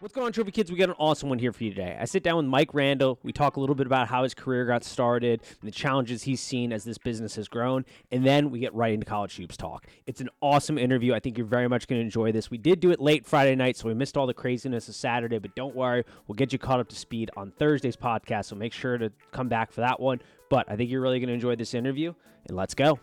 What's 0.00 0.14
going 0.14 0.26
on, 0.26 0.32
Trophy 0.34 0.50
Kids? 0.50 0.70
We 0.70 0.76
got 0.76 0.90
an 0.90 0.96
awesome 0.98 1.30
one 1.30 1.38
here 1.38 1.54
for 1.54 1.64
you 1.64 1.70
today. 1.70 1.96
I 1.98 2.04
sit 2.04 2.22
down 2.22 2.36
with 2.36 2.44
Mike 2.44 2.74
Randall. 2.74 3.18
We 3.22 3.32
talk 3.32 3.56
a 3.56 3.60
little 3.60 3.74
bit 3.74 3.86
about 3.86 4.08
how 4.08 4.24
his 4.24 4.34
career 4.34 4.66
got 4.66 4.84
started 4.84 5.40
and 5.62 5.66
the 5.66 5.72
challenges 5.72 6.24
he's 6.24 6.42
seen 6.42 6.70
as 6.70 6.84
this 6.84 6.98
business 6.98 7.34
has 7.36 7.48
grown, 7.48 7.86
and 8.12 8.22
then 8.22 8.50
we 8.50 8.58
get 8.58 8.74
right 8.74 8.92
into 8.92 9.06
college 9.06 9.34
hoops 9.36 9.56
talk. 9.56 9.86
It's 10.06 10.20
an 10.20 10.28
awesome 10.42 10.76
interview. 10.76 11.14
I 11.14 11.20
think 11.20 11.38
you're 11.38 11.46
very 11.46 11.66
much 11.66 11.88
going 11.88 11.98
to 11.98 12.04
enjoy 12.04 12.30
this. 12.30 12.50
We 12.50 12.58
did 12.58 12.80
do 12.80 12.90
it 12.90 13.00
late 13.00 13.24
Friday 13.24 13.54
night, 13.54 13.78
so 13.78 13.88
we 13.88 13.94
missed 13.94 14.18
all 14.18 14.26
the 14.26 14.34
craziness 14.34 14.86
of 14.86 14.94
Saturday, 14.94 15.38
but 15.38 15.54
don't 15.54 15.74
worry, 15.74 16.04
we'll 16.26 16.36
get 16.36 16.52
you 16.52 16.58
caught 16.58 16.78
up 16.78 16.90
to 16.90 16.96
speed 16.96 17.30
on 17.34 17.50
Thursday's 17.52 17.96
podcast, 17.96 18.44
so 18.44 18.54
make 18.54 18.74
sure 18.74 18.98
to 18.98 19.10
come 19.32 19.48
back 19.48 19.72
for 19.72 19.80
that 19.80 19.98
one. 19.98 20.20
But 20.50 20.70
I 20.70 20.76
think 20.76 20.90
you're 20.90 21.00
really 21.00 21.20
going 21.20 21.28
to 21.28 21.34
enjoy 21.34 21.56
this 21.56 21.72
interview, 21.72 22.12
and 22.46 22.54
let's 22.54 22.74
go. 22.74 23.00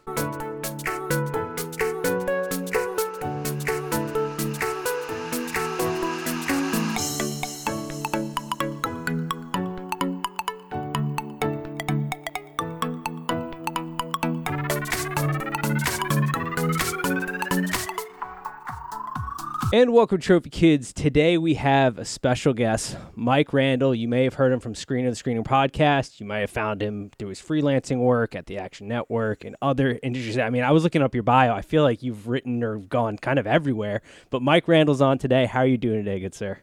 And 19.74 19.92
welcome, 19.92 20.20
Trophy 20.20 20.52
Kids. 20.52 20.94
Today 20.94 21.36
we 21.36 21.56
have 21.56 21.98
a 21.98 22.06
special 22.06 22.54
guest, 22.54 22.96
Mike 23.16 23.54
Randall. 23.54 23.96
You 23.96 24.08
may 24.08 24.24
have 24.24 24.36
heard 24.36 24.54
him 24.54 24.60
from 24.60 24.76
Screen 24.76 25.08
of 25.08 25.12
the 25.12 25.16
Screening 25.16 25.44
podcast. 25.44 26.20
You 26.20 26.28
might 26.28 26.42
have 26.42 26.52
found 26.52 26.80
him 26.80 27.10
through 27.18 27.30
his 27.30 27.42
freelancing 27.42 27.98
work 27.98 28.36
at 28.36 28.46
the 28.46 28.60
Action 28.60 28.88
Network 28.88 29.44
and 29.44 29.56
other 29.64 30.00
industries. 30.04 30.38
I 30.38 30.52
mean, 30.52 30.62
I 30.62 30.70
was 30.70 30.84
looking 30.84 31.02
up 31.02 31.16
your 31.16 31.24
bio. 31.24 31.56
I 31.56 31.64
feel 31.64 31.82
like 31.82 32.04
you've 32.04 32.28
written 32.28 32.64
or 32.64 32.78
gone 32.78 33.18
kind 33.18 33.40
of 33.40 33.48
everywhere. 33.48 34.04
But 34.30 34.44
Mike 34.44 34.68
Randall's 34.68 35.02
on 35.02 35.18
today. 35.18 35.48
How 35.48 35.62
are 35.62 35.66
you 35.66 35.80
doing 35.80 36.06
today, 36.06 36.20
good 36.20 36.36
sir? 36.36 36.60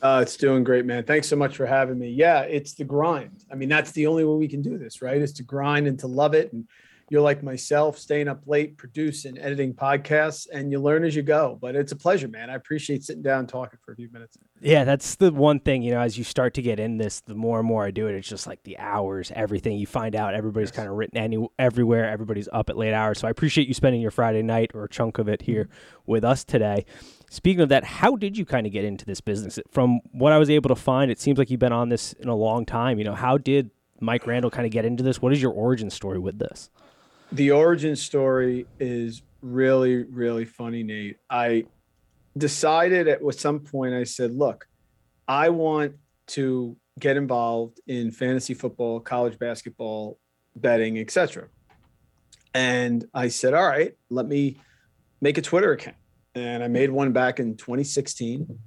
Uh, 0.00 0.20
it's 0.22 0.38
doing 0.38 0.64
great, 0.64 0.86
man. 0.86 1.04
Thanks 1.04 1.28
so 1.28 1.36
much 1.36 1.58
for 1.58 1.66
having 1.66 1.98
me. 1.98 2.08
Yeah, 2.08 2.40
it's 2.44 2.72
the 2.72 2.84
grind. 2.84 3.44
I 3.52 3.54
mean, 3.54 3.68
that's 3.68 3.92
the 3.92 4.06
only 4.06 4.24
way 4.24 4.36
we 4.36 4.48
can 4.48 4.62
do 4.62 4.78
this, 4.78 5.02
right? 5.02 5.20
Is 5.20 5.34
to 5.34 5.42
grind 5.42 5.86
and 5.86 5.98
to 5.98 6.06
love 6.06 6.32
it 6.32 6.54
and 6.54 6.66
you're 7.10 7.20
like 7.20 7.42
myself, 7.42 7.98
staying 7.98 8.28
up 8.28 8.42
late, 8.46 8.78
producing, 8.78 9.36
editing 9.36 9.74
podcasts, 9.74 10.46
and 10.52 10.70
you 10.70 10.78
learn 10.78 11.04
as 11.04 11.16
you 11.16 11.22
go. 11.22 11.58
But 11.60 11.74
it's 11.74 11.90
a 11.90 11.96
pleasure, 11.96 12.28
man. 12.28 12.48
I 12.50 12.54
appreciate 12.54 13.02
sitting 13.02 13.20
down 13.20 13.40
and 13.40 13.48
talking 13.48 13.80
for 13.84 13.92
a 13.92 13.96
few 13.96 14.08
minutes. 14.12 14.38
Yeah, 14.60 14.84
that's 14.84 15.16
the 15.16 15.32
one 15.32 15.58
thing, 15.58 15.82
you 15.82 15.90
know, 15.90 16.00
as 16.00 16.16
you 16.16 16.22
start 16.22 16.54
to 16.54 16.62
get 16.62 16.78
in 16.78 16.98
this, 16.98 17.20
the 17.20 17.34
more 17.34 17.58
and 17.58 17.66
more 17.66 17.84
I 17.84 17.90
do 17.90 18.06
it, 18.06 18.14
it's 18.14 18.28
just 18.28 18.46
like 18.46 18.62
the 18.62 18.78
hours, 18.78 19.32
everything. 19.34 19.76
You 19.76 19.88
find 19.88 20.14
out 20.14 20.34
everybody's 20.34 20.68
yes. 20.68 20.76
kind 20.76 20.88
of 20.88 20.94
written 20.94 21.18
any 21.18 21.44
everywhere, 21.58 22.08
everybody's 22.08 22.48
up 22.52 22.70
at 22.70 22.76
late 22.76 22.94
hours. 22.94 23.18
So 23.18 23.26
I 23.26 23.30
appreciate 23.32 23.66
you 23.66 23.74
spending 23.74 24.00
your 24.00 24.12
Friday 24.12 24.42
night 24.42 24.70
or 24.72 24.84
a 24.84 24.88
chunk 24.88 25.18
of 25.18 25.28
it 25.28 25.42
here 25.42 25.64
mm-hmm. 25.64 26.12
with 26.12 26.24
us 26.24 26.44
today. 26.44 26.86
Speaking 27.28 27.60
of 27.60 27.70
that, 27.70 27.82
how 27.82 28.14
did 28.14 28.38
you 28.38 28.44
kind 28.44 28.68
of 28.68 28.72
get 28.72 28.84
into 28.84 29.04
this 29.04 29.20
business? 29.20 29.58
From 29.68 29.98
what 30.12 30.32
I 30.32 30.38
was 30.38 30.48
able 30.48 30.68
to 30.68 30.76
find, 30.76 31.10
it 31.10 31.18
seems 31.18 31.38
like 31.38 31.50
you've 31.50 31.58
been 31.58 31.72
on 31.72 31.88
this 31.88 32.12
in 32.12 32.28
a 32.28 32.36
long 32.36 32.64
time. 32.64 32.98
You 32.98 33.04
know, 33.04 33.14
how 33.14 33.36
did 33.36 33.70
Mike 34.00 34.28
Randall 34.28 34.50
kind 34.50 34.66
of 34.66 34.70
get 34.70 34.84
into 34.84 35.02
this? 35.02 35.20
What 35.20 35.32
is 35.32 35.42
your 35.42 35.52
origin 35.52 35.90
story 35.90 36.20
with 36.20 36.38
this? 36.38 36.70
The 37.32 37.50
origin 37.50 37.96
story 37.96 38.66
is 38.78 39.22
really 39.42 40.04
really 40.04 40.44
funny 40.44 40.82
nate. 40.82 41.16
I 41.28 41.64
decided 42.36 43.08
at 43.08 43.20
some 43.34 43.60
point 43.60 43.92
i 43.92 44.04
said 44.04 44.32
look 44.32 44.66
i 45.26 45.48
want 45.48 45.94
to 46.26 46.76
get 46.98 47.16
involved 47.16 47.80
in 47.86 48.10
fantasy 48.10 48.54
football 48.54 49.00
college 49.00 49.38
basketball 49.38 50.16
betting 50.54 50.98
etc 50.98 51.48
and 52.54 53.04
i 53.14 53.26
said 53.26 53.52
all 53.52 53.66
right 53.66 53.94
let 54.10 54.26
me 54.26 54.56
make 55.20 55.38
a 55.38 55.42
twitter 55.42 55.72
account. 55.72 55.96
And 56.34 56.62
i 56.62 56.68
made 56.68 56.90
one 56.90 57.12
back 57.12 57.40
in 57.40 57.56
2016 57.56 58.58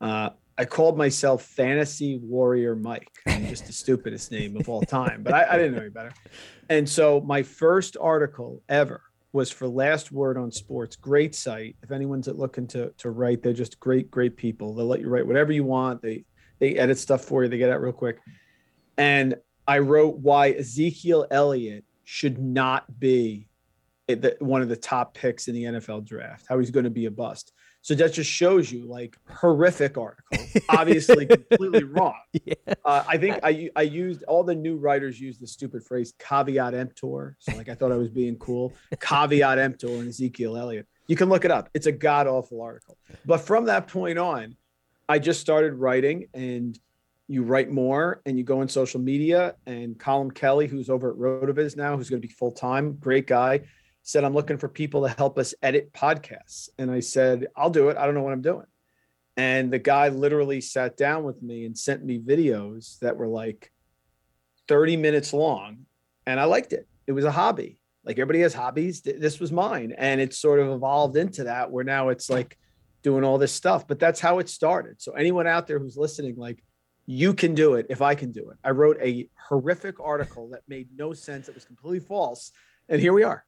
uh, 0.00 0.30
I 0.58 0.64
called 0.64 0.98
myself 0.98 1.44
Fantasy 1.44 2.18
Warrior 2.20 2.74
Mike, 2.74 3.12
just 3.46 3.66
the 3.66 3.72
stupidest 3.72 4.32
name 4.32 4.56
of 4.56 4.68
all 4.68 4.82
time, 4.82 5.22
but 5.22 5.32
I, 5.32 5.54
I, 5.54 5.56
didn't 5.56 5.74
know 5.74 5.82
any 5.82 5.90
better. 5.90 6.12
And 6.68 6.88
so 6.88 7.20
my 7.20 7.44
first 7.44 7.96
article 8.00 8.60
ever 8.68 9.00
was 9.32 9.52
for 9.52 9.68
Last 9.68 10.10
Word 10.10 10.36
on 10.36 10.50
Sports. 10.50 10.96
Great 10.96 11.36
site. 11.36 11.76
If 11.84 11.92
anyone's 11.92 12.26
looking 12.26 12.66
to 12.68 12.92
to 12.98 13.10
write, 13.10 13.42
they're 13.42 13.52
just 13.52 13.78
great, 13.78 14.10
great 14.10 14.36
people. 14.36 14.74
They'll 14.74 14.86
let 14.86 15.00
you 15.00 15.08
write 15.08 15.26
whatever 15.26 15.52
you 15.52 15.62
want. 15.62 16.02
They 16.02 16.24
they 16.58 16.74
edit 16.74 16.98
stuff 16.98 17.24
for 17.24 17.44
you. 17.44 17.48
They 17.48 17.58
get 17.58 17.70
out 17.70 17.80
real 17.80 17.92
quick. 17.92 18.18
And 18.96 19.36
I 19.66 19.78
wrote 19.78 20.18
why 20.18 20.50
Ezekiel 20.50 21.26
Elliott 21.30 21.84
should 22.02 22.38
not 22.38 22.98
be 22.98 23.48
one 24.40 24.62
of 24.62 24.68
the 24.68 24.76
top 24.76 25.14
picks 25.14 25.46
in 25.46 25.54
the 25.54 25.64
NFL 25.64 26.04
draft. 26.04 26.46
How 26.48 26.58
he's 26.58 26.70
going 26.70 26.84
to 26.84 26.90
be 26.90 27.04
a 27.04 27.10
bust. 27.10 27.52
So 27.88 27.94
that 27.94 28.12
just 28.12 28.30
shows 28.30 28.70
you 28.70 28.84
like 28.84 29.16
horrific 29.30 29.96
article, 29.96 30.38
obviously 30.68 31.24
completely 31.24 31.84
wrong. 31.94 32.20
Yeah. 32.44 32.52
Uh, 32.84 33.02
I 33.08 33.16
think 33.16 33.38
I 33.42 33.70
I 33.74 33.80
used 33.80 34.24
all 34.24 34.44
the 34.44 34.54
new 34.54 34.76
writers 34.76 35.18
use 35.18 35.38
the 35.38 35.46
stupid 35.46 35.82
phrase 35.82 36.12
caveat 36.18 36.74
emptor. 36.74 37.38
So 37.38 37.56
like 37.56 37.70
I 37.70 37.74
thought 37.74 37.90
I 37.90 37.96
was 37.96 38.10
being 38.10 38.36
cool. 38.36 38.74
caveat 39.00 39.58
emptor 39.58 39.86
and 39.86 40.06
Ezekiel 40.06 40.58
Elliott. 40.58 40.86
You 41.06 41.16
can 41.16 41.30
look 41.30 41.46
it 41.46 41.50
up. 41.50 41.70
It's 41.72 41.86
a 41.86 41.92
god 41.92 42.26
awful 42.26 42.60
article. 42.60 42.98
But 43.24 43.38
from 43.38 43.64
that 43.64 43.88
point 43.88 44.18
on, 44.18 44.56
I 45.08 45.18
just 45.18 45.40
started 45.40 45.72
writing 45.72 46.26
and 46.34 46.78
you 47.26 47.42
write 47.42 47.70
more 47.70 48.20
and 48.26 48.36
you 48.36 48.44
go 48.44 48.60
on 48.60 48.68
social 48.68 49.00
media 49.00 49.54
and 49.64 49.98
Colin 49.98 50.30
Kelly, 50.30 50.66
who's 50.66 50.90
over 50.90 51.10
at 51.10 51.16
RotoViz 51.16 51.74
now, 51.74 51.96
who's 51.96 52.10
going 52.10 52.20
to 52.20 52.28
be 52.28 52.34
full 52.34 52.52
time, 52.52 52.98
great 53.00 53.26
guy 53.26 53.62
said, 54.08 54.24
I'm 54.24 54.32
looking 54.32 54.56
for 54.56 54.70
people 54.70 55.02
to 55.02 55.14
help 55.18 55.38
us 55.38 55.52
edit 55.62 55.92
podcasts. 55.92 56.70
And 56.78 56.90
I 56.90 57.00
said, 57.00 57.48
I'll 57.54 57.68
do 57.68 57.90
it. 57.90 57.98
I 57.98 58.06
don't 58.06 58.14
know 58.14 58.22
what 58.22 58.32
I'm 58.32 58.40
doing. 58.40 58.64
And 59.36 59.70
the 59.70 59.78
guy 59.78 60.08
literally 60.08 60.62
sat 60.62 60.96
down 60.96 61.24
with 61.24 61.42
me 61.42 61.66
and 61.66 61.76
sent 61.76 62.02
me 62.02 62.18
videos 62.18 62.98
that 63.00 63.18
were 63.18 63.28
like 63.28 63.70
30 64.66 64.96
minutes 64.96 65.34
long. 65.34 65.80
And 66.26 66.40
I 66.40 66.44
liked 66.44 66.72
it. 66.72 66.88
It 67.06 67.12
was 67.12 67.26
a 67.26 67.30
hobby. 67.30 67.80
Like 68.02 68.18
everybody 68.18 68.40
has 68.40 68.54
hobbies. 68.54 69.02
This 69.02 69.40
was 69.40 69.52
mine. 69.52 69.92
And 69.98 70.22
it 70.22 70.32
sort 70.32 70.60
of 70.60 70.70
evolved 70.70 71.18
into 71.18 71.44
that 71.44 71.70
where 71.70 71.84
now 71.84 72.08
it's 72.08 72.30
like 72.30 72.56
doing 73.02 73.24
all 73.24 73.36
this 73.36 73.52
stuff. 73.52 73.86
But 73.86 73.98
that's 73.98 74.20
how 74.20 74.38
it 74.38 74.48
started. 74.48 75.02
So 75.02 75.12
anyone 75.12 75.46
out 75.46 75.66
there 75.66 75.78
who's 75.78 75.98
listening, 75.98 76.36
like, 76.36 76.64
you 77.04 77.34
can 77.34 77.54
do 77.54 77.74
it 77.74 77.86
if 77.90 78.00
I 78.00 78.14
can 78.14 78.32
do 78.32 78.48
it. 78.48 78.56
I 78.64 78.70
wrote 78.70 78.96
a 79.02 79.28
horrific 79.48 80.00
article 80.00 80.48
that 80.52 80.62
made 80.66 80.88
no 80.96 81.12
sense. 81.12 81.46
It 81.48 81.54
was 81.54 81.66
completely 81.66 82.00
false. 82.00 82.52
And 82.88 83.02
here 83.02 83.12
we 83.12 83.22
are 83.22 83.44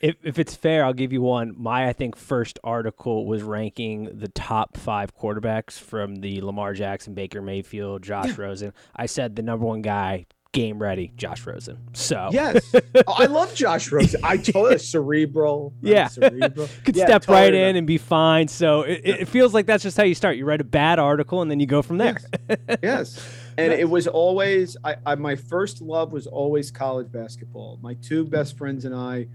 if, 0.00 0.16
if 0.22 0.38
it's 0.38 0.54
fair, 0.54 0.84
I'll 0.84 0.92
give 0.92 1.12
you 1.12 1.22
one. 1.22 1.54
My, 1.56 1.88
I 1.88 1.92
think, 1.92 2.16
first 2.16 2.58
article 2.62 3.26
was 3.26 3.42
ranking 3.42 4.18
the 4.18 4.28
top 4.28 4.76
five 4.76 5.16
quarterbacks 5.16 5.78
from 5.78 6.16
the 6.16 6.40
Lamar 6.42 6.74
Jackson, 6.74 7.14
Baker 7.14 7.40
Mayfield, 7.40 8.02
Josh 8.02 8.28
yeah. 8.28 8.34
Rosen. 8.36 8.72
I 8.94 9.06
said 9.06 9.36
the 9.36 9.42
number 9.42 9.64
one 9.64 9.82
guy, 9.82 10.26
game 10.52 10.78
ready, 10.78 11.12
Josh 11.16 11.46
Rosen. 11.46 11.78
So 11.92 12.30
yes, 12.32 12.74
oh, 12.74 13.14
I 13.18 13.26
love 13.26 13.54
Josh 13.54 13.92
Rosen. 13.92 14.20
I 14.22 14.38
told 14.38 14.72
you 14.72 14.78
cerebral. 14.78 15.74
Yeah, 15.82 16.08
cerebral. 16.08 16.68
could 16.84 16.96
yeah, 16.96 17.06
step 17.06 17.22
totally 17.22 17.44
right 17.44 17.54
in 17.54 17.76
and 17.76 17.86
be 17.86 17.98
fine. 17.98 18.48
So 18.48 18.82
it, 18.82 19.02
it 19.04 19.28
feels 19.28 19.52
like 19.52 19.66
that's 19.66 19.82
just 19.82 19.96
how 19.96 20.04
you 20.04 20.14
start. 20.14 20.36
You 20.36 20.46
write 20.46 20.62
a 20.62 20.64
bad 20.64 20.98
article 20.98 21.42
and 21.42 21.50
then 21.50 21.60
you 21.60 21.66
go 21.66 21.82
from 21.82 21.98
there. 21.98 22.16
Yes. 22.48 22.78
yes 22.82 23.28
and 23.58 23.72
it 23.72 23.88
was 23.88 24.06
always 24.06 24.76
I, 24.84 24.96
I, 25.06 25.14
my 25.14 25.36
first 25.36 25.80
love 25.80 26.12
was 26.12 26.26
always 26.26 26.70
college 26.70 27.10
basketball. 27.10 27.78
My 27.82 27.94
two 27.94 28.24
best 28.24 28.56
friends 28.56 28.84
and 28.84 28.94
i 28.94 29.26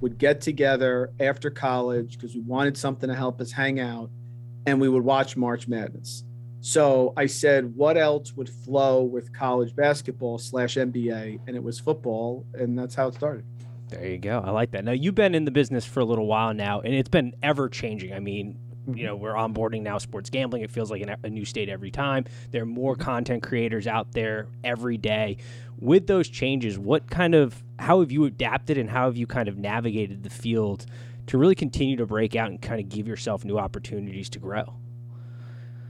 would 0.00 0.18
get 0.18 0.40
together 0.40 1.12
after 1.20 1.50
college 1.50 2.14
because 2.14 2.34
we 2.34 2.40
wanted 2.40 2.76
something 2.76 3.08
to 3.08 3.14
help 3.14 3.40
us 3.40 3.52
hang 3.52 3.80
out 3.80 4.10
and 4.66 4.80
we 4.80 4.88
would 4.88 5.04
watch 5.04 5.36
march 5.36 5.68
madness. 5.68 6.24
So 6.60 7.12
i 7.16 7.26
said 7.26 7.74
what 7.76 7.96
else 7.96 8.32
would 8.34 8.48
flow 8.48 9.02
with 9.02 9.32
college 9.32 9.74
basketball 9.74 10.38
slash 10.38 10.74
nba 10.74 11.40
and 11.46 11.56
it 11.56 11.62
was 11.62 11.78
football 11.78 12.46
and 12.54 12.78
that's 12.78 12.94
how 12.94 13.08
it 13.08 13.14
started. 13.14 13.44
There 13.88 14.06
you 14.06 14.18
go. 14.18 14.42
I 14.44 14.50
like 14.50 14.72
that. 14.72 14.84
Now 14.84 14.92
you've 14.92 15.14
been 15.14 15.34
in 15.34 15.46
the 15.46 15.50
business 15.50 15.86
for 15.86 16.00
a 16.00 16.04
little 16.04 16.26
while 16.26 16.52
now 16.52 16.80
and 16.80 16.94
it's 16.94 17.08
been 17.08 17.32
ever 17.42 17.68
changing 17.68 18.12
i 18.12 18.20
mean 18.20 18.58
you 18.94 19.04
know 19.04 19.16
we're 19.16 19.34
onboarding 19.34 19.82
now 19.82 19.98
sports 19.98 20.30
gambling. 20.30 20.62
It 20.62 20.70
feels 20.70 20.90
like 20.90 21.02
an, 21.02 21.16
a 21.22 21.30
new 21.30 21.44
state 21.44 21.68
every 21.68 21.90
time. 21.90 22.24
There 22.50 22.62
are 22.62 22.66
more 22.66 22.94
mm-hmm. 22.94 23.02
content 23.02 23.42
creators 23.42 23.86
out 23.86 24.12
there 24.12 24.48
every 24.64 24.96
day. 24.96 25.38
With 25.78 26.06
those 26.06 26.28
changes 26.28 26.78
what 26.78 27.08
kind 27.10 27.34
of 27.34 27.62
how 27.78 28.00
have 28.00 28.10
you 28.10 28.24
adapted 28.24 28.78
and 28.78 28.90
how 28.90 29.04
have 29.04 29.16
you 29.16 29.26
kind 29.26 29.48
of 29.48 29.56
navigated 29.56 30.22
the 30.22 30.30
field 30.30 30.86
to 31.28 31.38
really 31.38 31.54
continue 31.54 31.96
to 31.96 32.06
break 32.06 32.34
out 32.34 32.50
and 32.50 32.60
kind 32.60 32.80
of 32.80 32.88
give 32.88 33.06
yourself 33.06 33.44
new 33.44 33.58
opportunities 33.58 34.28
to 34.30 34.38
grow? 34.38 34.74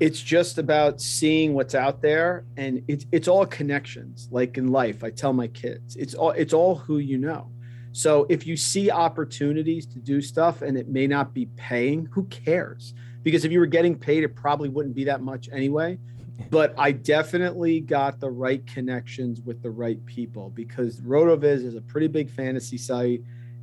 It's 0.00 0.20
just 0.20 0.58
about 0.58 1.00
seeing 1.00 1.54
what's 1.54 1.74
out 1.74 2.02
there 2.02 2.44
and 2.56 2.84
it's 2.88 3.06
it's 3.10 3.28
all 3.28 3.46
connections 3.46 4.28
like 4.30 4.56
in 4.56 4.68
life 4.68 5.02
i 5.02 5.10
tell 5.10 5.32
my 5.32 5.48
kids. 5.48 5.96
It's 5.96 6.14
all 6.14 6.30
it's 6.30 6.52
all 6.52 6.76
who 6.76 6.98
you 6.98 7.18
know 7.18 7.50
so 7.98 8.26
if 8.28 8.46
you 8.46 8.56
see 8.56 8.92
opportunities 8.92 9.84
to 9.86 9.98
do 9.98 10.20
stuff 10.20 10.62
and 10.62 10.78
it 10.78 10.86
may 10.86 11.08
not 11.08 11.34
be 11.34 11.46
paying, 11.56 12.06
who 12.12 12.26
cares? 12.26 12.94
Because 13.24 13.44
if 13.44 13.50
you 13.50 13.58
were 13.58 13.66
getting 13.66 13.98
paid, 13.98 14.22
it 14.22 14.36
probably 14.36 14.68
wouldn't 14.68 14.94
be 14.94 15.02
that 15.04 15.20
much 15.20 15.48
anyway. 15.52 15.98
But 16.50 16.72
I 16.78 16.92
definitely 16.92 17.80
got 17.80 18.20
the 18.20 18.30
right 18.30 18.64
connections 18.68 19.40
with 19.40 19.60
the 19.60 19.72
right 19.72 19.98
people 20.06 20.50
because 20.50 21.00
RotoViz 21.00 21.64
is 21.64 21.74
a 21.74 21.80
pretty 21.80 22.06
big 22.06 22.30
fantasy 22.30 22.78
site 22.78 23.22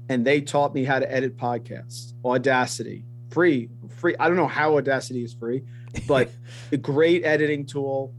and 0.09 0.25
they 0.25 0.41
taught 0.41 0.73
me 0.73 0.83
how 0.83 0.99
to 0.99 1.09
edit 1.09 1.37
podcasts, 1.37 2.11
Audacity, 2.25 3.05
free, 3.31 3.69
free. 3.87 4.15
I 4.19 4.27
don't 4.27 4.35
know 4.35 4.47
how 4.47 4.75
Audacity 4.75 5.23
is 5.23 5.33
free, 5.33 5.63
but 6.05 6.29
a 6.73 6.77
great 6.77 7.23
editing 7.23 7.65
tool. 7.65 8.13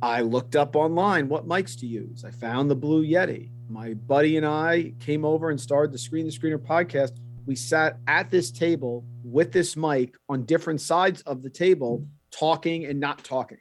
I 0.00 0.20
looked 0.20 0.54
up 0.54 0.76
online 0.76 1.28
what 1.28 1.48
mics 1.48 1.76
to 1.80 1.86
use. 1.86 2.24
I 2.24 2.30
found 2.30 2.70
the 2.70 2.76
Blue 2.76 3.04
Yeti. 3.04 3.50
My 3.68 3.92
buddy 3.92 4.38
and 4.38 4.46
I 4.46 4.94
came 4.98 5.24
over 5.24 5.50
and 5.50 5.60
started 5.60 5.92
the 5.92 5.98
Screen 5.98 6.24
the 6.24 6.32
Screener 6.32 6.58
podcast. 6.58 7.18
We 7.44 7.54
sat 7.54 7.98
at 8.06 8.30
this 8.30 8.50
table 8.50 9.04
with 9.22 9.52
this 9.52 9.76
mic 9.76 10.14
on 10.28 10.44
different 10.44 10.80
sides 10.80 11.20
of 11.22 11.42
the 11.42 11.50
table, 11.50 12.06
talking 12.30 12.86
and 12.86 12.98
not 12.98 13.22
talking. 13.24 13.58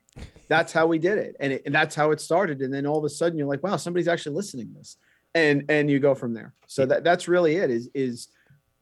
That's 0.47 0.71
how 0.71 0.87
we 0.87 0.97
did 0.97 1.17
it, 1.17 1.35
and, 1.41 1.53
it, 1.53 1.63
and 1.65 1.75
that's 1.75 1.93
how 1.93 2.11
it 2.11 2.21
started. 2.21 2.61
And 2.61 2.73
then 2.73 2.85
all 2.85 2.97
of 2.97 3.03
a 3.03 3.09
sudden, 3.09 3.37
you're 3.37 3.47
like, 3.47 3.63
"Wow, 3.63 3.75
somebody's 3.75 4.07
actually 4.07 4.35
listening 4.35 4.67
to 4.67 4.73
this," 4.75 4.95
and 5.35 5.65
and 5.67 5.91
you 5.91 5.99
go 5.99 6.15
from 6.15 6.33
there. 6.33 6.53
So 6.67 6.85
that 6.85 7.03
that's 7.03 7.27
really 7.27 7.57
it. 7.57 7.69
Is 7.69 7.89
is 7.93 8.29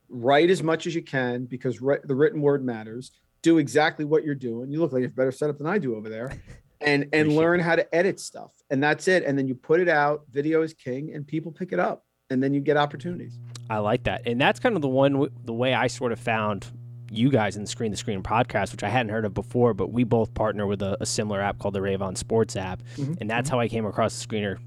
write 0.10 0.51
as 0.51 0.62
much 0.62 0.86
as 0.86 0.94
you 0.94 1.01
can 1.01 1.45
because 1.45 1.80
the 1.80 2.16
written 2.16 2.42
word 2.42 2.63
matters. 2.63 3.12
Do 3.42 3.57
exactly 3.57 4.06
what 4.06 4.24
you're 4.24 4.36
doing. 4.36 4.71
You 4.71 4.80
look 4.80 4.92
like 4.92 5.01
you 5.01 5.07
have 5.07 5.16
better 5.16 5.31
setup 5.31 5.57
than 5.57 5.68
I 5.68 5.80
do 5.80 5.95
over 5.95 6.10
there 6.10 6.39
and 6.86 7.08
and 7.14 7.36
learn 7.36 7.60
how 7.60 7.76
to 7.76 7.96
edit 7.96 8.20
stuff 8.20 8.52
and 8.70 8.82
that's 8.82 9.08
it. 9.08 9.24
And 9.24 9.38
then 9.38 9.48
you 9.48 9.56
put 9.56 9.80
it 9.80 9.90
out 9.90 10.24
video 10.32 10.62
is 10.62 10.74
king 10.74 11.14
and 11.14 11.28
people 11.28 11.52
pick 11.52 11.72
it 11.72 11.80
up 11.80 12.06
and 12.30 12.42
then 12.42 12.54
you 12.54 12.62
get 12.62 12.78
opportunities. 12.78 13.38
I 13.70 13.80
like 13.80 14.04
that. 14.04 14.28
And 14.28 14.40
that's 14.40 14.60
kind 14.60 14.76
of 14.76 14.82
the 14.82 14.88
one 14.88 15.28
the 15.44 15.54
way 15.54 15.74
i 15.74 15.88
sort 15.88 16.12
of 16.12 16.20
found 16.20 16.68
you 17.12 17.30
guys 17.30 17.56
in 17.56 17.64
the 17.64 17.70
screen 17.70 17.92
the 17.92 17.98
screen 17.98 18.22
podcast 18.24 18.72
which 18.72 18.84
i 18.84 18.90
hadn't 18.90 19.10
heard 19.12 19.26
of 19.26 19.34
before 19.34 19.76
but 19.76 19.92
we 19.92 20.04
both 20.04 20.34
partner 20.34 20.66
with 20.66 20.82
a, 20.82 20.98
a 21.00 21.06
similar 21.06 21.40
app 21.40 21.60
called 21.60 21.76
the 21.76 21.80
Ravon 21.80 22.18
sports 22.18 22.56
app. 22.56 22.82
Mm-hmm. 22.96 23.14
and 23.22 23.30
that's 23.30 23.48
mm-hmm. 23.48 23.58
how 23.58 23.62
i 23.62 23.68
came 23.68 23.86
across 23.86 24.20
the 24.20 24.28
screener 24.28 24.58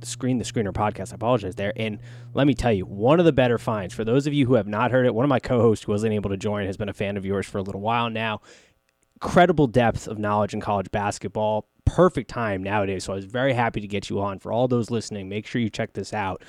the 0.00 0.06
screen 0.06 0.38
the 0.38 0.44
screener 0.44 0.72
podcast. 0.72 1.12
I 1.12 1.16
apologize 1.16 1.54
there. 1.54 1.72
And 1.76 1.98
let 2.34 2.46
me 2.46 2.54
tell 2.54 2.72
you 2.72 2.86
one 2.86 3.20
of 3.20 3.26
the 3.26 3.32
better 3.32 3.58
finds 3.58 3.94
for 3.94 4.04
those 4.04 4.26
of 4.26 4.32
you 4.32 4.46
who 4.46 4.54
have 4.54 4.66
not 4.66 4.90
heard 4.90 5.06
it 5.06 5.14
one 5.14 5.24
of 5.24 5.28
my 5.28 5.40
co-hosts 5.40 5.84
who 5.84 5.92
wasn't 5.92 6.12
able 6.12 6.30
to 6.30 6.36
join 6.36 6.66
has 6.66 6.76
been 6.76 6.88
a 6.88 6.94
fan 6.94 7.16
of 7.16 7.24
yours 7.24 7.46
for 7.46 7.58
a 7.58 7.62
little 7.62 7.80
while 7.80 8.10
now 8.10 8.40
incredible 9.22 9.66
depth 9.66 10.08
of 10.08 10.18
knowledge 10.18 10.54
in 10.54 10.60
college 10.60 10.90
basketball. 10.90 11.68
Perfect 11.84 12.30
time 12.30 12.62
nowadays. 12.62 13.04
So 13.04 13.12
I 13.12 13.16
was 13.16 13.24
very 13.24 13.52
happy 13.52 13.80
to 13.80 13.86
get 13.86 14.08
you 14.08 14.20
on. 14.20 14.38
For 14.38 14.52
all 14.52 14.68
those 14.68 14.90
listening, 14.90 15.28
make 15.28 15.46
sure 15.46 15.60
you 15.60 15.70
check 15.70 15.92
this 15.92 16.14
out. 16.14 16.42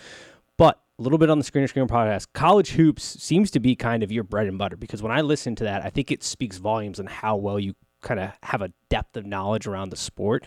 But 0.57 0.79
a 1.00 1.01
little 1.01 1.18
bit 1.18 1.29
on 1.29 1.38
the 1.38 1.44
Screen 1.44 1.68
Screen 1.68 1.88
podcast. 1.88 2.27
College 2.33 2.71
hoops 2.71 3.03
seems 3.03 3.51
to 3.51 3.59
be 3.59 3.75
kind 3.75 4.03
of 4.03 4.12
your 4.12 4.23
bread 4.23 4.47
and 4.47 4.57
butter 4.57 4.77
because 4.77 5.01
when 5.01 5.12
I 5.12 5.21
listen 5.21 5.56
to 5.56 5.63
that, 5.63 5.83
I 5.83 5.89
think 5.89 6.12
it 6.12 6.23
speaks 6.23 6.57
volumes 6.57 7.00
on 7.00 7.07
how 7.07 7.35
well 7.35 7.59
you 7.59 7.75
kind 8.01 8.19
of 8.19 8.31
have 8.44 8.62
a 8.62 8.71
depth 8.89 9.17
of 9.17 9.25
knowledge 9.25 9.67
around 9.67 9.89
the 9.89 9.97
sport. 9.97 10.45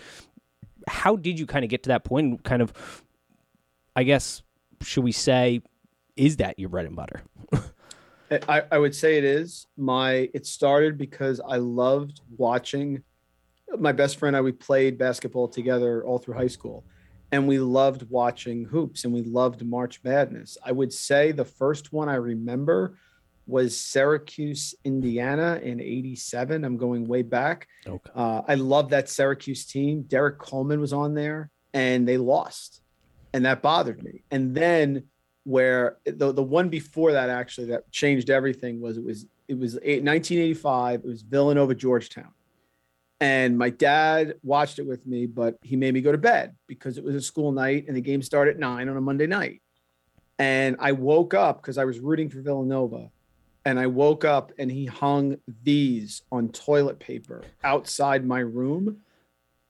How 0.86 1.16
did 1.16 1.38
you 1.38 1.46
kind 1.46 1.64
of 1.64 1.70
get 1.70 1.82
to 1.84 1.88
that 1.88 2.04
point? 2.04 2.44
Kind 2.44 2.62
of, 2.62 2.72
I 3.96 4.04
guess, 4.04 4.42
should 4.82 5.04
we 5.04 5.12
say, 5.12 5.60
is 6.16 6.36
that 6.36 6.58
your 6.58 6.68
bread 6.68 6.86
and 6.86 6.96
butter? 6.96 7.22
I, 8.48 8.62
I 8.70 8.78
would 8.78 8.94
say 8.94 9.18
it 9.18 9.24
is. 9.24 9.66
My 9.76 10.28
it 10.34 10.46
started 10.46 10.98
because 10.98 11.40
I 11.46 11.56
loved 11.56 12.20
watching 12.36 13.02
my 13.78 13.92
best 13.92 14.18
friend 14.18 14.36
and 14.36 14.40
I 14.40 14.44
we 14.44 14.52
played 14.52 14.98
basketball 14.98 15.48
together 15.48 16.04
all 16.04 16.18
through 16.18 16.34
high 16.34 16.48
school. 16.48 16.84
And 17.32 17.48
we 17.48 17.58
loved 17.58 18.08
watching 18.10 18.64
hoops 18.64 19.04
and 19.04 19.12
we 19.12 19.22
loved 19.22 19.64
March 19.66 20.00
Madness. 20.04 20.56
I 20.64 20.72
would 20.72 20.92
say 20.92 21.32
the 21.32 21.44
first 21.44 21.92
one 21.92 22.08
I 22.08 22.14
remember 22.14 22.96
was 23.46 23.78
Syracuse, 23.78 24.74
Indiana 24.84 25.60
in 25.62 25.80
87. 25.80 26.64
I'm 26.64 26.76
going 26.76 27.06
way 27.06 27.22
back. 27.22 27.66
Okay. 27.86 28.10
Uh, 28.14 28.42
I 28.46 28.54
love 28.54 28.90
that 28.90 29.08
Syracuse 29.08 29.66
team. 29.66 30.02
Derrick 30.02 30.38
Coleman 30.38 30.80
was 30.80 30.92
on 30.92 31.14
there 31.14 31.50
and 31.72 32.06
they 32.06 32.16
lost. 32.16 32.80
And 33.32 33.44
that 33.46 33.62
bothered 33.62 34.02
me. 34.02 34.22
And 34.30 34.54
then 34.54 35.04
where 35.44 35.98
the 36.04 36.32
the 36.32 36.42
one 36.42 36.68
before 36.68 37.12
that 37.12 37.30
actually 37.30 37.68
that 37.68 37.90
changed 37.92 38.30
everything 38.30 38.80
was 38.80 38.96
it 38.96 39.04
was 39.04 39.26
it 39.46 39.58
was 39.58 39.74
1985 39.74 41.00
it 41.00 41.06
was 41.06 41.22
Villanova 41.22 41.74
Georgetown. 41.74 42.32
And 43.20 43.56
my 43.56 43.70
dad 43.70 44.34
watched 44.42 44.78
it 44.78 44.86
with 44.86 45.06
me 45.06 45.26
but 45.26 45.56
he 45.62 45.76
made 45.76 45.94
me 45.94 46.00
go 46.00 46.12
to 46.12 46.18
bed 46.18 46.56
because 46.66 46.98
it 46.98 47.04
was 47.04 47.14
a 47.14 47.20
school 47.20 47.52
night 47.52 47.84
and 47.86 47.96
the 47.96 48.00
game 48.00 48.22
started 48.22 48.54
at 48.54 48.60
9 48.60 48.88
on 48.88 48.96
a 48.96 49.00
Monday 49.00 49.26
night. 49.26 49.60
And 50.38 50.76
I 50.80 50.92
woke 50.92 51.34
up 51.34 51.62
because 51.62 51.78
I 51.78 51.84
was 51.84 52.00
rooting 52.00 52.28
for 52.28 52.40
Villanova 52.40 53.10
and 53.64 53.78
I 53.78 53.86
woke 53.86 54.24
up 54.24 54.52
and 54.58 54.70
he 54.70 54.86
hung 54.86 55.36
these 55.62 56.22
on 56.32 56.48
toilet 56.48 56.98
paper 56.98 57.42
outside 57.62 58.26
my 58.26 58.40
room. 58.40 58.98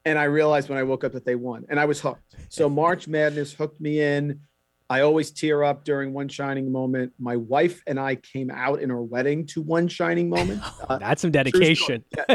And 0.04 0.18
I 0.18 0.24
realized 0.24 0.68
when 0.68 0.78
I 0.78 0.82
woke 0.82 1.04
up 1.04 1.12
that 1.12 1.24
they 1.24 1.34
won 1.34 1.64
and 1.68 1.80
I 1.80 1.84
was 1.84 2.00
hooked. 2.00 2.36
So 2.48 2.68
March 2.68 3.08
Madness 3.08 3.52
hooked 3.52 3.80
me 3.80 4.00
in 4.00 4.40
I 4.90 5.00
always 5.00 5.30
tear 5.30 5.64
up 5.64 5.84
during 5.84 6.12
one 6.12 6.28
shining 6.28 6.70
moment. 6.70 7.14
My 7.18 7.36
wife 7.36 7.82
and 7.86 7.98
I 7.98 8.16
came 8.16 8.50
out 8.50 8.82
in 8.82 8.90
our 8.90 9.02
wedding 9.02 9.46
to 9.48 9.62
one 9.62 9.88
shining 9.88 10.28
moment. 10.28 10.62
Uh, 10.86 10.98
That's 10.98 11.22
some 11.22 11.30
dedication. 11.30 12.04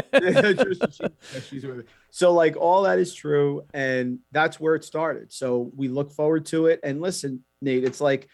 so, 2.10 2.32
like, 2.32 2.56
all 2.56 2.82
that 2.82 2.98
is 2.98 3.14
true. 3.14 3.62
And 3.72 4.18
that's 4.32 4.58
where 4.58 4.74
it 4.74 4.82
started. 4.82 5.32
So, 5.32 5.70
we 5.76 5.86
look 5.86 6.10
forward 6.10 6.46
to 6.46 6.66
it. 6.66 6.80
And 6.82 7.00
listen, 7.00 7.44
Nate, 7.62 7.84
it's 7.84 8.00
like, 8.00 8.28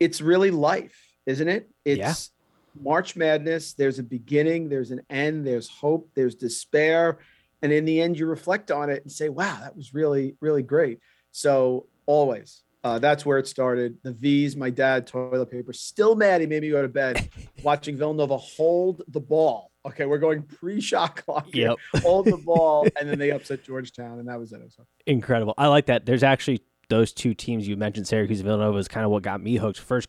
it's 0.00 0.20
really 0.20 0.50
life, 0.50 0.98
isn't 1.26 1.46
it? 1.46 1.70
It's 1.84 1.98
yeah. 1.98 2.82
March 2.82 3.14
Madness. 3.14 3.74
There's 3.74 4.00
a 4.00 4.02
beginning, 4.02 4.68
there's 4.68 4.90
an 4.90 5.02
end, 5.08 5.46
there's 5.46 5.68
hope, 5.68 6.10
there's 6.14 6.34
despair. 6.34 7.18
And 7.62 7.70
in 7.70 7.84
the 7.84 8.00
end, 8.00 8.18
you 8.18 8.26
reflect 8.26 8.72
on 8.72 8.90
it 8.90 9.04
and 9.04 9.12
say, 9.12 9.28
wow, 9.28 9.58
that 9.60 9.76
was 9.76 9.94
really, 9.94 10.34
really 10.40 10.64
great. 10.64 10.98
So, 11.30 11.86
always 12.06 12.63
uh, 12.84 12.98
that's 12.98 13.24
where 13.24 13.38
it 13.38 13.48
started. 13.48 13.96
The 14.02 14.12
V's, 14.12 14.56
my 14.56 14.68
dad, 14.68 15.06
toilet 15.06 15.50
paper. 15.50 15.72
Still 15.72 16.14
mad 16.14 16.42
he 16.42 16.46
made 16.46 16.62
me 16.62 16.70
go 16.70 16.82
to 16.82 16.88
bed 16.88 17.28
watching 17.62 17.96
Villanova 17.96 18.36
hold 18.36 19.02
the 19.08 19.20
ball. 19.20 19.70
Okay, 19.86 20.06
we're 20.06 20.18
going 20.18 20.42
pre-shot 20.42 21.16
clock. 21.16 21.46
Yep. 21.52 21.76
hold 21.96 22.26
the 22.26 22.36
ball, 22.36 22.86
and 23.00 23.08
then 23.08 23.18
they 23.18 23.30
upset 23.30 23.64
Georgetown, 23.64 24.18
and 24.18 24.28
that 24.28 24.38
was 24.38 24.52
it. 24.52 24.60
So. 24.74 24.84
Incredible. 25.06 25.54
I 25.58 25.66
like 25.68 25.86
that. 25.86 26.06
There's 26.06 26.22
actually 26.22 26.62
those 26.88 27.12
two 27.12 27.34
teams 27.34 27.66
you 27.66 27.76
mentioned, 27.76 28.06
Syracuse 28.06 28.40
and 28.40 28.46
Villanova, 28.46 28.78
is 28.78 28.88
kind 28.88 29.04
of 29.04 29.10
what 29.10 29.22
got 29.22 29.42
me 29.42 29.56
hooked. 29.56 29.78
First, 29.78 30.08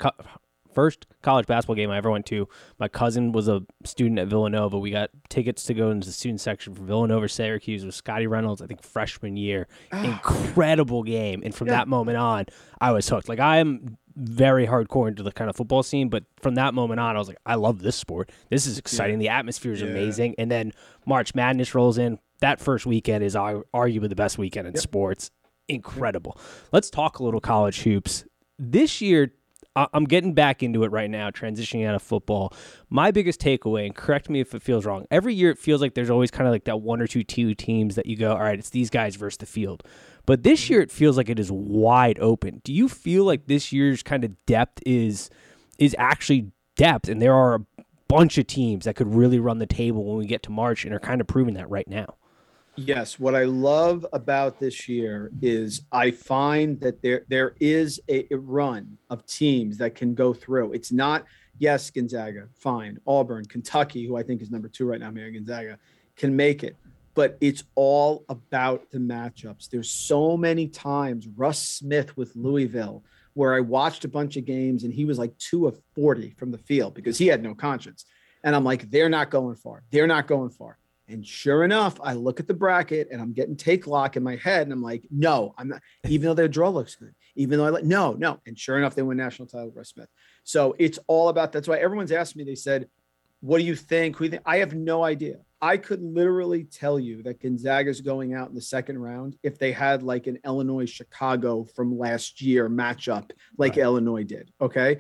first 0.76 1.08
college 1.22 1.48
basketball 1.48 1.76
game 1.76 1.90
I 1.90 1.98
ever 1.98 2.12
went 2.12 2.26
to. 2.28 2.48
My 2.78 2.88
cousin 2.88 3.32
was 3.32 3.48
a 3.48 3.64
student 3.84 4.20
at 4.20 4.28
Villanova. 4.28 4.78
We 4.78 4.92
got 4.92 5.10
tickets 5.30 5.64
to 5.64 5.74
go 5.74 5.90
into 5.90 6.06
the 6.06 6.14
student 6.14 6.42
section 6.42 6.76
for 6.76 6.84
Villanova 6.84 7.28
Syracuse 7.28 7.86
with 7.86 7.96
Scottie 7.96 8.28
Reynolds, 8.28 8.62
I 8.62 8.68
think 8.68 8.84
freshman 8.84 9.38
year. 9.38 9.68
Ah. 9.92 10.04
Incredible 10.04 11.02
game. 11.02 11.42
And 11.44 11.56
from 11.56 11.68
yeah. 11.68 11.78
that 11.78 11.88
moment 11.88 12.18
on, 12.18 12.46
I 12.80 12.92
was 12.92 13.10
hooked. 13.10 13.30
Like 13.30 13.40
I 13.40 13.58
am 13.58 13.98
very 14.16 14.68
hardcore 14.68 15.08
into 15.08 15.24
the 15.24 15.32
kind 15.32 15.50
of 15.50 15.56
football 15.56 15.84
scene, 15.84 16.10
but 16.10 16.24
from 16.38 16.56
that 16.56 16.74
moment 16.74 17.00
on, 17.00 17.16
I 17.16 17.20
was 17.20 17.28
like, 17.28 17.38
I 17.46 17.56
love 17.56 17.80
this 17.80 17.96
sport. 17.96 18.32
This 18.50 18.68
is 18.68 18.78
exciting. 18.78 19.20
Yeah. 19.20 19.30
The 19.32 19.38
atmosphere 19.38 19.72
is 19.72 19.82
yeah. 19.82 19.88
amazing. 19.88 20.36
And 20.38 20.52
then 20.52 20.72
March 21.06 21.34
Madness 21.34 21.74
rolls 21.74 21.98
in. 21.98 22.20
That 22.40 22.60
first 22.60 22.86
weekend 22.86 23.24
is 23.24 23.36
arguably 23.36 24.10
the 24.10 24.16
best 24.16 24.38
weekend 24.38 24.68
in 24.68 24.76
sports. 24.76 25.32
Incredible. 25.68 26.38
Let's 26.72 26.90
talk 26.90 27.20
a 27.20 27.24
little 27.24 27.40
college 27.40 27.82
hoops. 27.82 28.26
This 28.60 29.02
year, 29.02 29.34
I'm 29.76 30.06
getting 30.06 30.34
back 30.34 30.64
into 30.64 30.84
it 30.86 30.92
right 30.92 31.10
now, 31.10 31.30
transitioning 31.32 31.86
out 31.86 31.96
of 31.96 32.02
football. 32.02 32.54
My 32.90 33.12
biggest 33.12 33.42
takeaway, 33.42 33.86
and 33.86 33.96
correct 33.96 34.30
me 34.30 34.40
if 34.40 34.56
it 34.56 34.62
feels 34.62 34.86
wrong, 34.86 35.06
every 35.12 35.34
year 35.34 35.52
it 35.52 35.58
feels 35.58 35.82
like 35.82 35.96
there's 35.96 36.10
always 36.10 36.32
kind 36.32 36.48
of 36.48 36.54
like 36.54 36.64
that 36.64 36.82
one 36.82 37.02
or 37.02 37.08
two 37.08 37.24
teams 37.24 37.96
that 37.96 38.06
you 38.06 38.16
go, 38.16 38.32
all 38.32 38.40
right, 38.40 38.58
it's 38.58 38.70
these 38.70 38.90
guys 38.90 39.16
versus 39.18 39.38
the 39.38 39.46
field. 39.46 39.84
But 40.26 40.44
this 40.44 40.70
year 40.70 40.82
it 40.82 40.92
feels 40.92 41.18
like 41.18 41.30
it 41.30 41.40
is 41.40 41.52
wide 41.52 42.20
open. 42.20 42.62
Do 42.64 42.74
you 42.74 42.88
feel 42.88 43.26
like 43.26 43.48
this 43.48 43.72
year's 43.74 44.02
kind 44.02 44.24
of 44.24 44.46
depth 44.46 44.82
is 44.86 45.30
is 45.78 45.96
actually 46.00 46.52
depth, 46.78 47.10
and 47.10 47.22
there 47.22 47.34
are 47.34 47.56
a 47.56 47.66
bunch 48.08 48.38
of 48.38 48.48
teams 48.48 48.86
that 48.86 48.96
could 48.96 49.14
really 49.14 49.40
run 49.40 49.60
the 49.60 49.66
table 49.66 50.06
when 50.06 50.18
we 50.18 50.26
get 50.26 50.42
to 50.44 50.52
March, 50.52 50.86
and 50.86 50.94
are 50.94 51.00
kind 51.00 51.20
of 51.20 51.28
proving 51.28 51.56
that 51.56 51.70
right 51.70 51.88
now? 51.88 52.16
Yes, 52.78 53.18
what 53.18 53.36
I 53.36 53.46
love 53.46 54.06
about 54.12 54.60
this 54.60 54.90
year 54.90 55.32
is 55.42 55.84
I 55.94 56.12
find 56.12 56.78
that 56.82 57.02
there 57.02 57.26
there 57.30 57.56
is 57.62 58.02
a, 58.10 58.28
a, 58.34 58.38
run 58.38 58.98
of 59.10 59.26
teams 59.26 59.78
that 59.78 59.96
can 59.96 60.14
go 60.14 60.34
through. 60.34 60.74
It's 60.74 60.92
not 60.92 61.24
yes, 61.58 61.90
Gonzaga, 61.90 62.50
fine, 62.54 63.00
Auburn, 63.08 63.46
Kentucky, 63.46 64.06
who 64.06 64.18
I 64.18 64.24
think 64.24 64.42
is 64.42 64.52
number 64.52 64.68
two 64.68 64.86
right 64.86 65.00
now, 65.00 65.10
Mary 65.10 65.32
Gonzaga, 65.32 65.80
can 66.18 66.36
make 66.36 66.66
it, 66.66 66.76
but 67.14 67.38
it's 67.40 67.64
all 67.76 68.26
about 68.28 68.92
the 68.92 69.00
matchups. 69.00 69.70
There's 69.70 69.90
so 69.90 70.36
many 70.36 70.68
times 70.68 71.30
Russ 71.30 71.60
Smith 71.60 72.18
with 72.18 72.36
Louisville 72.36 73.06
where 73.36 73.54
I 73.54 73.62
watched 73.62 74.04
a 74.04 74.10
bunch 74.10 74.36
of 74.36 74.44
games 74.44 74.84
and 74.84 74.94
he 74.94 75.06
was 75.06 75.18
like 75.18 75.38
two 75.38 75.66
of 75.66 75.80
forty 75.96 76.32
from 76.32 76.52
the 76.52 76.58
field 76.58 76.94
because 76.94 77.18
he 77.18 77.28
had 77.28 77.42
no 77.42 77.56
conscience, 77.56 78.04
and 78.44 78.54
I'm 78.54 78.66
like, 78.66 78.92
they're 78.92 79.08
not 79.08 79.30
going 79.30 79.56
far, 79.56 79.84
they're 79.92 80.08
not 80.08 80.28
going 80.28 80.50
far 80.50 80.78
and 81.08 81.26
sure 81.26 81.64
enough, 81.64 82.00
I 82.02 82.14
look 82.14 82.40
at 82.40 82.48
the 82.48 82.54
bracket 82.54 83.10
and 83.12 83.22
I'm 83.22 83.34
getting 83.34 83.56
take 83.56 83.86
lock 83.86 84.18
in 84.18 84.24
my 84.24 84.36
head, 84.38 84.64
and 84.64 84.74
I'm 84.74 84.82
like, 84.82 85.04
no, 85.12 85.54
I'm 85.58 85.70
not. 85.70 85.82
Even 86.08 86.28
though 86.28 86.34
their 86.34 86.48
draw 86.48 86.70
looks 86.70 86.96
good, 86.96 87.14
even 87.36 87.58
though 87.58 87.66
I 87.66 87.70
like, 87.70 87.84
no, 87.84 88.14
no. 88.14 88.40
And 88.46 88.58
sure 88.58 88.78
enough, 88.78 88.96
they 88.96 89.02
win 89.02 89.18
national 89.18 89.48
title 89.48 89.68
with 89.68 89.76
Russ 89.76 89.90
Smith. 89.90 90.10
So 90.44 90.76
it's 90.80 91.00
all 91.08 91.30
about. 91.30 91.52
That's 91.52 91.68
why 91.68 91.78
everyone's 91.78 92.12
asked 92.12 92.36
me. 92.36 92.44
They 92.44 92.56
said, 92.56 92.88
"What 93.42 93.58
do 93.60 93.66
you 93.66 93.76
think? 93.76 94.16
Who 94.16 94.26
you 94.26 94.32
think?" 94.32 94.44
I 94.46 94.58
have 94.58 94.74
no 94.74 95.04
idea. 95.04 95.38
I 95.62 95.78
could 95.78 96.02
literally 96.02 96.64
tell 96.64 97.00
you 97.00 97.24
that 97.24 97.42
Gonzaga's 97.42 98.02
going 98.02 98.34
out 98.34 98.50
in 98.50 98.56
the 98.56 98.62
second 98.62 99.00
round 99.00 99.36
if 99.44 99.58
they 99.58 99.72
had 99.72 100.04
like 100.04 100.28
an 100.28 100.40
Illinois 100.46 100.90
Chicago 100.90 101.66
from 101.76 101.98
last 101.98 102.42
year 102.42 102.70
matchup, 102.70 103.32
like 103.58 103.74
right. 103.74 103.80
Illinois 103.80 104.24
did. 104.24 104.52
Okay. 104.62 105.00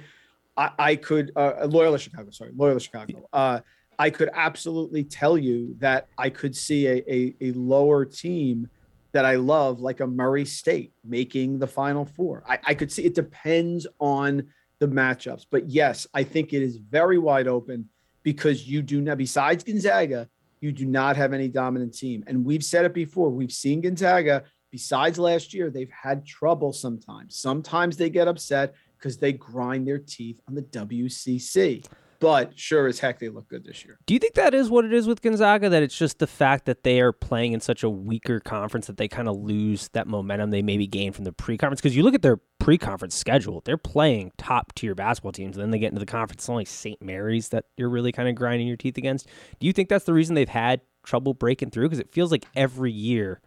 I, 0.57 0.71
I 0.79 0.95
could 0.95 1.31
uh, 1.35 1.67
Loyola 1.69 1.99
Chicago, 1.99 2.31
sorry, 2.31 2.51
Loyola 2.55 2.79
Chicago. 2.79 3.27
Uh, 3.31 3.59
I 3.97 4.09
could 4.09 4.29
absolutely 4.33 5.03
tell 5.03 5.37
you 5.37 5.75
that 5.79 6.07
I 6.17 6.29
could 6.29 6.55
see 6.55 6.87
a, 6.87 7.03
a, 7.11 7.35
a 7.41 7.51
lower 7.53 8.05
team 8.05 8.69
that 9.11 9.25
I 9.25 9.35
love, 9.35 9.79
like 9.79 10.01
a 10.01 10.07
Murray 10.07 10.45
State, 10.45 10.93
making 11.03 11.59
the 11.59 11.67
Final 11.67 12.05
Four. 12.05 12.43
I, 12.47 12.59
I 12.65 12.73
could 12.73 12.91
see 12.91 13.05
it 13.05 13.15
depends 13.15 13.87
on 13.99 14.47
the 14.79 14.87
matchups, 14.87 15.45
but 15.49 15.69
yes, 15.69 16.05
I 16.13 16.23
think 16.23 16.51
it 16.51 16.61
is 16.61 16.77
very 16.77 17.17
wide 17.17 17.47
open 17.47 17.89
because 18.23 18.67
you 18.67 18.81
do 18.81 18.99
not. 18.99 19.17
Besides 19.17 19.63
Gonzaga, 19.63 20.27
you 20.59 20.71
do 20.73 20.85
not 20.85 21.15
have 21.15 21.31
any 21.31 21.47
dominant 21.47 21.97
team, 21.97 22.23
and 22.27 22.43
we've 22.43 22.63
said 22.63 22.85
it 22.85 22.93
before. 22.93 23.29
We've 23.29 23.51
seen 23.51 23.81
Gonzaga. 23.81 24.43
Besides 24.71 25.17
last 25.17 25.53
year, 25.53 25.69
they've 25.69 25.89
had 25.89 26.25
trouble 26.25 26.73
sometimes. 26.73 27.37
Sometimes 27.37 27.95
they 27.95 28.09
get 28.09 28.27
upset 28.27 28.73
because 28.97 29.17
they 29.17 29.31
grind 29.31 29.87
their 29.87 29.99
teeth 29.99 30.41
on 30.49 30.55
the 30.55 30.63
WCC 30.63 31.85
but 32.19 32.57
sure 32.57 32.87
as 32.87 32.99
heck 32.99 33.19
they 33.19 33.29
look 33.29 33.47
good 33.47 33.63
this 33.65 33.85
year. 33.85 33.97
Do 34.05 34.13
you 34.13 34.19
think 34.19 34.35
that 34.35 34.53
is 34.53 34.69
what 34.69 34.85
it 34.85 34.93
is 34.93 35.07
with 35.07 35.21
Gonzaga? 35.21 35.69
That 35.69 35.83
it's 35.83 35.97
just 35.97 36.19
the 36.19 36.27
fact 36.27 36.65
that 36.65 36.83
they 36.83 37.01
are 37.01 37.11
playing 37.11 37.53
in 37.53 37.59
such 37.59 37.83
a 37.83 37.89
weaker 37.89 38.39
conference 38.39 38.87
that 38.87 38.97
they 38.97 39.07
kind 39.07 39.27
of 39.27 39.37
lose 39.37 39.89
that 39.89 40.07
momentum 40.07 40.51
they 40.51 40.61
maybe 40.61 40.87
gained 40.87 41.15
from 41.15 41.25
the 41.25 41.31
pre-conference? 41.31 41.81
Because 41.81 41.95
you 41.95 42.03
look 42.03 42.15
at 42.15 42.21
their 42.21 42.37
pre-conference 42.59 43.15
schedule, 43.15 43.61
they're 43.65 43.77
playing 43.77 44.31
top 44.37 44.73
tier 44.73 44.95
basketball 44.95 45.31
teams, 45.31 45.55
and 45.55 45.63
then 45.63 45.71
they 45.71 45.79
get 45.79 45.91
into 45.91 45.99
the 45.99 46.05
conference. 46.05 46.43
It's 46.43 46.49
only 46.49 46.65
St. 46.65 47.01
Mary's 47.01 47.49
that 47.49 47.65
you're 47.77 47.89
really 47.89 48.11
kind 48.11 48.29
of 48.29 48.35
grinding 48.35 48.67
your 48.67 48.77
teeth 48.77 48.97
against. 48.97 49.27
Do 49.59 49.67
you 49.67 49.73
think 49.73 49.89
that's 49.89 50.05
the 50.05 50.13
reason 50.13 50.35
they've 50.35 50.49
had 50.49 50.81
trouble 51.03 51.33
breaking 51.33 51.71
through? 51.71 51.85
Because 51.85 51.99
it 51.99 52.11
feels 52.11 52.31
like 52.31 52.45
every 52.55 52.91
year 52.91 53.41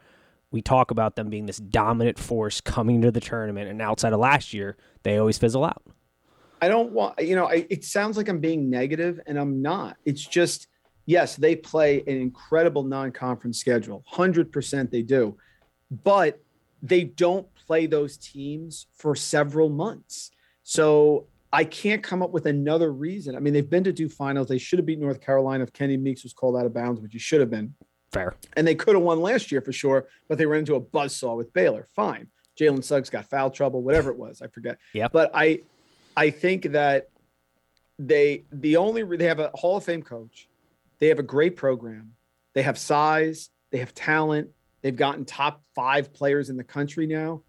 we 0.51 0.63
talk 0.63 0.91
about 0.91 1.17
them 1.17 1.29
being 1.29 1.47
this 1.47 1.59
dominant 1.59 2.19
force 2.19 2.61
coming 2.61 3.03
to 3.03 3.11
the 3.11 3.21
tournament, 3.21 3.69
and 3.69 3.83
outside 3.83 4.13
of 4.13 4.21
last 4.21 4.55
year, 4.55 4.77
they 5.03 5.19
always 5.19 5.37
fizzle 5.37 5.65
out. 5.65 5.83
I 6.61 6.69
don't 6.69 6.93
want, 6.93 7.21
you 7.21 7.37
know, 7.37 7.47
I, 7.47 7.67
it 7.71 7.85
sounds 7.85 8.17
like 8.17 8.29
I'm 8.29 8.41
being 8.41 8.71
negative 8.71 9.21
and 9.27 9.38
I'm 9.38 9.62
not. 9.62 9.97
It's 10.05 10.25
just, 10.25 10.69
yes, 11.07 11.37
they 11.37 11.57
play 11.57 12.00
an 12.00 12.21
incredible 12.21 12.83
non 12.83 13.12
conference 13.12 13.59
schedule. 13.59 14.05
100% 14.12 14.91
they 14.91 15.03
do. 15.03 15.37
But 16.05 16.41
they 16.83 17.05
don't 17.05 17.47
play 17.55 17.87
those 17.87 18.17
teams 18.17 18.87
for 18.95 19.15
several 19.15 19.69
months. 19.69 20.31
So 20.62 21.27
I 21.53 21.65
can't 21.65 22.03
come 22.03 22.23
up 22.23 22.31
with 22.31 22.47
another 22.47 22.93
reason. 22.93 23.35
I 23.35 23.41
mean, 23.41 23.53
they've 23.55 23.69
been 23.69 23.85
to 23.85 23.93
do 23.93 24.09
finals. 24.09 24.49
They 24.49 24.59
should 24.59 24.79
have 24.79 24.87
beat 24.87 24.99
North 24.99 25.21
Carolina 25.21 25.65
if 25.65 25.73
Kenny 25.73 25.97
Meeks 25.97 26.23
was 26.23 26.33
called 26.33 26.57
out 26.57 26.67
of 26.67 26.75
bounds, 26.75 27.00
which 27.00 27.12
he 27.12 27.19
should 27.19 27.41
have 27.41 27.50
been. 27.50 27.75
Fair. 28.12 28.35
And 28.57 28.67
they 28.67 28.75
could 28.75 28.95
have 28.95 29.03
won 29.03 29.21
last 29.21 29.50
year 29.50 29.61
for 29.61 29.73
sure, 29.73 30.09
but 30.29 30.38
they 30.38 30.47
ran 30.47 30.61
into 30.61 30.75
a 30.75 30.81
buzzsaw 30.81 31.37
with 31.37 31.53
Baylor. 31.53 31.87
Fine. 31.95 32.29
Jalen 32.59 32.83
Suggs 32.83 33.09
got 33.09 33.27
foul 33.27 33.50
trouble, 33.50 33.83
whatever 33.83 34.11
it 34.11 34.17
was. 34.19 34.43
I 34.43 34.49
forget. 34.49 34.79
Yeah. 34.93 35.09
But 35.09 35.31
I 35.33 35.62
I 36.19 36.31
think 36.31 36.73
that 36.73 37.11
they 37.97 38.43
the 38.51 38.77
only 38.77 39.05
they 39.17 39.27
have 39.27 39.39
a 39.39 39.53
Hall 39.55 39.77
of 39.77 39.85
Fame 39.85 40.03
coach, 40.03 40.49
they 40.99 41.07
have 41.07 41.21
a 41.21 41.23
great 41.23 41.55
program, 41.55 42.15
they 42.55 42.63
have 42.63 42.77
size, 42.77 43.51
they 43.71 43.79
have 43.79 43.95
talent, 43.95 44.49
they've 44.83 44.97
gotten 44.97 45.25
top 45.25 45.63
five 45.77 46.13
players 46.13 46.51
in 46.51 46.57
the 46.57 46.65
country 46.65 47.07
now. 47.07 47.43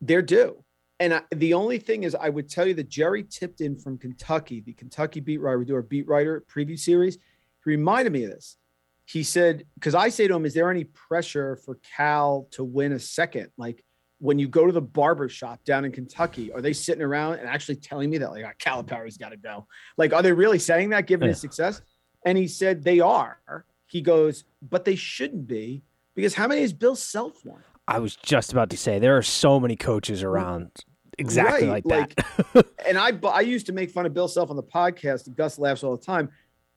They're 0.00 0.22
due. 0.22 0.62
And 1.00 1.14
I, 1.14 1.22
the 1.34 1.54
only 1.54 1.78
thing 1.78 2.04
is, 2.04 2.14
I 2.14 2.28
would 2.28 2.48
tell 2.48 2.64
you 2.64 2.74
that 2.74 2.88
Jerry 2.88 3.24
Tipton 3.24 3.76
from 3.76 3.98
Kentucky, 3.98 4.60
the 4.60 4.72
Kentucky 4.72 5.18
beat 5.18 5.40
writer, 5.40 5.58
we 5.58 5.64
do 5.64 5.74
our 5.74 5.82
beat 5.82 6.06
writer 6.06 6.44
preview 6.48 6.78
series, 6.78 7.16
he 7.16 7.70
reminded 7.70 8.12
me 8.12 8.22
of 8.22 8.30
this. 8.30 8.56
He 9.04 9.24
said, 9.24 9.64
because 9.74 9.96
I 9.96 10.10
say 10.10 10.28
to 10.28 10.34
him, 10.36 10.46
is 10.46 10.54
there 10.54 10.70
any 10.70 10.84
pressure 10.84 11.56
for 11.56 11.80
Cal 11.96 12.46
to 12.52 12.62
win 12.62 12.92
a 12.92 13.00
second? 13.00 13.48
Like, 13.58 13.84
when 14.22 14.38
you 14.38 14.46
go 14.46 14.64
to 14.66 14.72
the 14.72 14.80
barber 14.80 15.28
shop 15.28 15.58
down 15.64 15.84
in 15.84 15.90
Kentucky, 15.90 16.52
are 16.52 16.60
they 16.60 16.72
sitting 16.72 17.02
around 17.02 17.40
and 17.40 17.48
actually 17.48 17.74
telling 17.74 18.08
me 18.08 18.18
that 18.18 18.30
like 18.30 18.44
oh, 18.44 18.52
Calipari's 18.56 19.16
got 19.16 19.30
to 19.30 19.36
go? 19.36 19.66
Like, 19.96 20.12
are 20.12 20.22
they 20.22 20.30
really 20.30 20.60
saying 20.60 20.90
that 20.90 21.08
given 21.08 21.26
yeah. 21.26 21.32
his 21.32 21.40
success? 21.40 21.82
And 22.24 22.38
he 22.38 22.46
said 22.46 22.84
they 22.84 23.00
are. 23.00 23.40
He 23.88 24.00
goes, 24.00 24.44
but 24.62 24.84
they 24.84 24.94
shouldn't 24.94 25.48
be 25.48 25.82
because 26.14 26.34
how 26.34 26.46
many 26.46 26.60
has 26.60 26.72
Bill 26.72 26.94
Self 26.94 27.44
won? 27.44 27.64
I 27.88 27.98
was 27.98 28.14
just 28.14 28.52
about 28.52 28.70
to 28.70 28.76
say 28.76 29.00
there 29.00 29.16
are 29.16 29.22
so 29.22 29.58
many 29.58 29.74
coaches 29.74 30.22
around 30.22 30.70
exactly 31.18 31.66
right. 31.66 31.84
like 31.84 32.14
that. 32.14 32.54
Like, 32.54 32.66
and 32.86 32.96
I 32.96 33.10
I 33.28 33.40
used 33.40 33.66
to 33.66 33.72
make 33.72 33.90
fun 33.90 34.06
of 34.06 34.14
Bill 34.14 34.28
Self 34.28 34.50
on 34.50 34.56
the 34.56 34.62
podcast. 34.62 35.34
Gus 35.34 35.58
laughs 35.58 35.82
all 35.82 35.96
the 35.96 36.04
time. 36.04 36.30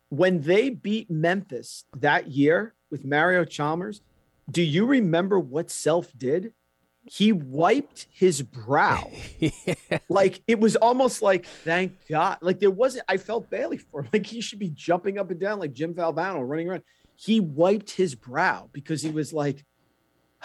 When 0.09 0.41
they 0.41 0.71
beat 0.71 1.11
Memphis 1.11 1.85
that 1.97 2.31
year 2.31 2.73
with 2.89 3.05
Mario 3.05 3.45
Chalmers, 3.45 4.01
do 4.49 4.63
you 4.63 4.87
remember 4.87 5.39
what 5.39 5.69
Self 5.69 6.11
did? 6.17 6.51
He 7.07 7.31
wiped 7.31 8.07
his 8.11 8.41
brow. 8.41 9.11
yeah. 9.39 9.75
Like 10.09 10.41
it 10.47 10.59
was 10.59 10.75
almost 10.75 11.21
like, 11.21 11.45
thank 11.45 11.93
God. 12.09 12.39
Like 12.41 12.59
there 12.59 12.71
wasn't, 12.71 13.05
I 13.07 13.17
felt 13.17 13.49
badly 13.49 13.77
for 13.77 14.01
him. 14.01 14.09
Like 14.13 14.25
he 14.25 14.41
should 14.41 14.59
be 14.59 14.69
jumping 14.69 15.17
up 15.19 15.29
and 15.29 15.39
down 15.39 15.59
like 15.59 15.73
Jim 15.73 15.93
Valvano 15.93 16.47
running 16.47 16.69
around. 16.69 16.83
He 17.15 17.39
wiped 17.39 17.91
his 17.91 18.15
brow 18.15 18.69
because 18.73 19.01
he 19.01 19.09
was 19.09 19.33
like, 19.33 19.63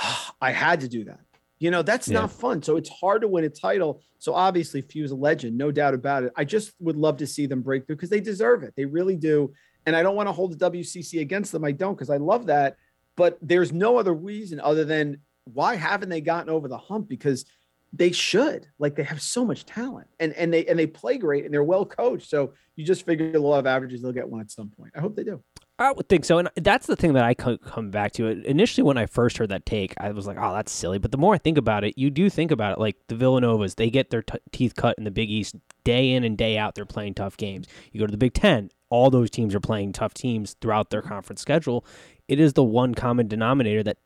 oh, 0.02 0.30
I 0.40 0.52
had 0.52 0.80
to 0.80 0.88
do 0.88 1.04
that. 1.04 1.20
You 1.58 1.70
know, 1.70 1.82
that's 1.82 2.08
yeah. 2.08 2.20
not 2.20 2.32
fun. 2.32 2.62
So 2.62 2.76
it's 2.76 2.88
hard 2.88 3.20
to 3.22 3.28
win 3.28 3.44
a 3.44 3.50
title. 3.50 4.02
So 4.18 4.34
obviously, 4.34 4.80
Few's 4.80 5.10
a 5.10 5.14
legend, 5.14 5.58
no 5.58 5.70
doubt 5.70 5.92
about 5.92 6.24
it. 6.24 6.32
I 6.34 6.44
just 6.44 6.72
would 6.80 6.96
love 6.96 7.18
to 7.18 7.26
see 7.26 7.46
them 7.46 7.60
break 7.60 7.86
through 7.86 7.96
because 7.96 8.08
they 8.10 8.20
deserve 8.20 8.62
it. 8.62 8.72
They 8.76 8.86
really 8.86 9.16
do. 9.16 9.52
And 9.84 9.94
I 9.94 10.02
don't 10.02 10.16
want 10.16 10.28
to 10.28 10.32
hold 10.32 10.58
the 10.58 10.70
WCC 10.70 11.20
against 11.20 11.52
them. 11.52 11.64
I 11.64 11.72
don't 11.72 11.94
because 11.94 12.10
I 12.10 12.16
love 12.16 12.46
that. 12.46 12.76
But 13.16 13.38
there's 13.42 13.72
no 13.72 13.98
other 13.98 14.14
reason 14.14 14.58
other 14.60 14.84
than 14.84 15.18
why 15.54 15.76
haven't 15.76 16.08
they 16.08 16.20
gotten 16.20 16.50
over 16.50 16.68
the 16.68 16.78
hump? 16.78 17.08
Because 17.08 17.44
they 17.92 18.12
should. 18.12 18.66
Like 18.78 18.94
they 18.94 19.02
have 19.02 19.20
so 19.20 19.44
much 19.44 19.64
talent 19.66 20.08
and 20.18 20.32
and 20.34 20.52
they 20.52 20.66
and 20.66 20.78
they 20.78 20.86
play 20.86 21.18
great 21.18 21.44
and 21.44 21.52
they're 21.52 21.64
well 21.64 21.84
coached. 21.84 22.28
So 22.28 22.52
you 22.76 22.84
just 22.84 23.04
figure 23.04 23.30
the 23.32 23.40
law 23.40 23.58
of 23.58 23.66
averages 23.66 24.02
they'll 24.02 24.12
get 24.12 24.28
one 24.28 24.40
at 24.40 24.50
some 24.50 24.70
point. 24.70 24.92
I 24.96 25.00
hope 25.00 25.16
they 25.16 25.24
do. 25.24 25.42
I 25.78 25.92
would 25.92 26.10
think 26.10 26.26
so, 26.26 26.36
and 26.36 26.50
that's 26.56 26.86
the 26.86 26.94
thing 26.94 27.14
that 27.14 27.24
I 27.24 27.32
come 27.32 27.90
back 27.90 28.12
to. 28.12 28.26
It 28.26 28.44
initially, 28.44 28.82
when 28.82 28.98
I 28.98 29.06
first 29.06 29.38
heard 29.38 29.48
that 29.48 29.64
take, 29.64 29.94
I 29.98 30.10
was 30.10 30.26
like, 30.26 30.36
"Oh, 30.38 30.52
that's 30.52 30.70
silly." 30.70 30.98
But 30.98 31.10
the 31.10 31.16
more 31.16 31.34
I 31.34 31.38
think 31.38 31.56
about 31.56 31.84
it, 31.84 31.96
you 31.96 32.10
do 32.10 32.28
think 32.28 32.50
about 32.50 32.72
it. 32.72 32.78
Like 32.78 32.96
the 33.08 33.14
Villanovas, 33.14 33.76
they 33.76 33.88
get 33.88 34.10
their 34.10 34.20
t- 34.20 34.38
teeth 34.52 34.74
cut 34.76 34.98
in 34.98 35.04
the 35.04 35.10
Big 35.10 35.30
East 35.30 35.56
day 35.84 36.12
in 36.12 36.22
and 36.22 36.36
day 36.36 36.58
out. 36.58 36.74
They're 36.74 36.84
playing 36.84 37.14
tough 37.14 37.38
games. 37.38 37.66
You 37.92 38.00
go 38.00 38.04
to 38.04 38.10
the 38.10 38.18
Big 38.18 38.34
Ten, 38.34 38.70
all 38.90 39.08
those 39.08 39.30
teams 39.30 39.54
are 39.54 39.60
playing 39.60 39.92
tough 39.92 40.12
teams 40.12 40.54
throughout 40.60 40.90
their 40.90 41.00
conference 41.00 41.40
schedule. 41.40 41.86
It 42.28 42.38
is 42.38 42.52
the 42.52 42.64
one 42.64 42.94
common 42.94 43.26
denominator 43.26 43.82
that 43.84 43.96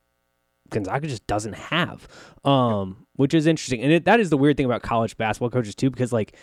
Gonzaga 0.70 1.06
just 1.06 1.26
doesn't 1.26 1.54
have, 1.54 2.08
um, 2.44 3.06
which 3.16 3.34
is 3.34 3.46
interesting. 3.46 3.80
And 3.80 3.92
it, 3.92 4.04
that 4.06 4.20
is 4.20 4.30
the 4.30 4.36
weird 4.36 4.56
thing 4.56 4.66
about 4.66 4.82
college 4.82 5.16
basketball 5.16 5.50
coaches 5.50 5.74
too, 5.74 5.90
because 5.90 6.12
like 6.12 6.36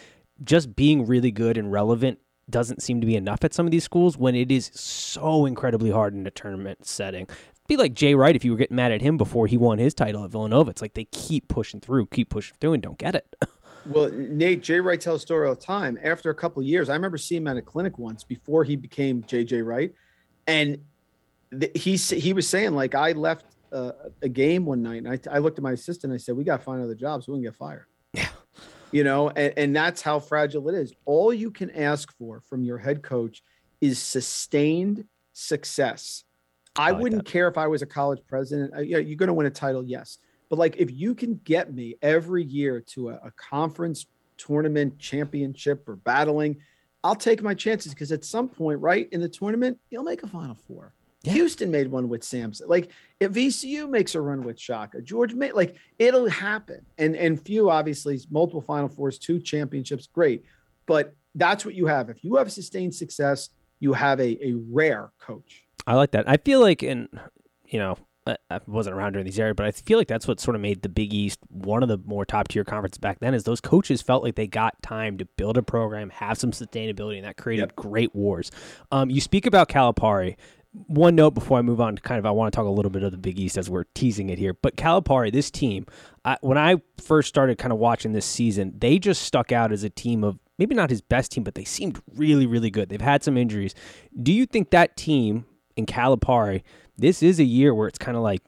just 0.44 0.76
being 0.76 1.06
really 1.06 1.32
good 1.32 1.58
and 1.58 1.72
relevant 1.72 2.20
doesn't 2.50 2.82
seem 2.82 3.02
to 3.02 3.08
be 3.08 3.16
enough 3.16 3.44
at 3.44 3.54
some 3.54 3.66
of 3.66 3.72
these 3.72 3.84
schools 3.84 4.18
when 4.18 4.36
it 4.36 4.52
is 4.52 4.72
so 4.74 5.46
incredibly 5.46 5.92
hard 5.92 6.14
in 6.14 6.26
a 6.28 6.32
tournament 6.32 6.86
setting. 6.86 7.28
be 7.68 7.78
like 7.78 7.94
Jay 7.94 8.16
Wright 8.16 8.36
if 8.36 8.44
you 8.44 8.52
were 8.52 8.58
getting 8.58 8.76
mad 8.76 8.92
at 8.92 9.02
him 9.02 9.18
before 9.18 9.48
he 9.48 9.58
won 9.58 9.78
his 9.80 9.94
title 9.94 10.24
at 10.24 10.32
Villanova. 10.32 10.70
It's 10.72 10.82
like 10.82 10.94
they 10.94 11.06
keep 11.06 11.48
pushing 11.48 11.80
through, 11.80 12.08
keep 12.08 12.30
pushing 12.30 12.58
through, 12.60 12.74
and 12.74 12.84
don't 12.84 12.98
get 12.98 13.16
it. 13.16 13.36
well, 13.86 14.12
Nate, 14.12 14.62
Jay 14.62 14.80
Wright 14.80 15.00
tells 15.00 15.22
a 15.22 15.26
story 15.26 15.48
all 15.48 15.56
the 15.56 15.62
time. 15.62 15.98
After 16.04 16.30
a 16.30 16.36
couple 16.36 16.62
years, 16.62 16.90
I 16.90 16.94
remember 16.94 17.18
seeing 17.18 17.44
him 17.44 17.48
at 17.48 17.58
a 17.58 17.62
clinic 17.62 17.98
once 17.98 18.24
before 18.24 18.64
he 18.64 18.76
became 18.76 19.24
JJ 19.24 19.66
Wright, 19.66 19.94
and 20.48 20.80
he 21.76 21.96
he 21.96 22.34
was 22.34 22.48
saying 22.48 22.74
like 22.74 22.96
I 22.96 23.12
left 23.12 23.46
a, 23.72 23.94
a 24.22 24.30
game 24.30 24.66
one 24.66 24.82
night, 24.82 25.04
and 25.04 25.10
I, 25.10 25.20
I 25.36 25.40
looked 25.40 25.58
at 25.58 25.64
my 25.64 25.72
assistant. 25.72 26.14
I 26.14 26.18
said, 26.18 26.36
"We 26.36 26.44
got 26.44 26.58
to 26.58 26.64
find 26.64 26.80
another 26.80 26.96
job 26.96 27.24
so 27.24 27.32
we 27.34 27.38
can 27.38 27.44
get 27.44 27.56
fired." 27.56 27.86
Yeah, 28.14 28.30
you 28.92 29.04
know, 29.04 29.30
and, 29.30 29.54
and 29.58 29.76
that's 29.76 30.02
how 30.02 30.20
fragile 30.20 30.68
it 30.70 30.76
is. 30.76 30.94
All 31.06 31.34
you 31.34 31.52
can 31.52 31.70
ask 31.72 32.16
for 32.18 32.42
from 32.42 32.64
your 32.64 32.78
head 32.78 33.02
coach 33.02 33.44
is 33.80 34.00
sustained 34.00 35.06
success. 35.34 36.24
I, 36.76 36.88
I 36.88 36.92
like 36.92 37.02
wouldn't 37.02 37.26
that. 37.26 37.32
care 37.32 37.48
if 37.48 37.58
I 37.58 37.68
was 37.68 37.82
a 37.82 37.86
college 37.86 38.22
president. 38.28 38.74
Uh, 38.76 38.82
yeah, 38.82 38.98
you're 38.98 39.18
going 39.18 39.28
to 39.28 39.34
win 39.34 39.48
a 39.48 39.52
title, 39.52 39.84
yes, 39.84 40.18
but 40.50 40.60
like 40.60 40.76
if 40.78 40.92
you 40.92 41.16
can 41.16 41.40
get 41.44 41.74
me 41.74 41.96
every 42.02 42.44
year 42.44 42.82
to 42.94 43.10
a, 43.10 43.14
a 43.16 43.32
conference 43.32 44.06
tournament 44.38 44.98
championship 44.98 45.88
or 45.88 45.96
battling, 45.96 46.58
I'll 47.04 47.16
take 47.16 47.42
my 47.42 47.54
chances 47.54 47.94
because 47.94 48.12
at 48.12 48.24
some 48.24 48.48
point, 48.48 48.80
right 48.80 49.08
in 49.12 49.22
the 49.22 49.30
tournament, 49.30 49.80
you'll 49.90 50.04
make 50.04 50.24
a 50.24 50.28
Final 50.28 50.56
Four. 50.68 50.94
Yeah. 51.24 51.34
Houston 51.34 51.70
made 51.70 51.90
one 51.90 52.10
with 52.10 52.24
Sampson. 52.24 52.68
Like 52.68 52.90
if 53.20 53.32
VCU 53.32 53.90
makes 53.90 54.16
a 54.16 54.22
run 54.22 54.44
with 54.44 54.60
Shaka, 54.60 55.02
George 55.02 55.34
made 55.34 55.54
like 55.54 55.76
it'll 56.00 56.30
happen. 56.30 56.86
And 56.98 57.16
and 57.16 57.40
Few 57.40 57.70
obviously 57.70 58.20
multiple 58.32 58.62
Final 58.62 58.90
Fours, 58.90 59.20
two 59.20 59.40
championships, 59.40 60.08
great. 60.08 60.44
But 60.88 61.16
that's 61.36 61.64
what 61.64 61.76
you 61.76 61.86
have. 61.86 62.10
If 62.10 62.24
you 62.24 62.36
have 62.36 62.52
sustained 62.52 62.96
success, 62.96 63.50
you 63.80 63.94
have 63.94 64.20
a, 64.20 64.46
a 64.46 64.54
rare 64.70 65.12
coach. 65.20 65.64
I 65.86 65.96
like 65.96 66.12
that. 66.12 66.28
I 66.28 66.38
feel 66.38 66.60
like 66.60 66.82
in 66.82 67.08
you 67.66 67.80
know 67.80 67.98
I 68.28 68.60
wasn't 68.68 68.96
around 68.96 69.14
during 69.14 69.26
these 69.26 69.40
areas, 69.40 69.56
but 69.58 69.66
I 69.66 69.72
feel 69.72 69.98
like 69.98 70.08
that's 70.08 70.28
what 70.28 70.40
sort 70.40 70.56
of 70.56 70.62
made 70.62 70.84
the 70.84 70.90
Big 70.90 71.12
East 71.12 71.40
one 71.50 71.82
of 71.82 71.90
the 71.90 71.98
more 72.06 72.24
top 72.24 72.50
tier 72.50 72.64
conferences 72.64 73.00
back 73.00 73.20
then. 73.20 73.34
Is 73.34 73.46
those 73.46 73.62
coaches 73.62 74.02
felt 74.02 74.24
like 74.24 74.36
they 74.36 74.46
got 74.46 74.82
time 74.84 75.18
to 75.18 75.26
build 75.26 75.58
a 75.58 75.64
program, 75.64 76.12
have 76.12 76.38
some 76.38 76.52
sustainability, 76.52 77.18
and 77.18 77.26
that 77.26 77.38
created 77.38 77.64
yep. 77.70 77.76
great 77.76 78.14
wars. 78.16 78.52
Um, 78.92 79.10
you 79.10 79.22
speak 79.22 79.48
about 79.48 79.70
Calipari, 79.70 80.36
one 80.74 81.16
note 81.16 81.32
before 81.32 81.58
I 81.58 81.62
move 81.62 81.82
on, 81.82 81.98
kind 81.98 82.20
of, 82.20 82.26
I 82.26 82.32
want 82.32 82.52
to 82.52 82.56
talk 82.56 82.66
a 82.66 82.70
little 82.70 82.92
bit 82.92 83.04
of 83.04 83.12
the 83.12 83.18
Big 83.18 83.40
East 83.40 83.58
as 83.58 83.70
we're 83.70 83.84
teasing 83.94 84.30
it 84.30 84.40
here. 84.40 84.54
But 84.54 84.78
Calipari, 84.78 85.32
this 85.32 85.52
team, 85.52 85.86
I, 86.24 86.38
when 86.42 86.58
I 86.58 86.78
first 87.02 87.28
started 87.28 87.58
kind 87.58 87.74
of 87.74 87.80
watching 87.80 88.14
this 88.14 88.26
season, 88.26 88.76
they 88.78 88.98
just 88.98 89.24
stuck 89.24 89.52
out 89.52 89.72
as 89.72 89.84
a 89.84 89.90
team 89.90 90.24
of 90.24 90.40
maybe 90.58 90.74
not 90.74 90.90
his 90.90 91.02
best 91.02 91.32
team, 91.32 91.44
but 91.44 91.56
they 91.56 91.66
seemed 91.66 92.02
really, 92.16 92.46
really 92.46 92.70
good. 92.70 92.90
They've 92.90 93.02
had 93.02 93.24
some 93.24 93.38
injuries. 93.38 93.76
Do 94.22 94.32
you 94.32 94.46
think 94.46 94.70
that 94.70 94.96
team 94.96 95.46
in 95.76 95.86
Calipari, 95.86 96.64
this 96.98 97.22
is 97.22 97.40
a 97.40 97.44
year 97.44 97.74
where 97.74 97.88
it's 97.88 97.98
kind 97.98 98.16
of 98.16 98.24
like 98.24 98.42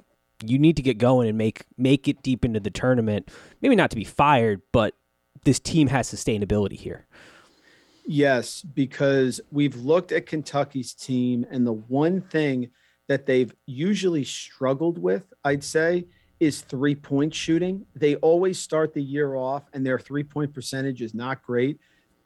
you 0.45 0.59
need 0.59 0.75
to 0.75 0.81
get 0.81 0.97
going 0.97 1.27
and 1.27 1.37
make 1.37 1.63
make 1.77 2.07
it 2.07 2.21
deep 2.21 2.43
into 2.43 2.59
the 2.59 2.69
tournament. 2.69 3.29
Maybe 3.61 3.75
not 3.75 3.89
to 3.91 3.95
be 3.95 4.03
fired, 4.03 4.61
but 4.71 4.95
this 5.45 5.59
team 5.59 5.87
has 5.87 6.11
sustainability 6.11 6.77
here. 6.77 7.07
Yes, 8.05 8.61
because 8.61 9.39
we've 9.51 9.75
looked 9.77 10.11
at 10.11 10.25
Kentucky's 10.25 10.93
team, 10.93 11.45
and 11.49 11.65
the 11.65 11.73
one 11.73 12.21
thing 12.21 12.69
that 13.07 13.25
they've 13.25 13.53
usually 13.65 14.23
struggled 14.23 14.97
with, 14.97 15.33
I'd 15.43 15.63
say, 15.63 16.05
is 16.39 16.61
three 16.61 16.95
point 16.95 17.33
shooting. 17.33 17.85
They 17.95 18.15
always 18.17 18.59
start 18.59 18.93
the 18.93 19.01
year 19.01 19.35
off, 19.35 19.63
and 19.73 19.85
their 19.85 19.99
three 19.99 20.23
point 20.23 20.53
percentage 20.53 21.01
is 21.01 21.13
not 21.13 21.43
great, 21.43 21.79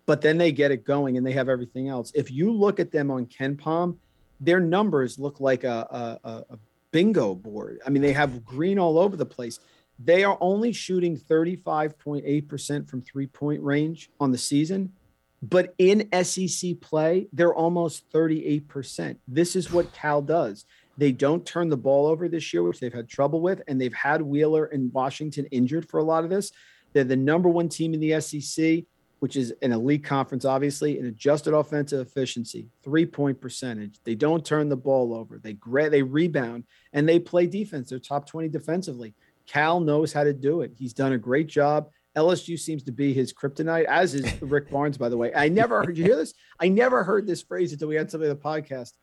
but 0.06 0.22
then 0.22 0.38
they 0.38 0.52
get 0.52 0.72
it 0.72 0.84
going 0.84 1.18
and 1.18 1.26
they 1.26 1.34
have 1.34 1.50
everything 1.50 1.90
else. 1.90 2.12
If 2.16 2.32
you 2.32 2.52
look 2.52 2.80
at 2.80 2.92
them 2.92 3.12
on 3.12 3.28
KenPom, 3.28 3.98
their 4.40 4.60
numbers 4.60 5.20
look 5.20 5.40
like 5.40 5.64
a, 5.64 6.20
a, 6.24 6.44
a 6.54 6.60
bingo 6.92 7.36
board. 7.36 7.80
I 7.86 7.90
mean, 7.90 8.02
they 8.02 8.14
have 8.14 8.46
green 8.46 8.80
all 8.80 8.98
over 8.98 9.16
the 9.16 9.26
place. 9.26 9.60
They 10.00 10.24
are 10.24 10.38
only 10.42 10.74
shooting 10.74 11.18
35.8% 11.18 12.90
from 12.90 13.02
three 13.02 13.28
point 13.28 13.62
range 13.62 14.10
on 14.20 14.32
the 14.32 14.38
season, 14.38 14.94
but 15.41 15.74
in 15.77 16.10
SEC 16.24 16.79
play, 16.82 17.27
they're 17.32 17.53
almost 17.53 18.10
38%. 18.12 19.17
This 19.27 19.56
is 19.56 19.72
what 19.72 19.94
Cal 19.94 20.22
does. 20.22 20.65
They 20.98 21.12
don't 21.12 21.46
turn 21.46 21.70
the 21.70 21.77
ball 21.77 22.08
over 22.08 22.27
this 22.27 22.53
year, 22.53 22.63
which 22.63 22.79
they've 22.79 22.94
had 22.94 23.08
trouble 23.08 23.41
with, 23.41 23.62
and 23.67 23.79
they've 23.79 23.94
had 23.94 24.22
Wheeler 24.22 24.65
and 24.65 24.91
Washington 24.94 25.46
injured 25.48 25.88
for 25.88 26.00
a 26.00 26.03
lot 26.03 26.24
of 26.24 26.29
this. 26.29 26.51
They're 26.94 27.03
the 27.03 27.15
number 27.15 27.50
one 27.50 27.70
team 27.70 27.94
in 27.94 28.00
the 28.00 28.20
SEC 28.20 28.86
which 29.20 29.36
is 29.36 29.53
an 29.62 29.72
elite 29.72 30.03
conference, 30.03 30.46
obviously, 30.46 31.00
an 31.00 31.08
adjusted 31.08 31.53
offensive 31.53 32.06
efficiency, 32.06 32.67
three 32.84 33.06
point 33.06 33.39
percentage. 33.41 34.00
They 34.03 34.15
don't 34.15 34.46
turn 34.46 34.70
the 34.70 34.77
ball 34.77 35.13
over. 35.13 35.39
They 35.39 35.53
gra- 35.53 35.89
they 35.89 36.03
rebound 36.03 36.65
and 36.94 37.08
they 37.08 37.20
play 37.20 37.48
defense. 37.48 37.89
They're 37.89 38.00
top 38.00 38.27
20 38.27 38.50
defensively. 38.50 39.13
Cal 39.48 39.79
knows 39.79 40.13
how 40.13 40.24
to 40.24 40.34
do 40.34 40.62
it. 40.62 40.74
He's 40.77 40.94
done 40.94 41.13
a 41.13 41.17
great 41.17 41.48
job. 41.48 41.89
LSU 42.18 42.60
seems 42.60 42.84
to 42.84 42.92
be 42.92 43.14
his 43.14 43.32
kryptonite, 43.32 43.86
as 43.86 44.16
is 44.16 44.42
Rick 44.42 44.70
Barnes, 44.72 44.98
by 44.98 45.08
the 45.08 45.18
way. 45.18 45.32
I 45.36 45.50
never 45.50 45.84
heard 45.84 45.98
you 45.98 46.04
hear 46.04 46.16
this. 46.16 46.34
I 46.60 46.68
never 46.68 47.04
heard 47.04 47.28
this 47.28 47.44
phrase 47.44 47.72
until 47.72 47.88
we 47.88 47.96
had 47.96 48.10
somebody 48.10 48.32
on 48.32 48.38
the 48.38 48.44
podcast. 48.44 48.94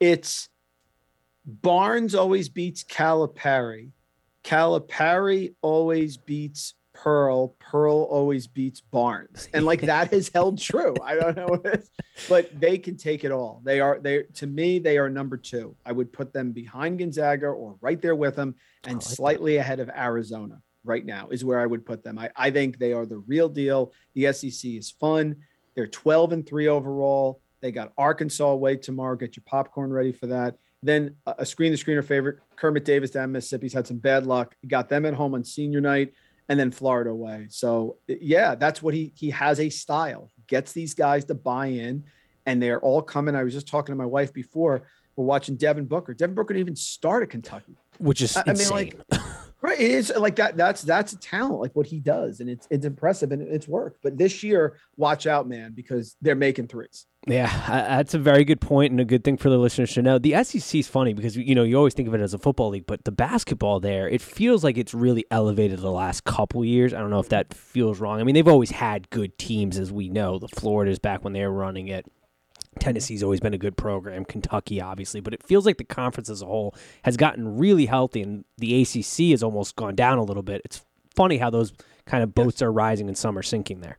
It's 0.00 0.48
Barnes 1.44 2.14
always 2.14 2.48
beats 2.48 2.82
Calipari. 2.82 3.90
Calipari 4.42 5.54
always 5.60 6.16
beats 6.16 6.74
Pearl, 6.94 7.56
Pearl 7.58 8.02
always 8.02 8.46
beats 8.46 8.80
Barnes. 8.80 9.48
And 9.54 9.64
like 9.64 9.80
that 9.82 10.12
has 10.12 10.30
held 10.32 10.58
true. 10.58 10.94
I 11.02 11.14
don't 11.14 11.36
know 11.36 11.62
but 12.28 12.60
they 12.60 12.78
can 12.78 12.96
take 12.96 13.24
it 13.24 13.32
all. 13.32 13.60
They 13.64 13.80
are 13.80 13.98
they 14.00 14.24
to 14.34 14.46
me, 14.46 14.78
they 14.78 14.98
are 14.98 15.08
number 15.08 15.36
two. 15.36 15.74
I 15.86 15.92
would 15.92 16.12
put 16.12 16.32
them 16.32 16.52
behind 16.52 16.98
Gonzaga 16.98 17.46
or 17.46 17.76
right 17.80 18.00
there 18.00 18.14
with 18.14 18.36
them 18.36 18.54
and 18.84 18.96
like 18.96 19.02
slightly 19.02 19.54
that. 19.54 19.60
ahead 19.60 19.80
of 19.80 19.88
Arizona 19.90 20.60
right 20.84 21.04
now 21.04 21.28
is 21.30 21.44
where 21.44 21.60
I 21.60 21.66
would 21.66 21.86
put 21.86 22.02
them. 22.02 22.18
I, 22.18 22.30
I 22.36 22.50
think 22.50 22.78
they 22.78 22.92
are 22.92 23.06
the 23.06 23.18
real 23.18 23.48
deal. 23.48 23.92
The 24.14 24.32
SEC 24.32 24.70
is 24.72 24.90
fun. 24.90 25.36
They're 25.74 25.86
12 25.86 26.32
and 26.32 26.46
3 26.46 26.68
overall. 26.68 27.40
They 27.60 27.72
got 27.72 27.92
Arkansas 27.96 28.50
away 28.50 28.76
tomorrow. 28.76 29.16
Get 29.16 29.36
your 29.36 29.44
popcorn 29.46 29.92
ready 29.92 30.12
for 30.12 30.26
that. 30.28 30.56
Then 30.82 31.14
a 31.26 31.46
screen 31.46 31.70
the 31.70 31.78
screener 31.78 32.04
favorite, 32.04 32.40
Kermit 32.56 32.84
Davis 32.84 33.10
down 33.10 33.30
Mississippi's 33.30 33.72
had 33.72 33.86
some 33.86 33.98
bad 33.98 34.26
luck. 34.26 34.56
He 34.60 34.66
got 34.66 34.88
them 34.88 35.06
at 35.06 35.14
home 35.14 35.34
on 35.34 35.44
senior 35.44 35.80
night 35.80 36.12
and 36.48 36.58
then 36.58 36.70
Florida 36.70 37.10
away. 37.10 37.46
So 37.50 37.98
yeah, 38.08 38.54
that's 38.56 38.82
what 38.82 38.94
he 38.94 39.12
he 39.16 39.30
has 39.30 39.60
a 39.60 39.70
style. 39.70 40.30
Gets 40.48 40.72
these 40.72 40.94
guys 40.94 41.24
to 41.26 41.34
buy 41.34 41.66
in, 41.66 42.04
and 42.46 42.62
they're 42.62 42.80
all 42.80 43.00
coming. 43.00 43.36
I 43.36 43.44
was 43.44 43.54
just 43.54 43.68
talking 43.68 43.92
to 43.92 43.96
my 43.96 44.06
wife 44.06 44.32
before. 44.32 44.82
We're 45.14 45.24
watching 45.24 45.56
Devin 45.56 45.86
Booker. 45.86 46.14
Devin 46.14 46.34
Booker 46.34 46.54
didn't 46.54 46.66
even 46.66 46.76
start 46.76 47.22
at 47.22 47.30
Kentucky, 47.30 47.76
which 47.98 48.22
is 48.22 48.36
I, 48.36 48.42
I 48.46 48.52
mean 48.54 48.68
like. 48.70 48.96
Right, 49.62 49.80
it 49.80 49.92
is 49.92 50.12
like 50.16 50.34
that. 50.36 50.56
That's 50.56 50.82
that's 50.82 51.12
a 51.12 51.18
talent, 51.18 51.60
like 51.60 51.70
what 51.76 51.86
he 51.86 52.00
does, 52.00 52.40
and 52.40 52.50
it's 52.50 52.66
it's 52.68 52.84
impressive 52.84 53.30
and 53.30 53.42
it's 53.42 53.68
work. 53.68 53.96
But 54.02 54.18
this 54.18 54.42
year, 54.42 54.76
watch 54.96 55.24
out, 55.24 55.48
man, 55.48 55.72
because 55.72 56.16
they're 56.20 56.34
making 56.34 56.66
threes. 56.66 57.06
Yeah, 57.28 57.48
uh, 57.68 57.96
that's 57.96 58.14
a 58.14 58.18
very 58.18 58.44
good 58.44 58.60
point 58.60 58.90
and 58.90 58.98
a 58.98 59.04
good 59.04 59.22
thing 59.22 59.36
for 59.36 59.50
the 59.50 59.58
listeners 59.58 59.94
to 59.94 60.02
know. 60.02 60.18
The 60.18 60.42
SEC 60.42 60.80
is 60.80 60.88
funny 60.88 61.14
because 61.14 61.36
you 61.36 61.54
know 61.54 61.62
you 61.62 61.76
always 61.76 61.94
think 61.94 62.08
of 62.08 62.14
it 62.14 62.20
as 62.20 62.34
a 62.34 62.38
football 62.38 62.70
league, 62.70 62.88
but 62.88 63.04
the 63.04 63.12
basketball 63.12 63.78
there, 63.78 64.08
it 64.08 64.20
feels 64.20 64.64
like 64.64 64.76
it's 64.76 64.94
really 64.94 65.24
elevated 65.30 65.78
the 65.78 65.92
last 65.92 66.24
couple 66.24 66.64
years. 66.64 66.92
I 66.92 66.98
don't 66.98 67.10
know 67.10 67.20
if 67.20 67.28
that 67.28 67.54
feels 67.54 68.00
wrong. 68.00 68.20
I 68.20 68.24
mean, 68.24 68.34
they've 68.34 68.48
always 68.48 68.72
had 68.72 69.10
good 69.10 69.38
teams, 69.38 69.78
as 69.78 69.92
we 69.92 70.08
know. 70.08 70.40
The 70.40 70.48
Florida's 70.48 70.98
back 70.98 71.22
when 71.22 71.34
they 71.34 71.46
were 71.46 71.52
running 71.52 71.86
it. 71.86 72.04
Tennessee's 72.78 73.22
always 73.22 73.40
been 73.40 73.54
a 73.54 73.58
good 73.58 73.76
program, 73.76 74.24
Kentucky 74.24 74.80
obviously, 74.80 75.20
but 75.20 75.34
it 75.34 75.42
feels 75.42 75.66
like 75.66 75.78
the 75.78 75.84
conference 75.84 76.28
as 76.28 76.42
a 76.42 76.46
whole 76.46 76.74
has 77.02 77.16
gotten 77.16 77.58
really 77.58 77.86
healthy, 77.86 78.22
and 78.22 78.44
the 78.58 78.82
ACC 78.82 79.30
has 79.30 79.42
almost 79.42 79.76
gone 79.76 79.94
down 79.94 80.18
a 80.18 80.24
little 80.24 80.42
bit. 80.42 80.62
It's 80.64 80.84
funny 81.14 81.38
how 81.38 81.50
those 81.50 81.72
kind 82.06 82.22
of 82.22 82.34
boats 82.34 82.62
are 82.62 82.72
rising 82.72 83.08
and 83.08 83.16
some 83.16 83.38
are 83.38 83.42
sinking 83.42 83.80
there. 83.80 83.98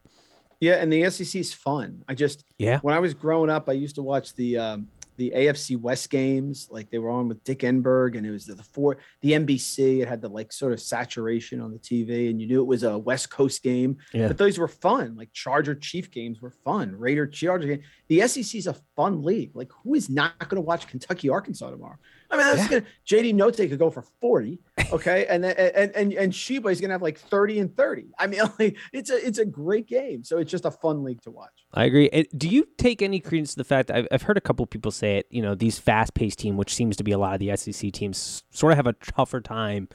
Yeah, 0.59 0.75
and 0.75 0.91
the 0.91 1.09
SEC 1.09 1.35
is 1.35 1.53
fun. 1.53 2.03
I 2.07 2.13
just 2.13 2.45
yeah. 2.57 2.79
When 2.79 2.95
I 2.95 2.99
was 2.99 3.13
growing 3.13 3.49
up, 3.49 3.67
I 3.67 3.73
used 3.73 3.95
to 3.95 4.01
watch 4.01 4.33
the 4.35 4.57
um, 4.57 4.87
the 5.17 5.31
AFC 5.35 5.79
West 5.79 6.09
games. 6.09 6.67
Like 6.71 6.89
they 6.89 6.97
were 6.97 7.09
on 7.09 7.27
with 7.27 7.43
Dick 7.43 7.59
Enberg, 7.59 8.17
and 8.17 8.25
it 8.25 8.31
was 8.31 8.45
the, 8.45 8.55
the 8.55 8.63
four 8.63 8.97
the 9.21 9.33
NBC. 9.33 10.01
It 10.01 10.07
had 10.07 10.21
the 10.21 10.29
like 10.29 10.51
sort 10.51 10.73
of 10.73 10.79
saturation 10.79 11.61
on 11.61 11.71
the 11.71 11.79
TV, 11.79 12.29
and 12.29 12.41
you 12.41 12.47
knew 12.47 12.61
it 12.61 12.67
was 12.67 12.83
a 12.83 12.97
West 12.97 13.29
Coast 13.29 13.63
game. 13.63 13.97
Yeah. 14.13 14.27
But 14.27 14.37
those 14.37 14.57
were 14.57 14.67
fun. 14.67 15.15
Like 15.15 15.31
Charger 15.33 15.75
Chief 15.75 16.11
games 16.11 16.41
were 16.41 16.51
fun. 16.51 16.95
Raider 16.95 17.27
Charger 17.27 17.67
game. 17.67 17.83
The 18.07 18.27
SEC 18.27 18.55
is 18.55 18.67
a 18.67 18.75
fun 18.95 19.23
league. 19.23 19.51
Like 19.53 19.71
who 19.83 19.95
is 19.95 20.09
not 20.09 20.37
going 20.39 20.61
to 20.61 20.65
watch 20.65 20.87
Kentucky 20.87 21.29
Arkansas 21.29 21.69
tomorrow? 21.69 21.97
I 22.33 22.37
mean, 22.37 22.45
that's 22.47 22.71
yeah. 22.71 22.79
gonna 22.79 23.23
JD 23.23 23.35
Notae 23.35 23.69
could 23.69 23.79
go 23.79 23.89
for 23.89 24.01
40. 24.21 24.59
Okay. 24.91 25.25
and 25.29 25.43
then 25.43 25.55
and 25.57 25.91
and 25.95 26.13
and 26.13 26.33
Tshiebwe 26.33 26.71
is 26.71 26.81
gonna 26.81 26.93
have 26.93 27.01
like 27.01 27.19
30 27.19 27.59
and 27.59 27.77
30. 27.77 28.07
I 28.17 28.27
mean, 28.27 28.41
like, 28.59 28.77
it's 28.91 29.09
a 29.09 29.25
it's 29.25 29.37
a 29.37 29.45
great 29.45 29.87
game. 29.87 30.23
So 30.23 30.39
it's 30.39 30.51
just 30.51 30.65
a 30.65 30.71
fun 30.71 31.03
league 31.03 31.21
to 31.23 31.31
watch. 31.31 31.65
I 31.73 31.85
agree. 31.85 32.09
Do 32.35 32.49
you 32.49 32.67
take 32.77 33.01
any 33.01 33.19
credence 33.19 33.51
to 33.51 33.57
the 33.57 33.63
fact 33.63 33.91
I've, 33.91 34.07
I've 34.11 34.23
heard 34.23 34.37
a 34.37 34.41
couple 34.41 34.65
people 34.65 34.91
say 34.91 35.17
it, 35.17 35.27
you 35.29 35.41
know, 35.41 35.55
these 35.55 35.77
fast 35.77 36.13
paced 36.13 36.39
teams, 36.39 36.57
which 36.57 36.73
seems 36.73 36.95
to 36.97 37.03
be 37.03 37.11
a 37.11 37.17
lot 37.17 37.33
of 37.33 37.39
the 37.39 37.55
SEC 37.55 37.91
teams, 37.91 38.43
sort 38.51 38.73
of 38.73 38.77
have 38.77 38.87
a 38.87 38.93
tougher 38.93 39.41
time 39.41 39.87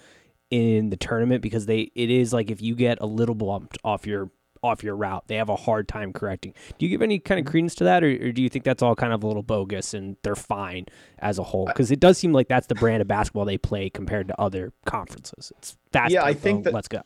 in 0.50 0.90
the 0.90 0.96
tournament 0.96 1.42
because 1.42 1.66
they 1.66 1.90
it 1.94 2.10
is 2.10 2.32
like 2.32 2.50
if 2.50 2.62
you 2.62 2.74
get 2.74 2.98
a 3.00 3.06
little 3.06 3.34
bumped 3.34 3.76
off 3.84 4.06
your 4.06 4.30
off 4.68 4.82
your 4.82 4.94
route. 4.96 5.24
They 5.26 5.36
have 5.36 5.48
a 5.48 5.56
hard 5.56 5.88
time 5.88 6.12
correcting. 6.12 6.54
Do 6.78 6.86
you 6.86 6.90
give 6.90 7.02
any 7.02 7.18
kind 7.18 7.40
of 7.40 7.46
credence 7.50 7.74
to 7.76 7.84
that, 7.84 8.04
or, 8.04 8.08
or 8.08 8.32
do 8.32 8.42
you 8.42 8.48
think 8.48 8.64
that's 8.64 8.82
all 8.82 8.94
kind 8.94 9.12
of 9.12 9.22
a 9.24 9.26
little 9.26 9.42
bogus 9.42 9.94
and 9.94 10.16
they're 10.22 10.36
fine 10.36 10.86
as 11.18 11.38
a 11.38 11.42
whole? 11.42 11.66
Because 11.66 11.90
it 11.90 12.00
does 12.00 12.18
seem 12.18 12.32
like 12.32 12.48
that's 12.48 12.66
the 12.66 12.74
brand 12.74 13.02
of 13.02 13.08
basketball 13.08 13.44
they 13.44 13.58
play 13.58 13.90
compared 13.90 14.28
to 14.28 14.40
other 14.40 14.72
conferences. 14.84 15.52
It's 15.58 15.76
fast. 15.92 16.12
Yeah, 16.12 16.20
tempo, 16.20 16.30
I 16.30 16.34
think 16.34 16.64
that. 16.64 16.74
Let's 16.74 16.88
go. 16.88 17.02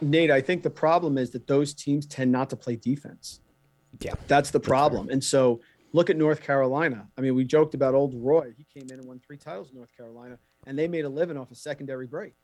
Nate, 0.00 0.30
I 0.30 0.40
think 0.40 0.62
the 0.62 0.70
problem 0.70 1.18
is 1.18 1.30
that 1.30 1.46
those 1.46 1.74
teams 1.74 2.06
tend 2.06 2.32
not 2.32 2.50
to 2.50 2.56
play 2.56 2.76
defense. 2.76 3.40
Yeah, 4.00 4.14
that's 4.28 4.50
the 4.50 4.60
problem. 4.60 5.10
and 5.10 5.22
so 5.22 5.60
look 5.92 6.10
at 6.10 6.16
North 6.16 6.42
Carolina. 6.42 7.08
I 7.18 7.20
mean, 7.20 7.34
we 7.34 7.44
joked 7.44 7.74
about 7.74 7.94
old 7.94 8.14
Roy. 8.14 8.52
He 8.56 8.64
came 8.64 8.88
in 8.90 9.00
and 9.00 9.08
won 9.08 9.20
three 9.20 9.36
titles 9.36 9.70
in 9.70 9.76
North 9.76 9.94
Carolina, 9.96 10.38
and 10.66 10.78
they 10.78 10.88
made 10.88 11.04
a 11.04 11.08
living 11.08 11.36
off 11.36 11.50
a 11.50 11.54
secondary 11.54 12.06
break. 12.06 12.34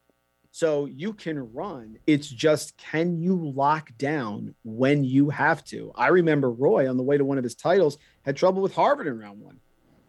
So 0.56 0.86
you 0.86 1.12
can 1.12 1.52
run. 1.52 1.98
It's 2.06 2.30
just 2.30 2.78
can 2.78 3.20
you 3.20 3.52
lock 3.54 3.90
down 3.98 4.54
when 4.64 5.04
you 5.04 5.28
have 5.28 5.62
to? 5.66 5.92
I 5.94 6.06
remember 6.06 6.50
Roy 6.50 6.88
on 6.88 6.96
the 6.96 7.02
way 7.02 7.18
to 7.18 7.26
one 7.26 7.36
of 7.36 7.44
his 7.44 7.54
titles 7.54 7.98
had 8.24 8.38
trouble 8.38 8.62
with 8.62 8.74
Harvard 8.74 9.06
in 9.06 9.18
round 9.18 9.38
one. 9.38 9.60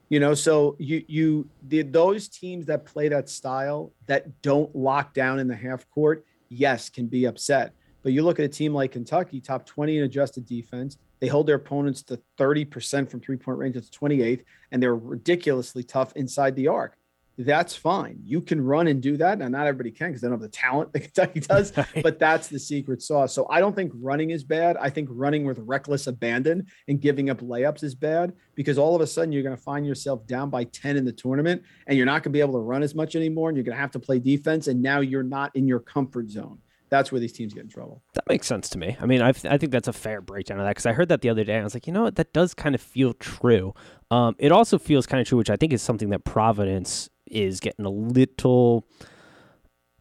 You 0.07 0.21
know, 0.21 0.33
so 0.33 0.77
you 0.79 1.03
you 1.05 1.49
the, 1.67 1.81
those 1.81 2.29
teams 2.29 2.67
that 2.67 2.85
play 2.85 3.09
that 3.09 3.27
style 3.27 3.91
that 4.05 4.41
don't 4.41 4.73
lock 4.73 5.13
down 5.13 5.39
in 5.39 5.49
the 5.49 5.55
half 5.55 5.85
court, 5.89 6.25
yes, 6.47 6.87
can 6.87 7.07
be 7.07 7.25
upset. 7.25 7.73
But 8.01 8.13
you 8.13 8.23
look 8.23 8.39
at 8.39 8.45
a 8.45 8.47
team 8.47 8.73
like 8.73 8.93
Kentucky, 8.93 9.41
top 9.41 9.65
20 9.65 9.97
in 9.97 10.05
adjusted 10.05 10.45
defense. 10.45 10.97
They 11.19 11.27
hold 11.27 11.47
their 11.47 11.57
opponents 11.57 12.03
to 12.03 12.21
30% 12.39 13.11
from 13.11 13.19
three 13.19 13.35
point 13.35 13.57
range. 13.57 13.75
That's 13.75 13.89
28th. 13.89 14.45
And 14.71 14.81
they're 14.81 14.95
ridiculously 14.95 15.83
tough 15.83 16.13
inside 16.15 16.55
the 16.55 16.69
arc 16.69 16.97
that's 17.37 17.75
fine. 17.75 18.19
You 18.23 18.41
can 18.41 18.59
run 18.59 18.87
and 18.87 19.01
do 19.01 19.15
that. 19.17 19.37
Now, 19.37 19.47
not 19.47 19.67
everybody 19.67 19.91
can 19.91 20.09
because 20.09 20.21
they 20.21 20.27
don't 20.27 20.33
have 20.33 20.41
the 20.41 20.47
talent 20.49 20.91
that 20.93 21.01
Kentucky 21.01 21.39
does, 21.39 21.71
but 22.01 22.17
that's 22.17 22.47
the 22.47 22.59
secret 22.59 23.01
sauce. 23.01 23.33
So 23.33 23.47
I 23.49 23.59
don't 23.59 23.75
think 23.75 23.91
running 23.95 24.31
is 24.31 24.43
bad. 24.43 24.75
I 24.77 24.89
think 24.89 25.09
running 25.11 25.45
with 25.45 25.59
reckless 25.59 26.07
abandon 26.07 26.65
and 26.87 26.99
giving 26.99 27.29
up 27.29 27.41
layups 27.41 27.83
is 27.83 27.93
bad 27.93 28.33
because 28.55 28.77
all 28.77 28.95
of 28.95 29.01
a 29.01 29.07
sudden 29.07 29.31
you're 29.31 29.43
going 29.43 29.55
to 29.55 29.61
find 29.61 29.85
yourself 29.85 30.25
down 30.25 30.49
by 30.49 30.63
10 30.65 30.97
in 30.97 31.05
the 31.05 31.11
tournament 31.11 31.61
and 31.85 31.95
you're 31.95 32.05
not 32.07 32.23
going 32.23 32.23
to 32.23 32.29
be 32.31 32.41
able 32.41 32.53
to 32.53 32.59
run 32.59 32.81
as 32.81 32.95
much 32.95 33.15
anymore 33.15 33.49
and 33.49 33.57
you're 33.57 33.63
going 33.63 33.75
to 33.75 33.81
have 33.81 33.91
to 33.91 33.99
play 33.99 34.17
defense. 34.17 34.67
And 34.67 34.81
now 34.81 35.01
you're 35.01 35.23
not 35.23 35.55
in 35.55 35.67
your 35.67 35.79
comfort 35.79 36.29
zone. 36.29 36.57
That's 36.89 37.11
where 37.11 37.19
these 37.19 37.33
teams 37.33 37.53
get 37.53 37.63
in 37.63 37.69
trouble. 37.69 38.01
That 38.13 38.23
makes 38.29 38.47
sense 38.47 38.69
to 38.69 38.77
me. 38.77 38.97
I 38.99 39.05
mean, 39.05 39.21
I, 39.21 39.29
I 39.29 39.57
think 39.57 39.71
that's 39.71 39.89
a 39.89 39.93
fair 39.93 40.21
breakdown 40.21 40.59
of 40.59 40.65
that 40.65 40.71
because 40.71 40.85
I 40.85 40.93
heard 40.93 41.09
that 41.09 41.21
the 41.21 41.29
other 41.29 41.43
day. 41.43 41.53
And 41.53 41.61
I 41.61 41.63
was 41.65 41.73
like, 41.73 41.85
you 41.85 41.93
know 41.93 42.03
what? 42.03 42.15
That 42.15 42.31
does 42.33 42.53
kind 42.53 42.73
of 42.73 42.81
feel 42.81 43.13
true. 43.13 43.73
Um, 44.09 44.35
it 44.39 44.51
also 44.53 44.79
feels 44.79 45.05
kind 45.05 45.19
of 45.19 45.27
true, 45.27 45.37
which 45.37 45.49
I 45.49 45.57
think 45.57 45.73
is 45.73 45.81
something 45.81 46.09
that 46.11 46.23
Providence 46.23 47.09
is 47.31 47.59
getting 47.59 47.85
a 47.85 47.89
little 47.89 48.85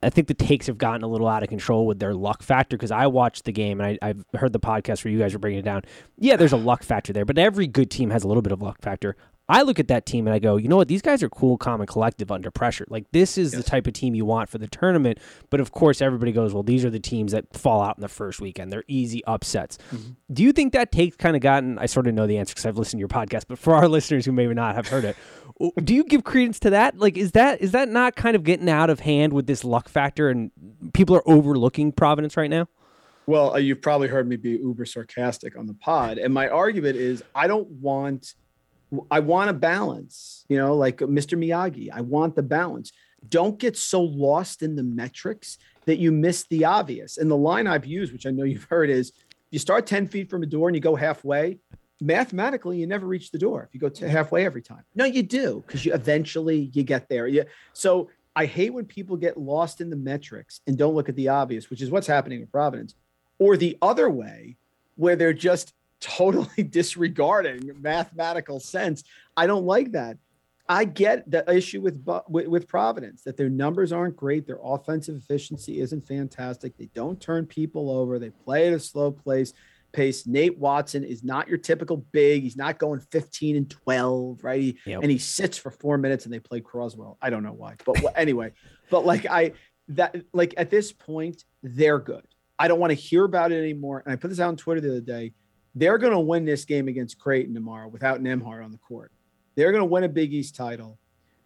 I 0.02 0.10
think 0.10 0.28
the 0.28 0.34
takes 0.34 0.66
have 0.66 0.78
gotten 0.78 1.02
a 1.02 1.08
little 1.08 1.26
out 1.26 1.42
of 1.42 1.48
control 1.48 1.86
with 1.86 1.98
their 1.98 2.14
luck 2.14 2.42
factor 2.42 2.76
because 2.76 2.90
I 2.90 3.06
watched 3.06 3.44
the 3.44 3.52
game 3.52 3.80
and 3.80 3.98
I, 4.02 4.08
I've 4.08 4.24
heard 4.34 4.52
the 4.52 4.60
podcast 4.60 5.04
where 5.04 5.10
you 5.12 5.18
guys 5.18 5.32
were 5.32 5.38
bringing 5.38 5.60
it 5.60 5.64
down. 5.64 5.82
Yeah, 6.18 6.36
there's 6.36 6.52
a 6.52 6.58
luck 6.58 6.82
factor 6.82 7.12
there, 7.12 7.24
but 7.24 7.38
every 7.38 7.66
good 7.66 7.90
team 7.90 8.10
has 8.10 8.22
a 8.22 8.28
little 8.28 8.42
bit 8.42 8.52
of 8.52 8.60
luck 8.60 8.82
factor. 8.82 9.16
I 9.48 9.62
look 9.62 9.78
at 9.78 9.88
that 9.88 10.06
team 10.06 10.26
and 10.26 10.34
I 10.34 10.38
go, 10.38 10.56
you 10.56 10.68
know 10.68 10.76
what? 10.76 10.88
These 10.88 11.02
guys 11.02 11.22
are 11.22 11.28
cool, 11.28 11.56
calm, 11.56 11.80
and 11.80 11.88
collective 11.88 12.32
under 12.32 12.50
pressure. 12.50 12.84
Like 12.88 13.06
this 13.12 13.38
is 13.38 13.52
yes. 13.52 13.62
the 13.62 13.68
type 13.68 13.86
of 13.86 13.92
team 13.92 14.14
you 14.14 14.24
want 14.24 14.48
for 14.48 14.58
the 14.58 14.66
tournament. 14.66 15.18
But 15.50 15.60
of 15.60 15.70
course, 15.70 16.02
everybody 16.02 16.32
goes, 16.32 16.52
well, 16.52 16.64
these 16.64 16.84
are 16.84 16.90
the 16.90 16.98
teams 16.98 17.32
that 17.32 17.54
fall 17.54 17.80
out 17.80 17.96
in 17.96 18.00
the 18.00 18.08
first 18.08 18.40
weekend. 18.40 18.72
They're 18.72 18.84
easy 18.88 19.24
upsets. 19.24 19.78
Mm-hmm. 19.92 20.12
Do 20.32 20.42
you 20.42 20.52
think 20.52 20.72
that 20.72 20.90
takes 20.90 21.16
kind 21.16 21.36
of 21.36 21.42
gotten? 21.42 21.78
I 21.78 21.86
sort 21.86 22.08
of 22.08 22.14
know 22.14 22.26
the 22.26 22.38
answer 22.38 22.54
because 22.54 22.66
I've 22.66 22.76
listened 22.76 22.98
to 22.98 23.00
your 23.00 23.08
podcast. 23.08 23.44
But 23.48 23.58
for 23.58 23.74
our 23.74 23.88
listeners 23.96 24.26
who 24.26 24.32
may 24.32 24.46
not 24.46 24.74
have 24.74 24.88
heard 24.88 25.04
it, 25.04 25.16
do 25.82 25.94
you 25.94 26.04
give 26.04 26.24
credence 26.24 26.58
to 26.60 26.70
that? 26.70 26.98
Like, 26.98 27.16
is 27.16 27.32
that 27.32 27.60
is 27.60 27.72
that 27.72 27.88
not 27.88 28.16
kind 28.16 28.36
of 28.36 28.44
getting 28.44 28.68
out 28.68 28.90
of 28.90 29.00
hand 29.00 29.32
with 29.32 29.46
this 29.46 29.64
luck 29.64 29.88
factor 29.88 30.28
and 30.28 30.50
people 30.92 31.16
are 31.16 31.28
overlooking 31.28 31.92
Providence 31.92 32.36
right 32.36 32.50
now? 32.50 32.68
Well, 33.26 33.54
uh, 33.54 33.58
you've 33.58 33.82
probably 33.82 34.08
heard 34.08 34.28
me 34.28 34.36
be 34.36 34.50
uber 34.50 34.84
sarcastic 34.84 35.58
on 35.58 35.66
the 35.66 35.74
pod, 35.74 36.18
and 36.18 36.32
my 36.32 36.48
argument 36.48 36.96
is 36.96 37.24
I 37.34 37.46
don't 37.46 37.68
want 37.68 38.34
I 39.10 39.20
want 39.20 39.50
a 39.50 39.54
balance, 39.54 40.44
you 40.48 40.58
know, 40.58 40.74
like 40.74 40.98
Mr. 40.98 41.36
Miyagi. 41.36 41.90
I 41.92 42.02
want 42.02 42.36
the 42.36 42.42
balance. 42.42 42.92
Don't 43.28 43.58
get 43.58 43.76
so 43.76 44.02
lost 44.02 44.62
in 44.62 44.76
the 44.76 44.84
metrics 44.84 45.58
that 45.86 45.98
you 45.98 46.12
miss 46.12 46.46
the 46.48 46.64
obvious. 46.64 47.18
And 47.18 47.30
the 47.30 47.36
line 47.36 47.66
I've 47.66 47.86
used, 47.86 48.12
which 48.12 48.26
I 48.26 48.30
know 48.30 48.44
you've 48.44 48.64
heard, 48.64 48.90
is 48.90 49.12
you 49.50 49.58
start 49.58 49.86
10 49.86 50.06
feet 50.06 50.30
from 50.30 50.42
a 50.42 50.46
door 50.46 50.68
and 50.68 50.76
you 50.76 50.80
go 50.80 50.94
halfway. 50.94 51.58
Mathematically, 52.00 52.78
you 52.78 52.86
never 52.86 53.06
reach 53.06 53.30
the 53.30 53.38
door 53.38 53.64
if 53.64 53.74
you 53.74 53.80
go 53.80 53.88
to 53.88 54.04
mm-hmm. 54.04 54.10
halfway 54.12 54.44
every 54.44 54.62
time. 54.62 54.84
No, 54.94 55.04
you 55.04 55.22
do, 55.22 55.64
because 55.66 55.84
you 55.84 55.94
eventually 55.94 56.70
you 56.74 56.82
get 56.82 57.08
there. 57.08 57.26
Yeah. 57.26 57.44
So 57.72 58.10
I 58.34 58.44
hate 58.44 58.74
when 58.74 58.84
people 58.84 59.16
get 59.16 59.38
lost 59.38 59.80
in 59.80 59.88
the 59.88 59.96
metrics 59.96 60.60
and 60.66 60.76
don't 60.76 60.94
look 60.94 61.08
at 61.08 61.16
the 61.16 61.28
obvious, 61.28 61.70
which 61.70 61.80
is 61.80 61.90
what's 61.90 62.06
happening 62.06 62.42
in 62.42 62.46
Providence, 62.48 62.94
or 63.38 63.56
the 63.56 63.78
other 63.80 64.10
way, 64.10 64.56
where 64.96 65.16
they're 65.16 65.32
just 65.32 65.72
totally 66.00 66.62
disregarding 66.62 67.70
mathematical 67.80 68.60
sense. 68.60 69.02
I 69.36 69.46
don't 69.46 69.64
like 69.64 69.92
that. 69.92 70.18
I 70.68 70.84
get 70.84 71.30
the 71.30 71.48
issue 71.50 71.80
with, 71.80 72.04
with, 72.28 72.48
with 72.48 72.68
Providence 72.68 73.22
that 73.22 73.36
their 73.36 73.48
numbers 73.48 73.92
aren't 73.92 74.16
great. 74.16 74.46
Their 74.46 74.58
offensive 74.62 75.16
efficiency 75.16 75.80
isn't 75.80 76.06
fantastic. 76.06 76.76
They 76.76 76.90
don't 76.92 77.20
turn 77.20 77.46
people 77.46 77.90
over. 77.90 78.18
They 78.18 78.30
play 78.30 78.66
at 78.66 78.74
a 78.74 78.80
slow 78.80 79.12
pace. 79.12 79.52
Pace. 79.96 80.26
Nate 80.26 80.56
Watson 80.58 81.02
is 81.02 81.24
not 81.24 81.48
your 81.48 81.58
typical 81.58 81.96
big. 81.96 82.44
He's 82.44 82.56
not 82.56 82.78
going 82.78 83.00
15 83.00 83.56
and 83.56 83.68
12, 83.68 84.44
right? 84.44 84.60
He, 84.60 84.78
yep. 84.86 85.02
And 85.02 85.10
he 85.10 85.18
sits 85.18 85.58
for 85.58 85.72
four 85.72 85.98
minutes 85.98 86.24
and 86.24 86.32
they 86.32 86.38
play 86.38 86.60
Croswell. 86.60 87.18
I 87.20 87.30
don't 87.30 87.42
know 87.42 87.52
why, 87.52 87.74
but 87.84 87.96
anyway. 88.14 88.52
But 88.90 89.04
like 89.04 89.26
I 89.26 89.52
that 89.88 90.16
like 90.32 90.54
at 90.56 90.70
this 90.70 90.92
point 90.92 91.44
they're 91.62 91.98
good. 91.98 92.26
I 92.58 92.68
don't 92.68 92.78
want 92.78 92.92
to 92.92 92.94
hear 92.94 93.24
about 93.24 93.50
it 93.50 93.58
anymore. 93.58 94.02
And 94.04 94.12
I 94.12 94.16
put 94.16 94.28
this 94.28 94.40
out 94.40 94.48
on 94.48 94.56
Twitter 94.56 94.80
the 94.80 94.90
other 94.90 95.00
day 95.00 95.32
they're 95.76 95.98
going 95.98 96.14
to 96.14 96.18
win 96.18 96.46
this 96.46 96.64
game 96.64 96.88
against 96.88 97.18
Creighton 97.18 97.54
tomorrow 97.54 97.86
without 97.86 98.22
Nembhard 98.22 98.64
on 98.64 98.72
the 98.72 98.78
court. 98.78 99.12
They're 99.56 99.72
going 99.72 99.82
to 99.82 99.86
win 99.86 100.04
a 100.04 100.08
Big 100.08 100.32
East 100.32 100.56
title. 100.56 100.98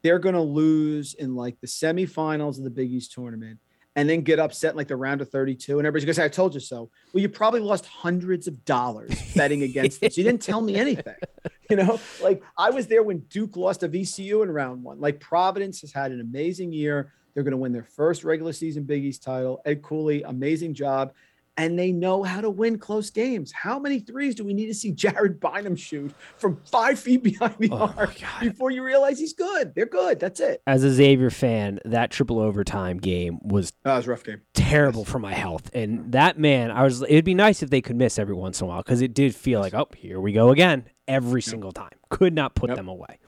They're 0.02 0.20
going 0.20 0.36
to 0.36 0.40
lose 0.40 1.14
in 1.14 1.34
like 1.34 1.60
the 1.60 1.66
semifinals 1.66 2.56
of 2.56 2.64
the 2.64 2.70
Big 2.70 2.92
East 2.92 3.12
tournament 3.12 3.58
and 4.00 4.08
then 4.08 4.22
get 4.22 4.38
upset 4.38 4.70
in 4.70 4.78
like 4.78 4.88
the 4.88 4.96
round 4.96 5.20
of 5.20 5.28
32. 5.28 5.78
And 5.78 5.86
everybody's 5.86 6.06
to 6.06 6.14
say, 6.14 6.24
I 6.24 6.28
told 6.28 6.54
you 6.54 6.60
so. 6.60 6.90
Well, 7.12 7.20
you 7.20 7.28
probably 7.28 7.60
lost 7.60 7.84
hundreds 7.84 8.46
of 8.48 8.64
dollars 8.64 9.14
betting 9.34 9.62
against 9.62 10.00
this. 10.00 10.16
You 10.16 10.24
didn't 10.24 10.40
tell 10.40 10.62
me 10.62 10.76
anything. 10.76 11.14
You 11.70 11.76
know, 11.76 12.00
like 12.20 12.42
I 12.58 12.70
was 12.70 12.88
there 12.88 13.04
when 13.04 13.18
Duke 13.28 13.56
lost 13.56 13.80
to 13.80 13.88
VCU 13.88 14.42
in 14.42 14.50
round 14.50 14.82
one. 14.82 14.98
Like 15.00 15.20
Providence 15.20 15.82
has 15.82 15.92
had 15.92 16.10
an 16.10 16.20
amazing 16.20 16.72
year. 16.72 17.12
They're 17.32 17.44
going 17.44 17.52
to 17.52 17.58
win 17.58 17.72
their 17.72 17.84
first 17.84 18.24
regular 18.24 18.52
season 18.52 18.82
Big 18.82 19.04
East 19.04 19.22
title. 19.22 19.62
Ed 19.64 19.80
Cooley, 19.80 20.24
amazing 20.24 20.74
job 20.74 21.12
and 21.60 21.78
they 21.78 21.92
know 21.92 22.22
how 22.22 22.40
to 22.40 22.48
win 22.48 22.78
close 22.78 23.10
games. 23.10 23.52
How 23.52 23.78
many 23.78 24.00
threes 24.00 24.34
do 24.34 24.44
we 24.44 24.54
need 24.54 24.66
to 24.66 24.74
see 24.74 24.92
Jared 24.92 25.40
Bynum 25.40 25.76
shoot 25.76 26.12
from 26.38 26.56
five 26.64 26.98
feet 26.98 27.22
behind 27.22 27.56
the 27.58 27.68
oh 27.70 27.92
arc 27.96 28.18
before 28.40 28.70
you 28.70 28.82
realize 28.82 29.18
he's 29.18 29.34
good? 29.34 29.74
They're 29.74 29.84
good. 29.84 30.18
That's 30.18 30.40
it. 30.40 30.62
As 30.66 30.82
a 30.84 30.90
Xavier 30.90 31.28
fan, 31.28 31.78
that 31.84 32.10
triple 32.10 32.38
overtime 32.38 32.96
game 32.96 33.38
was 33.42 33.72
that 33.82 33.96
was 33.96 34.08
rough 34.08 34.24
game. 34.24 34.40
Terrible 34.54 35.02
yes. 35.02 35.10
for 35.10 35.18
my 35.18 35.34
health. 35.34 35.70
And 35.74 36.12
that 36.12 36.38
man, 36.38 36.70
I 36.70 36.82
was. 36.82 37.02
It'd 37.02 37.26
be 37.26 37.34
nice 37.34 37.62
if 37.62 37.68
they 37.68 37.82
could 37.82 37.96
miss 37.96 38.18
every 38.18 38.34
once 38.34 38.60
in 38.60 38.64
a 38.64 38.68
while 38.68 38.82
because 38.82 39.02
it 39.02 39.12
did 39.12 39.34
feel 39.34 39.60
like, 39.60 39.74
oh, 39.74 39.88
here 39.94 40.18
we 40.18 40.32
go 40.32 40.50
again 40.50 40.86
every 41.06 41.42
single 41.42 41.72
time. 41.72 41.92
Could 42.08 42.34
not 42.34 42.54
put 42.54 42.74
them 42.74 42.88
away. 42.88 43.18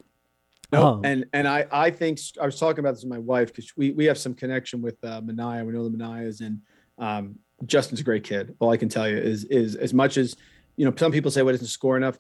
No, 0.73 0.87
um, 0.87 1.05
and 1.05 1.27
and 1.35 1.47
I 1.47 1.67
I 1.71 1.91
think 1.91 2.19
I 2.41 2.47
was 2.47 2.59
talking 2.59 2.79
about 2.79 2.95
this 2.95 3.03
with 3.03 3.11
my 3.11 3.19
wife 3.19 3.49
because 3.49 3.77
we 3.77 3.91
we 3.93 4.07
have 4.07 4.17
some 4.17 4.33
connection 4.33 4.81
with 4.81 4.97
uh, 5.05 5.21
Minaya. 5.21 5.65
We 5.67 5.75
know 5.75 5.87
the 5.87 5.95
Minayas 5.95 6.41
and 6.41 6.63
um, 6.97 7.37
Justin's 7.67 8.01
a 8.01 8.05
great 8.05 8.25
kid. 8.25 8.55
All 8.59 8.71
I 8.71 8.77
can 8.77 8.89
tell 8.89 9.09
you 9.09 9.17
is 9.17 9.45
is 9.45 9.77
as 9.77 9.95
much 9.95 10.17
as 10.17 10.37
you 10.77 10.85
know, 10.85 10.95
some 10.97 11.13
people 11.13 11.31
say, 11.31 11.43
"What 11.43 11.47
well, 11.47 11.55
doesn't 11.55 11.69
score 11.69 11.97
enough?" 11.97 12.19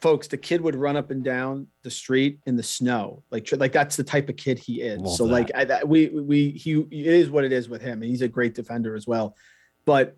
Folks, 0.00 0.28
the 0.28 0.36
kid 0.36 0.60
would 0.60 0.76
run 0.76 0.96
up 0.96 1.10
and 1.10 1.24
down 1.24 1.66
the 1.82 1.90
street 1.90 2.40
in 2.46 2.56
the 2.56 2.62
snow, 2.62 3.22
like 3.30 3.48
like 3.52 3.72
that's 3.72 3.96
the 3.96 4.04
type 4.04 4.28
of 4.28 4.36
kid 4.36 4.58
he 4.58 4.82
is. 4.82 5.00
Love 5.00 5.16
so 5.16 5.26
that. 5.26 5.32
like 5.32 5.50
I, 5.54 5.64
that, 5.64 5.88
we 5.88 6.08
we 6.08 6.50
he 6.50 6.74
it 6.74 7.06
is 7.06 7.30
what 7.30 7.44
it 7.44 7.52
is 7.52 7.68
with 7.68 7.82
him, 7.82 8.02
and 8.02 8.10
he's 8.10 8.22
a 8.22 8.28
great 8.28 8.54
defender 8.54 8.94
as 8.94 9.06
well. 9.06 9.34
But 9.84 10.16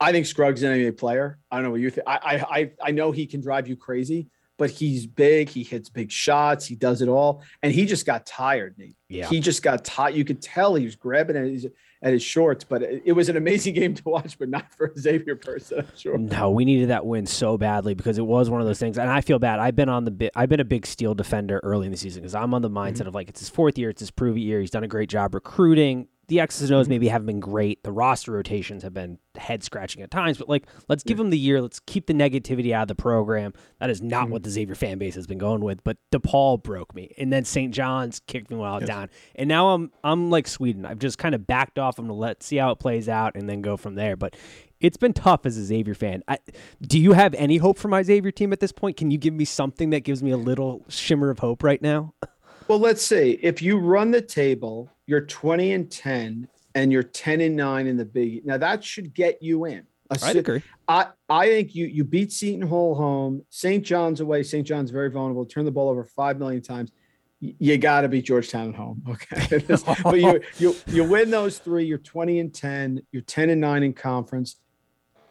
I 0.00 0.12
think 0.12 0.26
Scruggs 0.26 0.62
is 0.62 0.64
an 0.64 0.76
NBA 0.76 0.98
player. 0.98 1.38
I 1.50 1.56
don't 1.56 1.64
know 1.64 1.70
what 1.70 1.80
you 1.80 1.90
think. 1.90 2.06
I 2.06 2.44
I 2.50 2.70
I 2.82 2.90
know 2.90 3.10
he 3.10 3.26
can 3.26 3.40
drive 3.40 3.66
you 3.68 3.76
crazy, 3.76 4.28
but 4.58 4.70
he's 4.70 5.06
big. 5.06 5.48
He 5.48 5.62
hits 5.62 5.88
big 5.88 6.12
shots. 6.12 6.66
He 6.66 6.74
does 6.74 7.00
it 7.00 7.08
all, 7.08 7.42
and 7.62 7.72
he 7.72 7.86
just 7.86 8.04
got 8.04 8.26
tired. 8.26 8.74
Nate. 8.76 8.96
Yeah, 9.08 9.26
he 9.26 9.40
just 9.40 9.62
got 9.62 9.84
tired. 9.84 10.14
You 10.14 10.24
could 10.24 10.42
tell 10.42 10.74
he 10.74 10.84
was 10.84 10.96
grabbing 10.96 11.36
it. 11.36 11.72
At 12.02 12.12
his 12.12 12.22
shorts. 12.22 12.64
But 12.64 12.82
it, 12.82 13.02
it, 13.06 13.12
was 13.12 13.28
an 13.28 13.36
amazing 13.36 13.74
game 13.80 13.94
to 13.94 14.02
watch, 14.04 14.38
but 14.38 14.48
not 14.48 14.74
for 14.74 14.92
Xavier 14.98 15.36
person. 15.36 15.86
Sure. 15.96 16.18
No, 16.18 16.50
we 16.50 16.64
needed 16.64 16.90
that 16.90 17.06
win 17.06 17.26
so 17.26 17.58
badly 17.58 17.94
because 17.94 18.18
it 18.18 18.26
was 18.26 18.50
one 18.50 18.60
of 18.60 18.66
those 18.66 18.78
things, 18.78 18.98
and 18.98 19.10
I 19.10 19.20
feel 19.20 19.38
bad. 19.38 19.58
I've 19.58 19.76
been 19.76 19.88
on 19.88 20.04
the 20.04 20.10
bit. 20.10 20.32
I've 20.34 20.48
been 20.48 20.60
a 20.60 20.64
big 20.64 20.86
Steele 20.86 21.14
defender 21.14 21.60
early 21.62 21.86
in 21.86 21.92
the 21.92 21.98
season 21.98 22.22
because 22.22 22.34
I'm 22.34 22.54
on 22.54 22.62
the 22.62 22.70
mindset 22.70 22.92
mm-hmm. 22.92 23.08
of 23.08 23.14
like 23.14 23.28
it's 23.28 23.40
his 23.40 23.50
fourth 23.50 23.78
year, 23.78 23.90
it's 23.90 24.00
his 24.00 24.10
prove 24.10 24.38
year. 24.38 24.60
He's 24.60 24.70
done 24.70 24.84
a 24.84 24.88
great 24.88 25.08
job 25.08 25.34
recruiting 25.34 26.08
the 26.30 26.38
X's 26.40 26.70
and 26.70 26.78
O's 26.78 26.84
mm-hmm. 26.84 26.90
maybe 26.90 27.08
haven't 27.08 27.26
been 27.26 27.40
great. 27.40 27.82
The 27.82 27.90
roster 27.90 28.30
rotations 28.30 28.84
have 28.84 28.94
been 28.94 29.18
head 29.36 29.64
scratching 29.64 30.00
at 30.00 30.12
times, 30.12 30.38
but 30.38 30.48
like, 30.48 30.64
let's 30.88 31.02
give 31.02 31.18
them 31.18 31.30
the 31.30 31.38
year. 31.38 31.60
Let's 31.60 31.80
keep 31.80 32.06
the 32.06 32.14
negativity 32.14 32.72
out 32.72 32.82
of 32.82 32.88
the 32.88 32.94
program. 32.94 33.52
That 33.80 33.90
is 33.90 34.00
not 34.00 34.24
mm-hmm. 34.24 34.32
what 34.32 34.42
the 34.44 34.50
Xavier 34.50 34.76
fan 34.76 34.98
base 34.98 35.16
has 35.16 35.26
been 35.26 35.38
going 35.38 35.60
with. 35.60 35.82
But 35.82 35.96
DePaul 36.12 36.62
broke 36.62 36.94
me, 36.94 37.12
and 37.18 37.32
then 37.32 37.44
St. 37.44 37.74
John's 37.74 38.20
kicked 38.20 38.48
me 38.48 38.56
while 38.56 38.78
yes. 38.78 38.86
down, 38.86 39.10
and 39.34 39.48
now 39.48 39.70
I'm 39.70 39.90
I'm 40.04 40.30
like 40.30 40.46
Sweden. 40.46 40.86
I've 40.86 41.00
just 41.00 41.18
kind 41.18 41.34
of 41.34 41.46
backed 41.46 41.78
off. 41.78 41.98
I'm 41.98 42.06
gonna 42.06 42.14
let 42.14 42.44
see 42.44 42.56
how 42.56 42.70
it 42.70 42.78
plays 42.78 43.08
out, 43.08 43.34
and 43.34 43.48
then 43.48 43.60
go 43.60 43.76
from 43.76 43.96
there. 43.96 44.16
But 44.16 44.36
it's 44.80 44.96
been 44.96 45.12
tough 45.12 45.46
as 45.46 45.56
a 45.56 45.64
Xavier 45.64 45.94
fan. 45.94 46.22
I, 46.28 46.38
do 46.80 46.98
you 46.98 47.12
have 47.12 47.34
any 47.34 47.56
hope 47.56 47.76
for 47.76 47.88
my 47.88 48.04
Xavier 48.04 48.30
team 48.30 48.52
at 48.52 48.60
this 48.60 48.72
point? 48.72 48.96
Can 48.96 49.10
you 49.10 49.18
give 49.18 49.34
me 49.34 49.44
something 49.44 49.90
that 49.90 50.04
gives 50.04 50.22
me 50.22 50.30
a 50.30 50.36
little 50.38 50.84
shimmer 50.88 51.28
of 51.28 51.40
hope 51.40 51.62
right 51.64 51.82
now? 51.82 52.14
Well, 52.70 52.78
let's 52.78 53.02
see. 53.02 53.36
If 53.42 53.60
you 53.62 53.78
run 53.78 54.12
the 54.12 54.22
table, 54.22 54.92
you're 55.10 55.20
20 55.20 55.72
and 55.72 55.90
10 55.90 56.48
and 56.76 56.92
you're 56.92 57.02
10 57.02 57.40
and 57.40 57.56
9 57.56 57.86
in 57.88 57.96
the 57.96 58.04
big. 58.04 58.46
Now 58.46 58.58
that 58.58 58.84
should 58.84 59.12
get 59.12 59.42
you 59.42 59.64
in. 59.64 59.82
I 60.08 60.30
agree. 60.30 60.62
I, 60.86 61.06
I 61.28 61.46
think 61.46 61.74
you 61.74 61.86
you 61.86 62.04
beat 62.04 62.32
Seton 62.32 62.62
Hall 62.62 62.94
home. 62.94 63.42
St. 63.48 63.84
John's 63.84 64.20
away. 64.20 64.44
St. 64.44 64.66
John's 64.66 64.90
very 64.90 65.10
vulnerable. 65.10 65.44
Turn 65.44 65.64
the 65.64 65.70
ball 65.72 65.88
over 65.88 66.04
five 66.04 66.38
million 66.38 66.62
times. 66.62 66.92
You 67.40 67.76
got 67.78 68.02
to 68.02 68.08
beat 68.08 68.24
Georgetown 68.24 68.68
at 68.70 68.74
home. 68.76 69.02
Okay. 69.10 69.64
but 70.02 70.20
you, 70.20 70.40
you 70.58 70.76
you 70.86 71.04
win 71.04 71.30
those 71.30 71.58
three. 71.58 71.84
You're 71.84 71.98
20 71.98 72.38
and 72.38 72.54
10. 72.54 73.02
You're 73.12 73.22
10 73.22 73.50
and 73.50 73.60
9 73.60 73.82
in 73.82 73.92
conference. 73.92 74.56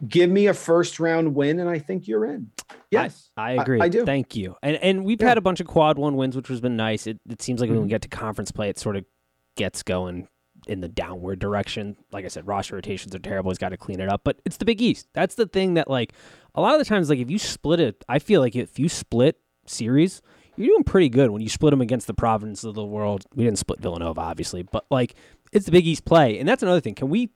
Give 0.06 0.30
me 0.30 0.46
a 0.46 0.54
first 0.54 0.98
round 0.98 1.34
win, 1.34 1.58
and 1.58 1.68
I 1.68 1.78
think 1.78 2.08
you're 2.08 2.24
in. 2.24 2.50
Yes, 2.90 3.30
I, 3.36 3.52
I 3.52 3.62
agree. 3.62 3.80
I, 3.80 3.84
I, 3.84 3.88
do. 3.88 4.04
Thank 4.06 4.34
you. 4.34 4.56
And 4.62 4.76
and 4.76 5.04
we've 5.04 5.20
yeah. 5.20 5.28
had 5.28 5.38
a 5.38 5.42
bunch 5.42 5.60
of 5.60 5.66
quad 5.66 5.98
one 5.98 6.16
wins, 6.16 6.36
which 6.36 6.48
has 6.48 6.60
been 6.60 6.76
nice. 6.76 7.06
It, 7.06 7.18
it 7.28 7.42
seems 7.42 7.60
like 7.60 7.68
mm-hmm. 7.68 7.76
when 7.76 7.84
we 7.84 7.90
get 7.90 8.02
to 8.02 8.08
conference 8.08 8.50
play, 8.50 8.70
it 8.70 8.78
sort 8.78 8.96
of 8.96 9.04
gets 9.60 9.82
going 9.82 10.26
in 10.66 10.80
the 10.80 10.88
downward 10.88 11.38
direction. 11.38 11.94
Like 12.12 12.24
I 12.24 12.28
said, 12.28 12.46
roster 12.46 12.76
rotations 12.76 13.14
are 13.14 13.18
terrible. 13.18 13.50
He's 13.50 13.58
got 13.58 13.68
to 13.68 13.76
clean 13.76 14.00
it 14.00 14.08
up. 14.08 14.22
But 14.24 14.40
it's 14.46 14.56
the 14.56 14.64
Big 14.64 14.80
East. 14.80 15.06
That's 15.12 15.34
the 15.34 15.46
thing 15.46 15.74
that 15.74 15.90
like 15.90 16.14
a 16.54 16.62
lot 16.62 16.72
of 16.72 16.78
the 16.78 16.86
times, 16.86 17.10
like 17.10 17.18
if 17.18 17.30
you 17.30 17.38
split 17.38 17.78
it, 17.78 18.02
I 18.08 18.20
feel 18.20 18.40
like 18.40 18.56
if 18.56 18.78
you 18.78 18.88
split 18.88 19.38
series, 19.66 20.22
you're 20.56 20.68
doing 20.68 20.84
pretty 20.84 21.10
good 21.10 21.30
when 21.30 21.42
you 21.42 21.50
split 21.50 21.72
them 21.72 21.82
against 21.82 22.06
the 22.06 22.14
province 22.14 22.64
of 22.64 22.74
the 22.74 22.84
world. 22.84 23.26
We 23.34 23.44
didn't 23.44 23.58
split 23.58 23.80
Villanova, 23.80 24.22
obviously, 24.22 24.62
but 24.62 24.86
like 24.90 25.14
it's 25.52 25.66
the 25.66 25.72
Big 25.72 25.86
East 25.86 26.06
play, 26.06 26.38
and 26.38 26.48
that's 26.48 26.62
another 26.62 26.80
thing. 26.80 26.94
Can 26.94 27.10
we? 27.10 27.28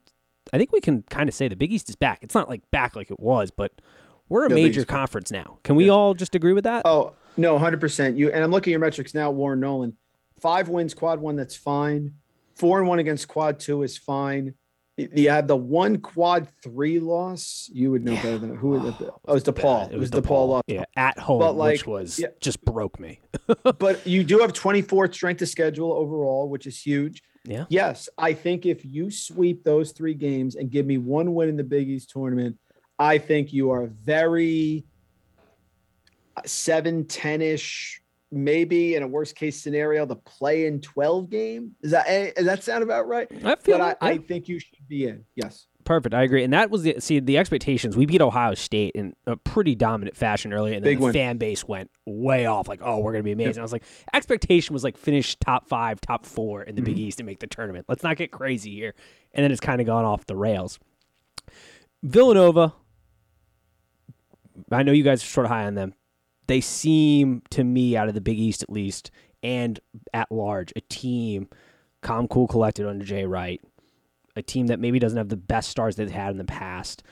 I 0.54 0.56
think 0.56 0.72
we 0.72 0.80
can 0.80 1.02
kind 1.10 1.28
of 1.28 1.34
say 1.34 1.48
the 1.48 1.56
Big 1.56 1.72
East 1.72 1.90
is 1.90 1.96
back. 1.96 2.20
It's 2.22 2.34
not 2.34 2.48
like 2.48 2.62
back 2.70 2.96
like 2.96 3.10
it 3.10 3.20
was, 3.20 3.50
but 3.50 3.82
we're 4.30 4.46
a 4.46 4.48
no, 4.48 4.54
major 4.54 4.86
conference 4.86 5.30
now. 5.30 5.58
Can 5.62 5.76
we 5.76 5.86
yeah. 5.86 5.92
all 5.92 6.14
just 6.14 6.34
agree 6.34 6.54
with 6.54 6.64
that? 6.64 6.86
Oh 6.86 7.12
no, 7.36 7.58
hundred 7.58 7.80
percent. 7.80 8.16
You 8.16 8.30
and 8.30 8.42
I'm 8.42 8.50
looking 8.50 8.70
at 8.70 8.74
your 8.74 8.80
metrics 8.80 9.12
now. 9.12 9.30
Warren 9.30 9.60
Nolan, 9.60 9.96
five 10.44 10.68
wins, 10.68 10.92
quad 10.92 11.20
one. 11.20 11.36
That's 11.36 11.56
fine 11.56 12.12
Four 12.54 12.78
and 12.78 12.88
one 12.88 12.98
against 12.98 13.26
quad 13.28 13.58
two 13.58 13.82
is 13.82 13.98
fine. 13.98 14.54
you 14.96 15.28
had 15.28 15.48
the 15.48 15.56
one 15.56 15.98
quad 15.98 16.48
three 16.62 17.00
loss. 17.00 17.68
You 17.72 17.90
would 17.90 18.04
know 18.04 18.12
yeah. 18.12 18.22
better 18.22 18.38
than 18.38 18.56
who 18.56 18.70
was 18.70 18.84
it? 18.84 18.96
Oh, 19.00 19.18
it 19.26 19.32
was 19.32 19.44
DePaul. 19.44 19.90
It 19.90 19.98
was, 19.98 20.10
it 20.10 20.14
was 20.14 20.24
DePaul 20.24 20.48
loss. 20.48 20.62
Yeah, 20.68 20.84
at 20.96 21.18
home, 21.18 21.40
but 21.40 21.56
like, 21.56 21.72
which 21.72 21.86
was 21.86 22.18
yeah. 22.18 22.28
just 22.40 22.64
broke 22.64 23.00
me. 23.00 23.20
but 23.78 24.06
you 24.06 24.22
do 24.22 24.38
have 24.38 24.52
24th 24.52 25.14
strength 25.14 25.42
of 25.42 25.48
schedule 25.48 25.92
overall, 25.92 26.48
which 26.48 26.66
is 26.66 26.80
huge. 26.80 27.22
Yeah. 27.44 27.64
Yes, 27.68 28.08
I 28.16 28.32
think 28.32 28.66
if 28.66 28.84
you 28.84 29.10
sweep 29.10 29.64
those 29.64 29.92
three 29.92 30.14
games 30.14 30.54
and 30.54 30.70
give 30.70 30.86
me 30.86 30.96
one 30.98 31.34
win 31.34 31.48
in 31.48 31.56
the 31.56 31.64
Big 31.64 31.88
East 31.88 32.10
tournament, 32.10 32.56
I 32.98 33.18
think 33.18 33.52
you 33.52 33.70
are 33.72 33.86
very 33.86 34.86
uh, 36.36 36.42
seven, 36.46 37.04
10 37.04 37.42
ish, 37.42 38.00
maybe 38.34 38.94
in 38.94 39.02
a 39.02 39.06
worst 39.06 39.36
case 39.36 39.62
scenario, 39.62 40.04
the 40.04 40.16
play 40.16 40.66
in 40.66 40.80
12 40.80 41.30
game. 41.30 41.72
Is 41.82 41.92
that, 41.92 42.04
eh, 42.08 42.32
does 42.36 42.46
that 42.46 42.62
sound 42.62 42.82
about 42.82 43.06
right? 43.06 43.28
I 43.44 43.56
feel 43.56 43.78
but 43.78 43.98
I, 44.00 44.10
I 44.10 44.18
think 44.18 44.48
you 44.48 44.58
should 44.58 44.88
be 44.88 45.06
in. 45.06 45.24
Yes. 45.34 45.66
Perfect. 45.84 46.14
I 46.14 46.22
agree. 46.22 46.42
And 46.42 46.52
that 46.52 46.70
was 46.70 46.82
the 46.82 46.96
see 46.98 47.20
the 47.20 47.36
expectations. 47.36 47.96
We 47.96 48.06
beat 48.06 48.22
Ohio 48.22 48.54
State 48.54 48.92
in 48.94 49.14
a 49.26 49.36
pretty 49.36 49.74
dominant 49.74 50.16
fashion 50.16 50.52
early, 50.52 50.74
and 50.74 50.82
then 50.82 50.92
Big 50.92 50.98
the 50.98 51.04
win. 51.04 51.12
fan 51.12 51.36
base 51.36 51.68
went 51.68 51.90
way 52.06 52.46
off. 52.46 52.68
Like, 52.68 52.80
oh, 52.82 53.00
we're 53.00 53.12
gonna 53.12 53.22
be 53.22 53.32
amazing. 53.32 53.60
I 53.60 53.62
was 53.62 53.72
like, 53.72 53.84
expectation 54.14 54.72
was 54.72 54.82
like 54.82 54.96
finish 54.96 55.36
top 55.36 55.68
five, 55.68 56.00
top 56.00 56.24
four 56.24 56.62
in 56.62 56.74
the 56.74 56.80
mm-hmm. 56.80 56.86
Big 56.86 56.98
East 56.98 57.20
and 57.20 57.26
make 57.26 57.40
the 57.40 57.46
tournament. 57.46 57.84
Let's 57.86 58.02
not 58.02 58.16
get 58.16 58.32
crazy 58.32 58.74
here. 58.74 58.94
And 59.34 59.44
then 59.44 59.52
it's 59.52 59.60
kind 59.60 59.80
of 59.80 59.86
gone 59.86 60.06
off 60.06 60.24
the 60.24 60.36
rails. 60.36 60.78
Villanova. 62.02 62.72
I 64.70 64.84
know 64.84 64.92
you 64.92 65.02
guys 65.02 65.22
are 65.22 65.26
sort 65.26 65.46
of 65.46 65.50
high 65.50 65.64
on 65.64 65.74
them 65.74 65.94
they 66.46 66.60
seem 66.60 67.42
to 67.50 67.64
me, 67.64 67.96
out 67.96 68.08
of 68.08 68.14
the 68.14 68.20
Big 68.20 68.38
East 68.38 68.62
at 68.62 68.70
least, 68.70 69.10
and 69.42 69.80
at 70.12 70.30
large, 70.30 70.72
a 70.76 70.80
team 70.82 71.48
calm, 72.02 72.28
cool, 72.28 72.46
collected 72.46 72.86
under 72.86 73.04
Jay 73.04 73.24
Wright, 73.24 73.60
a 74.36 74.42
team 74.42 74.68
that 74.68 74.78
maybe 74.78 74.98
doesn't 74.98 75.18
have 75.18 75.30
the 75.30 75.36
best 75.36 75.70
stars 75.70 75.96
they've 75.96 76.10
had 76.10 76.30
in 76.30 76.38
the 76.38 76.44
past. 76.44 77.02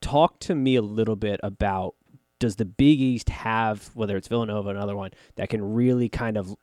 Talk 0.00 0.38
to 0.40 0.54
me 0.54 0.76
a 0.76 0.82
little 0.82 1.16
bit 1.16 1.40
about 1.42 1.94
does 2.38 2.56
the 2.56 2.64
Big 2.64 3.00
East 3.00 3.30
have, 3.30 3.90
whether 3.94 4.16
it's 4.16 4.28
Villanova, 4.28 4.68
another 4.68 4.96
one, 4.96 5.12
that 5.36 5.48
can 5.48 5.74
really 5.74 6.08
kind 6.08 6.36
of 6.36 6.54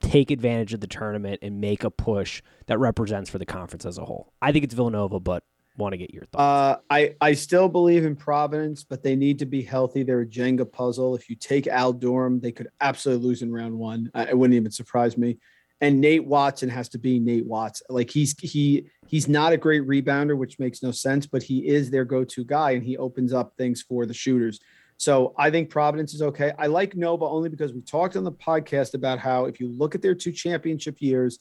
take 0.00 0.30
advantage 0.30 0.74
of 0.74 0.80
the 0.80 0.86
tournament 0.86 1.38
and 1.42 1.60
make 1.60 1.84
a 1.84 1.90
push 1.90 2.42
that 2.66 2.78
represents 2.78 3.30
for 3.30 3.38
the 3.38 3.46
conference 3.46 3.86
as 3.86 3.98
a 3.98 4.04
whole? 4.04 4.32
I 4.42 4.52
think 4.52 4.64
it's 4.64 4.74
Villanova, 4.74 5.20
but 5.20 5.44
want 5.78 5.92
to 5.92 5.96
get 5.96 6.12
your 6.12 6.24
thoughts. 6.24 6.80
Uh, 6.80 6.82
I 6.90 7.14
I 7.20 7.32
still 7.32 7.68
believe 7.68 8.04
in 8.04 8.16
Providence, 8.16 8.84
but 8.84 9.02
they 9.02 9.16
need 9.16 9.38
to 9.38 9.46
be 9.46 9.62
healthy. 9.62 10.02
They're 10.02 10.20
a 10.20 10.26
Jenga 10.26 10.70
puzzle. 10.70 11.14
If 11.14 11.30
you 11.30 11.36
take 11.36 11.66
Al 11.66 11.92
Durham, 11.92 12.40
they 12.40 12.52
could 12.52 12.68
absolutely 12.80 13.26
lose 13.26 13.42
in 13.42 13.52
round 13.52 13.78
one. 13.78 14.10
It 14.14 14.36
wouldn't 14.36 14.56
even 14.56 14.70
surprise 14.70 15.16
me. 15.16 15.38
And 15.80 16.00
Nate 16.00 16.26
Watson 16.26 16.68
has 16.68 16.88
to 16.90 16.98
be 16.98 17.20
Nate 17.20 17.46
Watts. 17.46 17.82
Like 17.88 18.10
he's 18.10 18.38
he 18.38 18.90
he's 19.06 19.28
not 19.28 19.52
a 19.52 19.56
great 19.56 19.86
rebounder, 19.86 20.36
which 20.36 20.58
makes 20.58 20.82
no 20.82 20.90
sense, 20.90 21.26
but 21.26 21.42
he 21.42 21.66
is 21.68 21.90
their 21.90 22.04
go-to 22.04 22.44
guy, 22.44 22.72
and 22.72 22.84
he 22.84 22.96
opens 22.96 23.32
up 23.32 23.54
things 23.56 23.80
for 23.82 24.04
the 24.04 24.14
shooters. 24.14 24.58
So 24.96 25.32
I 25.38 25.52
think 25.52 25.70
Providence 25.70 26.12
is 26.12 26.22
okay. 26.22 26.52
I 26.58 26.66
like 26.66 26.96
Nova 26.96 27.24
only 27.24 27.48
because 27.48 27.72
we 27.72 27.82
talked 27.82 28.16
on 28.16 28.24
the 28.24 28.32
podcast 28.32 28.94
about 28.94 29.20
how 29.20 29.44
if 29.44 29.60
you 29.60 29.68
look 29.68 29.94
at 29.94 30.02
their 30.02 30.16
two 30.16 30.32
championship 30.32 30.96
years, 31.00 31.38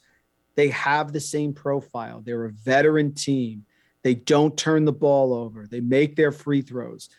they 0.56 0.70
have 0.70 1.12
the 1.12 1.20
same 1.20 1.54
profile. 1.54 2.22
They're 2.24 2.46
a 2.46 2.52
veteran 2.52 3.16
team 3.16 3.66
they 4.04 4.16
don't 4.16 4.58
turn 4.58 4.86
the 4.86 4.94
ball 4.94 5.34
over. 5.34 5.68
They 5.68 5.80
make 5.80 6.16
their 6.16 6.32
free 6.32 6.62
throws. 6.62 7.10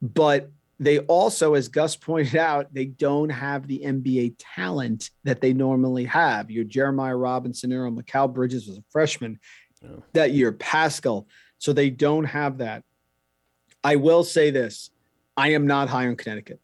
But 0.00 0.50
they 0.78 0.98
also, 1.00 1.54
as 1.54 1.68
Gus 1.68 1.94
pointed 1.94 2.36
out, 2.36 2.74
they 2.74 2.86
don't 2.86 3.30
have 3.30 3.66
the 3.66 3.82
NBA 3.84 4.34
talent 4.38 5.10
that 5.24 5.40
they 5.40 5.52
normally 5.52 6.04
have. 6.06 6.50
Your 6.50 6.64
Jeremiah 6.64 7.16
Robinson-Earl, 7.16 7.92
Mikal 7.92 8.32
Bridges 8.32 8.66
was 8.66 8.78
a 8.78 8.84
freshman 8.90 9.38
oh. 9.84 10.02
that 10.14 10.32
year, 10.32 10.52
Paschall. 10.52 11.26
So 11.58 11.72
they 11.72 11.90
don't 11.90 12.24
have 12.24 12.58
that. 12.58 12.82
I 13.84 13.96
will 13.96 14.24
say 14.24 14.50
this 14.50 14.90
I 15.36 15.52
am 15.52 15.66
not 15.66 15.88
high 15.88 16.06
on 16.06 16.16
Connecticut. 16.16 16.60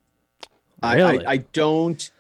Really? 0.83 1.25
I, 1.25 1.31
I, 1.31 1.33
I, 1.35 1.37
don't. 1.53 2.11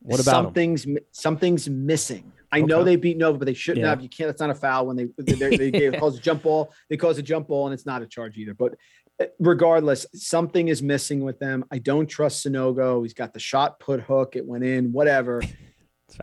What 0.00 0.20
about 0.20 0.44
something's 0.44 0.84
them? 0.84 0.98
something's 1.10 1.68
missing? 1.68 2.32
I 2.50 2.58
okay. 2.58 2.66
know 2.66 2.84
they 2.84 2.96
beat 2.96 3.16
Nova, 3.16 3.38
but 3.38 3.46
they 3.46 3.54
shouldn't 3.54 3.84
yeah. 3.84 3.90
have. 3.90 4.00
You 4.00 4.08
can't. 4.08 4.30
It's 4.30 4.40
not 4.40 4.50
a 4.50 4.54
foul 4.54 4.86
when 4.86 4.96
they 4.96 5.08
they, 5.18 5.56
they 5.56 5.70
gave 5.70 5.94
calls 5.94 6.18
a 6.18 6.20
jump 6.20 6.42
ball. 6.42 6.72
They 6.88 6.96
cause 6.96 7.18
a 7.18 7.22
jump 7.22 7.48
ball, 7.48 7.66
and 7.66 7.74
it's 7.74 7.86
not 7.86 8.02
a 8.02 8.06
charge 8.06 8.36
either. 8.36 8.54
But 8.54 8.76
uh, 9.20 9.26
regardless, 9.38 10.06
something 10.14 10.68
is 10.68 10.82
missing 10.82 11.20
with 11.20 11.38
them. 11.38 11.64
I 11.70 11.78
don't 11.78 12.06
trust 12.06 12.46
Sanogo. 12.46 13.02
He's 13.02 13.14
got 13.14 13.32
the 13.32 13.40
shot 13.40 13.80
put 13.80 14.00
hook. 14.00 14.36
It 14.36 14.46
went 14.46 14.64
in. 14.64 14.92
Whatever. 14.92 15.42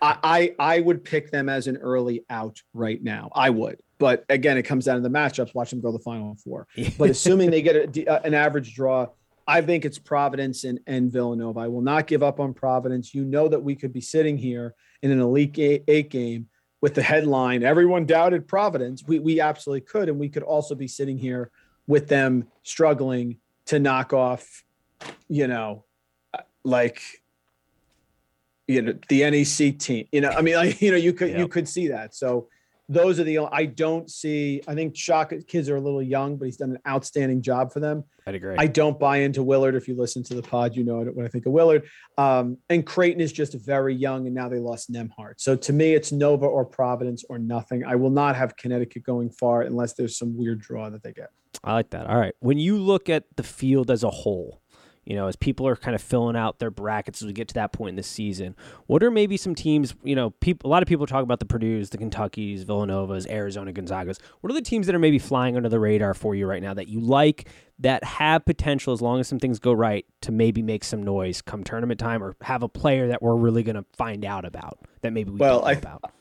I, 0.02 0.18
I 0.24 0.56
I 0.78 0.80
would 0.80 1.04
pick 1.04 1.30
them 1.30 1.48
as 1.48 1.68
an 1.68 1.78
early 1.78 2.26
out 2.30 2.60
right 2.74 3.02
now. 3.02 3.30
I 3.36 3.52
would. 3.52 3.80
But 3.98 4.26
again, 4.30 4.58
it 4.58 4.64
comes 4.64 4.86
down 4.86 4.96
to 4.96 5.02
the 5.02 5.10
matchups. 5.10 5.54
Watch 5.54 5.70
them 5.70 5.80
go 5.80 5.92
to 5.92 5.98
the 5.98 6.04
final 6.04 6.36
four. 6.44 6.68
But 6.98 7.12
assuming 7.12 7.52
they 7.52 7.62
get 7.62 7.98
a, 7.98 8.26
an 8.26 8.34
average 8.34 8.74
draw, 8.74 9.08
I 9.48 9.62
think 9.62 9.86
it's 9.86 10.00
Providence 10.00 10.64
and, 10.64 10.80
and 10.88 11.12
Villanova. 11.12 11.60
I 11.60 11.68
will 11.68 11.82
not 11.82 12.08
give 12.08 12.24
up 12.24 12.40
on 12.40 12.54
Providence. 12.54 13.14
You 13.14 13.24
know 13.24 13.48
that 13.48 13.62
we 13.62 13.76
could 13.76 13.94
be 13.94 14.02
sitting 14.02 14.38
here 14.38 14.74
in 15.06 15.12
an 15.12 15.22
Elite 15.22 15.84
Eight 15.88 16.10
game 16.10 16.48
with 16.82 16.96
the 16.96 17.04
headline, 17.04 17.62
everyone 17.62 18.08
doubted 18.08 18.48
Providence. 18.48 19.04
We, 19.06 19.20
we 19.20 19.40
absolutely 19.40 19.82
could. 19.82 20.10
And 20.10 20.20
we 20.20 20.30
could 20.30 20.42
also 20.42 20.74
be 20.74 20.88
sitting 20.88 21.20
here 21.20 21.52
with 21.86 22.08
them 22.08 22.48
struggling 22.64 23.38
to 23.68 23.78
knock 23.78 24.14
off, 24.14 24.64
you 25.28 25.48
know, 25.48 25.86
uh, 26.34 26.42
like, 26.64 27.04
you 28.68 28.82
know, 28.82 28.96
the 29.10 29.30
NEC 29.30 29.78
team, 29.78 30.08
you 30.12 30.22
know, 30.22 30.30
I 30.30 30.42
mean, 30.42 30.56
like, 30.56 30.82
you 30.82 30.90
know, 30.90 30.98
you 30.98 31.14
could, 31.14 31.30
yep. 31.30 31.38
you 31.38 31.48
could 31.48 31.70
see 31.70 31.90
that. 31.90 32.16
So 32.16 32.48
those 32.88 33.20
are 33.20 33.24
the 33.24 33.40
I 33.40 33.66
don't 33.66 34.10
see. 34.10 34.62
I 34.68 34.76
think 34.76 34.96
Shaka 34.96 35.42
kids 35.44 35.70
are 35.70 35.76
a 35.76 35.82
little 35.82 36.02
young, 36.02 36.38
but 36.38 36.46
he's 36.46 36.58
done 36.58 36.72
an 36.72 36.80
outstanding 36.88 37.42
job 37.42 37.74
for 37.74 37.80
them. 37.80 38.04
I'd 38.28 38.36
agree. 38.36 38.56
I 38.58 38.68
don't 38.68 39.00
buy 39.00 39.18
into 39.18 39.44
Willard. 39.44 39.76
If 39.76 39.88
you 39.88 39.96
listen 39.96 40.24
to 40.24 40.36
the 40.36 40.42
pod, 40.42 40.76
you 40.76 40.84
know 40.84 41.04
what 41.04 41.26
I 41.26 41.28
think 41.28 41.46
of 41.46 41.52
Willard. 41.52 41.88
Um, 42.18 42.58
and 42.70 42.86
Creighton 42.86 43.22
is 43.22 43.32
just 43.32 43.54
very 43.54 43.96
young, 43.96 44.26
and 44.26 44.36
now 44.36 44.50
they 44.50 44.60
lost 44.60 44.92
Nembhard. 44.92 45.36
So 45.38 45.56
to 45.56 45.74
me, 45.74 45.94
it's 45.94 46.12
Nova 46.12 46.46
or 46.46 46.66
Providence 46.66 47.24
or 47.30 47.40
nothing. 47.40 47.84
I 47.84 47.96
will 47.96 48.10
not 48.10 48.36
have 48.36 48.56
Connecticut 48.58 49.04
going 49.04 49.30
far 49.30 49.62
unless 49.62 49.94
there's 49.94 50.18
some 50.18 50.38
weird 50.38 50.60
draw 50.60 50.90
that 50.90 51.04
they 51.04 51.14
get. 51.14 51.30
I 51.64 51.74
like 51.74 51.90
that. 51.92 52.08
All 52.08 52.18
right. 52.18 52.34
When 52.40 52.58
you 52.60 52.78
look 52.78 53.10
at 53.10 53.24
the 53.36 53.44
field 53.44 53.90
as 53.90 54.04
a 54.04 54.10
whole, 54.10 54.62
you 55.06 55.16
know, 55.16 55.28
as 55.28 55.36
people 55.36 55.68
are 55.68 55.76
kind 55.76 55.94
of 55.94 56.02
filling 56.02 56.36
out 56.36 56.60
their 56.60 56.72
brackets 56.72 57.22
as 57.22 57.28
we 57.28 57.34
get 57.34 57.48
to 57.50 57.54
that 57.54 57.72
point 57.72 57.90
in 57.90 57.96
the 57.96 58.04
season, 58.04 58.56
what 58.88 59.04
are 59.04 59.12
maybe 59.12 59.38
some 59.38 59.54
teams, 59.54 59.96
you 60.04 60.16
know, 60.16 60.32
people, 60.32 60.68
a 60.68 60.72
lot 60.72 60.82
of 60.82 60.90
people 60.90 61.06
talk 61.06 61.24
about 61.24 61.40
the 61.40 61.46
Purdue's, 61.46 61.92
the 61.92 61.98
Kentuckies, 61.98 62.66
Villanovas, 62.66 63.30
Arizona, 63.30 63.72
Gonzagas. 63.72 64.20
What 64.42 64.52
are 64.52 64.56
the 64.56 64.62
teams 64.62 64.88
that 64.88 64.96
are 64.96 65.00
maybe 65.00 65.20
flying 65.20 65.56
under 65.56 65.70
the 65.70 65.80
radar 65.80 66.14
for 66.14 66.34
you 66.34 66.48
right 66.48 66.62
now 66.62 66.74
that 66.74 66.88
you 66.88 67.00
like, 67.00 67.48
that 67.80 68.04
have 68.04 68.46
potential 68.46 68.94
as 68.94 69.02
long 69.02 69.20
as 69.20 69.28
some 69.28 69.40
things 69.40 69.60
go 69.60 69.74
right 69.74 70.06
to 70.22 70.32
maybe 70.32 70.62
make 70.62 70.84
some 70.84 71.04
noise 71.04 71.42
come 71.42 71.64
tournament 71.64 72.00
time 72.00 72.24
or 72.24 72.36
have 72.42 72.64
a 72.64 72.70
player 72.70 73.08
that 73.08 73.22
we're 73.22 73.36
really 73.36 73.64
going 73.64 73.76
to 73.76 73.86
find 73.94 74.26
out 74.26 74.46
about 74.46 74.80
that 75.02 75.14
maybe 75.14 75.30
we 75.30 75.38
well, 75.38 75.64
I, 75.66 75.74
about? 75.74 76.12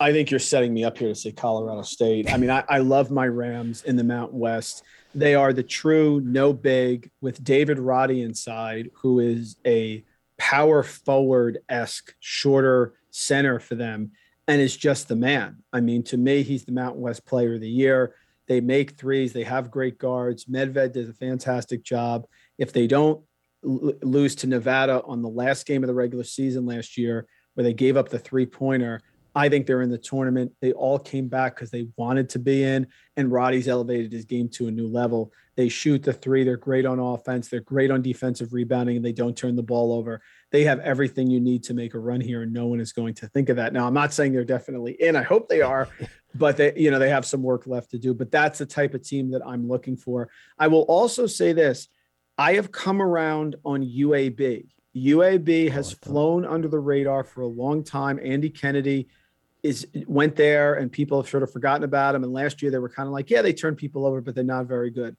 I 0.00 0.10
think 0.12 0.30
you're 0.30 0.40
setting 0.40 0.74
me 0.74 0.82
up 0.82 0.98
here 0.98 1.08
to 1.08 1.14
say 1.14 1.30
Colorado 1.30 1.82
State. 1.82 2.32
I 2.32 2.36
mean, 2.36 2.50
I, 2.50 2.64
I 2.68 2.78
love 2.78 3.10
my 3.10 3.26
Rams 3.28 3.84
in 3.84 3.94
the 3.94 4.02
Mountain 4.02 4.38
West. 4.38 4.82
They 5.14 5.34
are 5.34 5.52
the 5.52 5.62
true 5.62 6.20
no 6.20 6.52
big 6.52 7.10
with 7.20 7.44
David 7.44 7.78
Roddy 7.78 8.22
inside, 8.22 8.90
who 8.94 9.20
is 9.20 9.56
a 9.66 10.04
power 10.38 10.82
forward 10.82 11.58
esque, 11.68 12.14
shorter 12.20 12.94
center 13.10 13.60
for 13.60 13.74
them 13.74 14.12
and 14.48 14.60
is 14.60 14.76
just 14.76 15.08
the 15.08 15.16
man. 15.16 15.62
I 15.72 15.80
mean, 15.80 16.02
to 16.04 16.16
me, 16.16 16.42
he's 16.42 16.64
the 16.64 16.72
Mountain 16.72 17.00
West 17.00 17.24
player 17.24 17.54
of 17.54 17.60
the 17.60 17.68
year. 17.68 18.14
They 18.48 18.60
make 18.60 18.92
threes, 18.92 19.32
they 19.32 19.44
have 19.44 19.70
great 19.70 19.98
guards. 19.98 20.46
Medved 20.46 20.94
does 20.94 21.08
a 21.08 21.14
fantastic 21.14 21.82
job. 21.82 22.26
If 22.58 22.72
they 22.72 22.86
don't 22.86 23.22
l- 23.64 23.92
lose 24.02 24.34
to 24.36 24.46
Nevada 24.46 25.02
on 25.04 25.22
the 25.22 25.28
last 25.28 25.64
game 25.66 25.84
of 25.84 25.88
the 25.88 25.94
regular 25.94 26.24
season 26.24 26.66
last 26.66 26.98
year, 26.98 27.26
where 27.54 27.64
they 27.64 27.74
gave 27.74 27.96
up 27.96 28.08
the 28.08 28.18
three 28.18 28.46
pointer, 28.46 29.00
I 29.34 29.48
think 29.48 29.66
they're 29.66 29.82
in 29.82 29.90
the 29.90 29.98
tournament. 29.98 30.52
They 30.60 30.72
all 30.72 30.98
came 30.98 31.28
back 31.28 31.54
because 31.54 31.70
they 31.70 31.88
wanted 31.96 32.28
to 32.30 32.38
be 32.38 32.64
in, 32.64 32.86
and 33.16 33.32
Roddy's 33.32 33.68
elevated 33.68 34.12
his 34.12 34.24
game 34.24 34.48
to 34.50 34.68
a 34.68 34.70
new 34.70 34.86
level. 34.86 35.32
They 35.56 35.68
shoot 35.68 36.02
the 36.02 36.12
three. 36.12 36.44
They're 36.44 36.56
great 36.56 36.86
on 36.86 36.98
offense. 36.98 37.48
They're 37.48 37.60
great 37.60 37.90
on 37.90 38.02
defensive 38.02 38.52
rebounding, 38.52 38.96
and 38.96 39.04
they 39.04 39.12
don't 39.12 39.36
turn 39.36 39.56
the 39.56 39.62
ball 39.62 39.92
over. 39.92 40.22
They 40.50 40.64
have 40.64 40.80
everything 40.80 41.30
you 41.30 41.40
need 41.40 41.62
to 41.64 41.74
make 41.74 41.94
a 41.94 41.98
run 41.98 42.20
here, 42.20 42.42
and 42.42 42.52
no 42.52 42.66
one 42.66 42.80
is 42.80 42.92
going 42.92 43.14
to 43.14 43.28
think 43.28 43.48
of 43.48 43.56
that. 43.56 43.72
Now, 43.72 43.86
I'm 43.86 43.94
not 43.94 44.12
saying 44.12 44.32
they're 44.32 44.44
definitely 44.44 44.92
in. 45.00 45.16
I 45.16 45.22
hope 45.22 45.48
they 45.48 45.62
are, 45.62 45.88
but 46.34 46.56
they, 46.56 46.74
you 46.76 46.90
know, 46.90 46.98
they 46.98 47.10
have 47.10 47.24
some 47.24 47.42
work 47.42 47.66
left 47.66 47.90
to 47.92 47.98
do. 47.98 48.12
But 48.12 48.30
that's 48.30 48.58
the 48.58 48.66
type 48.66 48.92
of 48.94 49.02
team 49.02 49.30
that 49.30 49.46
I'm 49.46 49.66
looking 49.66 49.96
for. 49.96 50.28
I 50.58 50.68
will 50.68 50.82
also 50.82 51.26
say 51.26 51.54
this: 51.54 51.88
I 52.36 52.54
have 52.54 52.70
come 52.70 53.00
around 53.00 53.56
on 53.64 53.82
UAB. 53.82 54.66
UAB 54.94 55.68
oh, 55.68 55.72
has 55.72 55.92
flown 55.92 56.44
under 56.44 56.68
the 56.68 56.78
radar 56.78 57.24
for 57.24 57.40
a 57.42 57.46
long 57.46 57.82
time. 57.82 58.20
Andy 58.22 58.50
Kennedy 58.50 59.08
is 59.62 59.86
went 60.06 60.36
there 60.36 60.74
and 60.74 60.90
people 60.90 61.20
have 61.20 61.30
sort 61.30 61.42
of 61.42 61.52
forgotten 61.52 61.84
about 61.84 62.12
them. 62.12 62.24
And 62.24 62.32
last 62.32 62.62
year 62.62 62.70
they 62.70 62.78
were 62.78 62.88
kind 62.88 63.06
of 63.06 63.12
like, 63.12 63.30
yeah, 63.30 63.42
they 63.42 63.52
turned 63.52 63.76
people 63.76 64.04
over, 64.04 64.20
but 64.20 64.34
they're 64.34 64.44
not 64.44 64.66
very 64.66 64.90
good. 64.90 65.16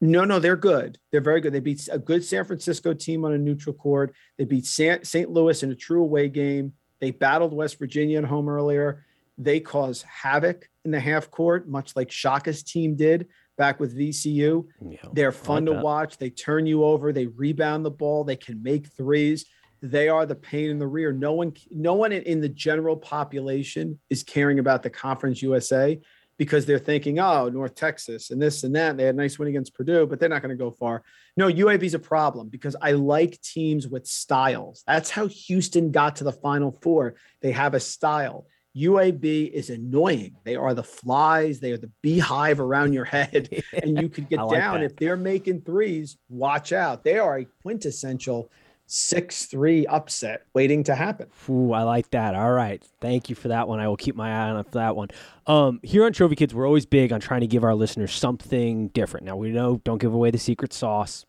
No, 0.00 0.24
no, 0.24 0.38
they're 0.38 0.56
good. 0.56 0.98
They're 1.12 1.20
very 1.20 1.40
good. 1.40 1.52
They 1.52 1.60
beat 1.60 1.88
a 1.90 1.98
good 1.98 2.24
San 2.24 2.44
Francisco 2.44 2.92
team 2.92 3.24
on 3.24 3.32
a 3.32 3.38
neutral 3.38 3.74
court. 3.74 4.14
They 4.36 4.44
beat 4.44 4.66
St. 4.66 5.30
Louis 5.30 5.62
in 5.62 5.70
a 5.70 5.74
true 5.74 6.02
away 6.02 6.28
game. 6.28 6.72
They 7.00 7.10
battled 7.10 7.54
West 7.54 7.78
Virginia 7.78 8.18
at 8.18 8.24
home 8.24 8.48
earlier. 8.48 9.04
They 9.38 9.60
cause 9.60 10.02
havoc 10.02 10.68
in 10.84 10.90
the 10.90 11.00
half 11.00 11.30
court, 11.30 11.68
much 11.68 11.96
like 11.96 12.10
Shaka's 12.10 12.62
team 12.62 12.96
did 12.96 13.28
back 13.56 13.80
with 13.80 13.96
VCU. 13.96 14.66
Yeah, 14.84 14.98
They're 15.12 15.32
fun 15.32 15.64
like 15.64 15.76
to 15.76 15.82
watch. 15.82 16.18
They 16.18 16.30
turn 16.30 16.66
you 16.66 16.84
over. 16.84 17.12
They 17.12 17.26
rebound 17.26 17.84
the 17.84 17.90
ball. 17.90 18.24
They 18.24 18.36
can 18.36 18.62
make 18.62 18.88
threes. 18.88 19.46
They 19.84 20.08
are 20.08 20.24
the 20.24 20.34
pain 20.34 20.70
in 20.70 20.78
the 20.78 20.86
rear. 20.86 21.12
No 21.12 21.34
one, 21.34 21.52
no 21.70 21.92
one 21.92 22.10
in 22.10 22.40
the 22.40 22.48
general 22.48 22.96
population 22.96 23.98
is 24.08 24.22
caring 24.22 24.58
about 24.58 24.82
the 24.82 24.88
Conference 24.88 25.42
USA 25.42 26.00
because 26.38 26.64
they're 26.64 26.78
thinking, 26.78 27.18
oh, 27.18 27.50
North 27.50 27.74
Texas 27.74 28.30
and 28.30 28.40
this 28.40 28.64
and 28.64 28.74
that. 28.74 28.96
They 28.96 29.04
had 29.04 29.14
a 29.14 29.18
nice 29.18 29.38
win 29.38 29.48
against 29.48 29.74
Purdue, 29.74 30.06
but 30.06 30.18
they're 30.18 30.30
not 30.30 30.40
going 30.40 30.56
to 30.56 30.62
go 30.62 30.70
far. 30.70 31.02
No, 31.36 31.48
UAB 31.48 31.82
is 31.82 31.92
a 31.92 31.98
problem 31.98 32.48
because 32.48 32.74
I 32.80 32.92
like 32.92 33.38
teams 33.42 33.86
with 33.86 34.06
styles. 34.06 34.82
That's 34.86 35.10
how 35.10 35.26
Houston 35.26 35.92
got 35.92 36.16
to 36.16 36.24
the 36.24 36.32
Final 36.32 36.78
Four. 36.80 37.16
They 37.42 37.52
have 37.52 37.74
a 37.74 37.80
style. 37.80 38.46
UAB 38.74 39.50
is 39.50 39.68
annoying. 39.68 40.34
They 40.44 40.56
are 40.56 40.72
the 40.72 40.82
flies. 40.82 41.60
They 41.60 41.72
are 41.72 41.78
the 41.78 41.92
beehive 42.02 42.58
around 42.58 42.94
your 42.94 43.04
head, 43.04 43.62
and 43.82 44.00
you 44.00 44.08
could 44.08 44.30
get 44.30 44.40
like 44.40 44.58
down 44.58 44.80
that. 44.80 44.86
if 44.86 44.96
they're 44.96 45.16
making 45.16 45.60
threes. 45.60 46.16
Watch 46.30 46.72
out. 46.72 47.04
They 47.04 47.18
are 47.18 47.38
a 47.38 47.44
quintessential 47.62 48.50
six 48.94 49.46
three 49.46 49.84
upset 49.86 50.46
waiting 50.54 50.84
to 50.84 50.94
happen. 50.94 51.28
Ooh, 51.50 51.72
I 51.72 51.82
like 51.82 52.10
that. 52.10 52.34
All 52.36 52.52
right, 52.52 52.82
thank 53.00 53.28
you 53.28 53.34
for 53.34 53.48
that 53.48 53.66
one. 53.66 53.80
I 53.80 53.88
will 53.88 53.96
keep 53.96 54.14
my 54.14 54.30
eye 54.30 54.50
on 54.50 54.64
that 54.70 54.94
one. 54.94 55.08
Um, 55.46 55.80
here 55.82 56.04
on 56.04 56.12
Trophy 56.12 56.36
Kids, 56.36 56.54
we're 56.54 56.66
always 56.66 56.86
big 56.86 57.12
on 57.12 57.20
trying 57.20 57.40
to 57.40 57.48
give 57.48 57.64
our 57.64 57.74
listeners 57.74 58.12
something 58.12 58.88
different. 58.88 59.26
Now 59.26 59.36
we 59.36 59.50
know 59.50 59.80
don't 59.84 59.98
give 59.98 60.14
away 60.14 60.30
the 60.30 60.38
secret 60.38 60.72
sauce. 60.72 61.26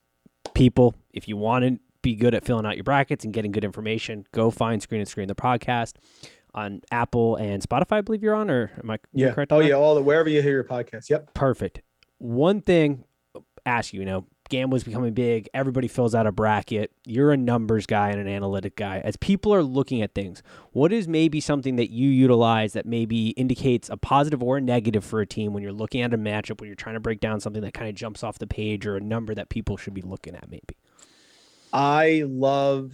People, 0.53 0.95
if 1.11 1.27
you 1.27 1.37
want 1.37 1.65
to 1.65 1.79
be 2.03 2.15
good 2.15 2.35
at 2.35 2.45
filling 2.45 2.67
out 2.67 2.77
your 2.77 2.83
brackets 2.83 3.25
and 3.25 3.33
getting 3.33 3.51
good 3.51 3.63
information, 3.63 4.27
go 4.31 4.51
find 4.51 4.81
Screen 4.81 5.01
and 5.01 5.09
Screen 5.09 5.27
the 5.27 5.35
podcast 5.35 5.93
on 6.53 6.81
Apple 6.91 7.35
and 7.37 7.63
Spotify. 7.63 7.93
I 7.93 8.01
believe 8.01 8.21
you're 8.21 8.35
on, 8.35 8.51
or 8.51 8.71
am 8.81 8.91
I 8.91 8.99
yeah. 9.11 9.31
correct? 9.33 9.51
Oh 9.51 9.59
yeah, 9.59 9.73
all 9.73 9.95
the 9.95 10.03
wherever 10.03 10.29
you 10.29 10.43
hear 10.43 10.51
your 10.51 10.63
podcast. 10.63 11.09
Yep. 11.09 11.33
Perfect. 11.33 11.81
One 12.19 12.61
thing, 12.61 13.05
ask 13.65 13.91
you, 13.91 14.01
you 14.01 14.05
know, 14.05 14.27
gambling's 14.49 14.83
becoming 14.83 15.13
big. 15.13 15.49
Everybody 15.53 15.87
fills 15.87 16.13
out 16.15 16.27
a 16.27 16.31
bracket. 16.31 16.91
You're 17.05 17.31
a 17.31 17.37
numbers 17.37 17.85
guy 17.85 18.09
and 18.09 18.19
an 18.19 18.27
analytic 18.27 18.75
guy. 18.75 18.99
As 18.99 19.15
people 19.17 19.53
are 19.53 19.63
looking 19.63 20.01
at 20.01 20.13
things, 20.13 20.43
what 20.71 20.93
is 20.93 21.07
maybe 21.07 21.39
something 21.39 21.75
that 21.77 21.91
you 21.91 22.09
utilize 22.09 22.73
that 22.73 22.85
maybe 22.85 23.29
indicates 23.29 23.89
a 23.89 23.97
positive 23.97 24.43
or 24.43 24.57
a 24.57 24.61
negative 24.61 25.03
for 25.03 25.21
a 25.21 25.25
team 25.25 25.53
when 25.53 25.63
you're 25.63 25.73
looking 25.73 26.01
at 26.01 26.13
a 26.13 26.17
matchup, 26.17 26.59
when 26.59 26.67
you're 26.67 26.75
trying 26.75 26.95
to 26.95 26.99
break 26.99 27.19
down 27.19 27.39
something 27.39 27.61
that 27.61 27.73
kind 27.73 27.89
of 27.89 27.95
jumps 27.95 28.23
off 28.23 28.39
the 28.39 28.47
page 28.47 28.85
or 28.85 28.95
a 28.95 29.01
number 29.01 29.33
that 29.33 29.49
people 29.49 29.77
should 29.77 29.93
be 29.93 30.01
looking 30.01 30.35
at 30.35 30.49
maybe? 30.49 30.77
I 31.73 32.23
love 32.25 32.91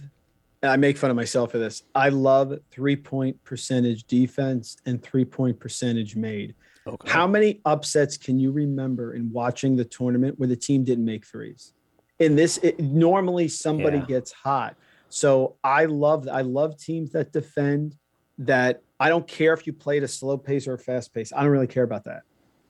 I 0.62 0.76
make 0.76 0.96
fun 0.96 1.10
of 1.10 1.16
myself 1.16 1.50
for 1.50 1.58
this. 1.58 1.82
I 1.94 2.08
love 2.10 2.58
three 2.70 2.96
point 2.96 3.42
percentage 3.44 4.04
defense 4.04 4.76
and 4.86 5.02
three 5.02 5.24
point 5.24 5.58
percentage 5.58 6.14
made. 6.14 6.54
Okay. 6.86 7.10
How 7.10 7.26
many 7.26 7.60
upsets 7.64 8.16
can 8.16 8.38
you 8.38 8.50
remember 8.52 9.14
in 9.14 9.32
watching 9.32 9.76
the 9.76 9.84
tournament 9.84 10.38
where 10.38 10.48
the 10.48 10.56
team 10.56 10.84
didn't 10.84 11.04
make 11.04 11.26
threes? 11.26 11.72
In 12.18 12.36
this, 12.36 12.58
it, 12.58 12.78
normally 12.78 13.48
somebody 13.48 13.98
yeah. 13.98 14.04
gets 14.04 14.32
hot. 14.32 14.76
So 15.08 15.56
I 15.64 15.86
love 15.86 16.28
I 16.28 16.42
love 16.42 16.78
teams 16.78 17.12
that 17.12 17.32
defend. 17.32 17.96
That 18.38 18.82
I 18.98 19.08
don't 19.08 19.26
care 19.28 19.52
if 19.52 19.66
you 19.66 19.72
played 19.72 20.02
a 20.02 20.08
slow 20.08 20.38
pace 20.38 20.66
or 20.66 20.74
a 20.74 20.78
fast 20.78 21.12
pace. 21.12 21.32
I 21.34 21.42
don't 21.42 21.50
really 21.50 21.66
care 21.66 21.84
about 21.84 22.04
that. 22.04 22.22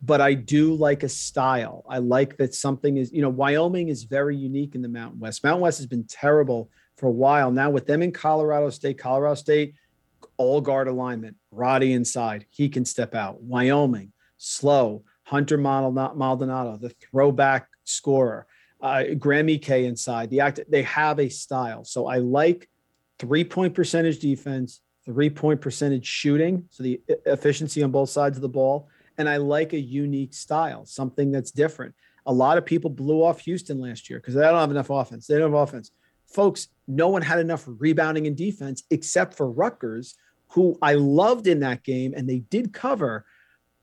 But 0.02 0.20
I 0.20 0.34
do 0.34 0.74
like 0.74 1.04
a 1.04 1.08
style. 1.08 1.84
I 1.88 1.98
like 1.98 2.36
that 2.38 2.54
something 2.54 2.96
is, 2.96 3.12
you 3.12 3.22
know, 3.22 3.28
Wyoming 3.28 3.88
is 3.88 4.02
very 4.02 4.36
unique 4.36 4.74
in 4.74 4.82
the 4.82 4.88
Mountain 4.88 5.20
West. 5.20 5.44
Mountain 5.44 5.62
West 5.62 5.78
has 5.78 5.86
been 5.86 6.04
terrible 6.04 6.68
for 7.02 7.08
a 7.08 7.10
while 7.10 7.50
now 7.50 7.68
with 7.68 7.84
them 7.84 8.00
in 8.00 8.12
Colorado 8.12 8.70
State. 8.70 8.96
Colorado 8.96 9.34
State, 9.34 9.74
all 10.36 10.60
guard 10.60 10.86
alignment, 10.86 11.36
Roddy 11.50 11.94
inside, 11.94 12.46
he 12.48 12.68
can 12.68 12.84
step 12.84 13.16
out. 13.16 13.42
Wyoming, 13.42 14.12
slow. 14.36 15.02
Hunter 15.24 15.58
Maldonado, 15.58 16.76
the 16.76 16.90
throwback 16.90 17.66
scorer. 17.82 18.46
Uh, 18.80 19.14
Graham 19.18 19.48
Ike 19.48 19.70
inside. 19.70 20.30
The 20.30 20.40
act 20.40 20.60
they 20.68 20.82
have 20.82 21.18
a 21.18 21.28
style. 21.28 21.84
So 21.84 22.06
I 22.06 22.18
like 22.18 22.68
three 23.18 23.42
point 23.42 23.74
percentage 23.74 24.20
defense, 24.20 24.80
three 25.04 25.30
point 25.30 25.60
percentage 25.60 26.06
shooting. 26.06 26.66
So 26.70 26.84
the 26.84 27.00
efficiency 27.26 27.82
on 27.82 27.90
both 27.90 28.10
sides 28.10 28.38
of 28.38 28.42
the 28.42 28.48
ball. 28.48 28.88
And 29.18 29.28
I 29.28 29.38
like 29.38 29.72
a 29.72 29.80
unique 29.80 30.34
style, 30.34 30.86
something 30.86 31.32
that's 31.32 31.50
different. 31.50 31.96
A 32.26 32.32
lot 32.32 32.58
of 32.58 32.64
people 32.64 32.90
blew 32.90 33.24
off 33.24 33.40
Houston 33.40 33.80
last 33.80 34.08
year 34.08 34.20
because 34.20 34.34
they 34.34 34.42
don't 34.42 34.54
have 34.54 34.70
enough 34.70 34.90
offense. 34.90 35.26
They 35.26 35.38
don't 35.38 35.52
have 35.52 35.60
offense 35.60 35.90
folks, 36.32 36.68
no 36.88 37.08
one 37.08 37.22
had 37.22 37.38
enough 37.38 37.64
rebounding 37.66 38.26
and 38.26 38.36
defense 38.36 38.82
except 38.90 39.34
for 39.34 39.50
Rutgers, 39.50 40.14
who 40.48 40.78
I 40.82 40.94
loved 40.94 41.46
in 41.46 41.60
that 41.60 41.82
game 41.82 42.14
and 42.16 42.28
they 42.28 42.40
did 42.40 42.72
cover, 42.72 43.24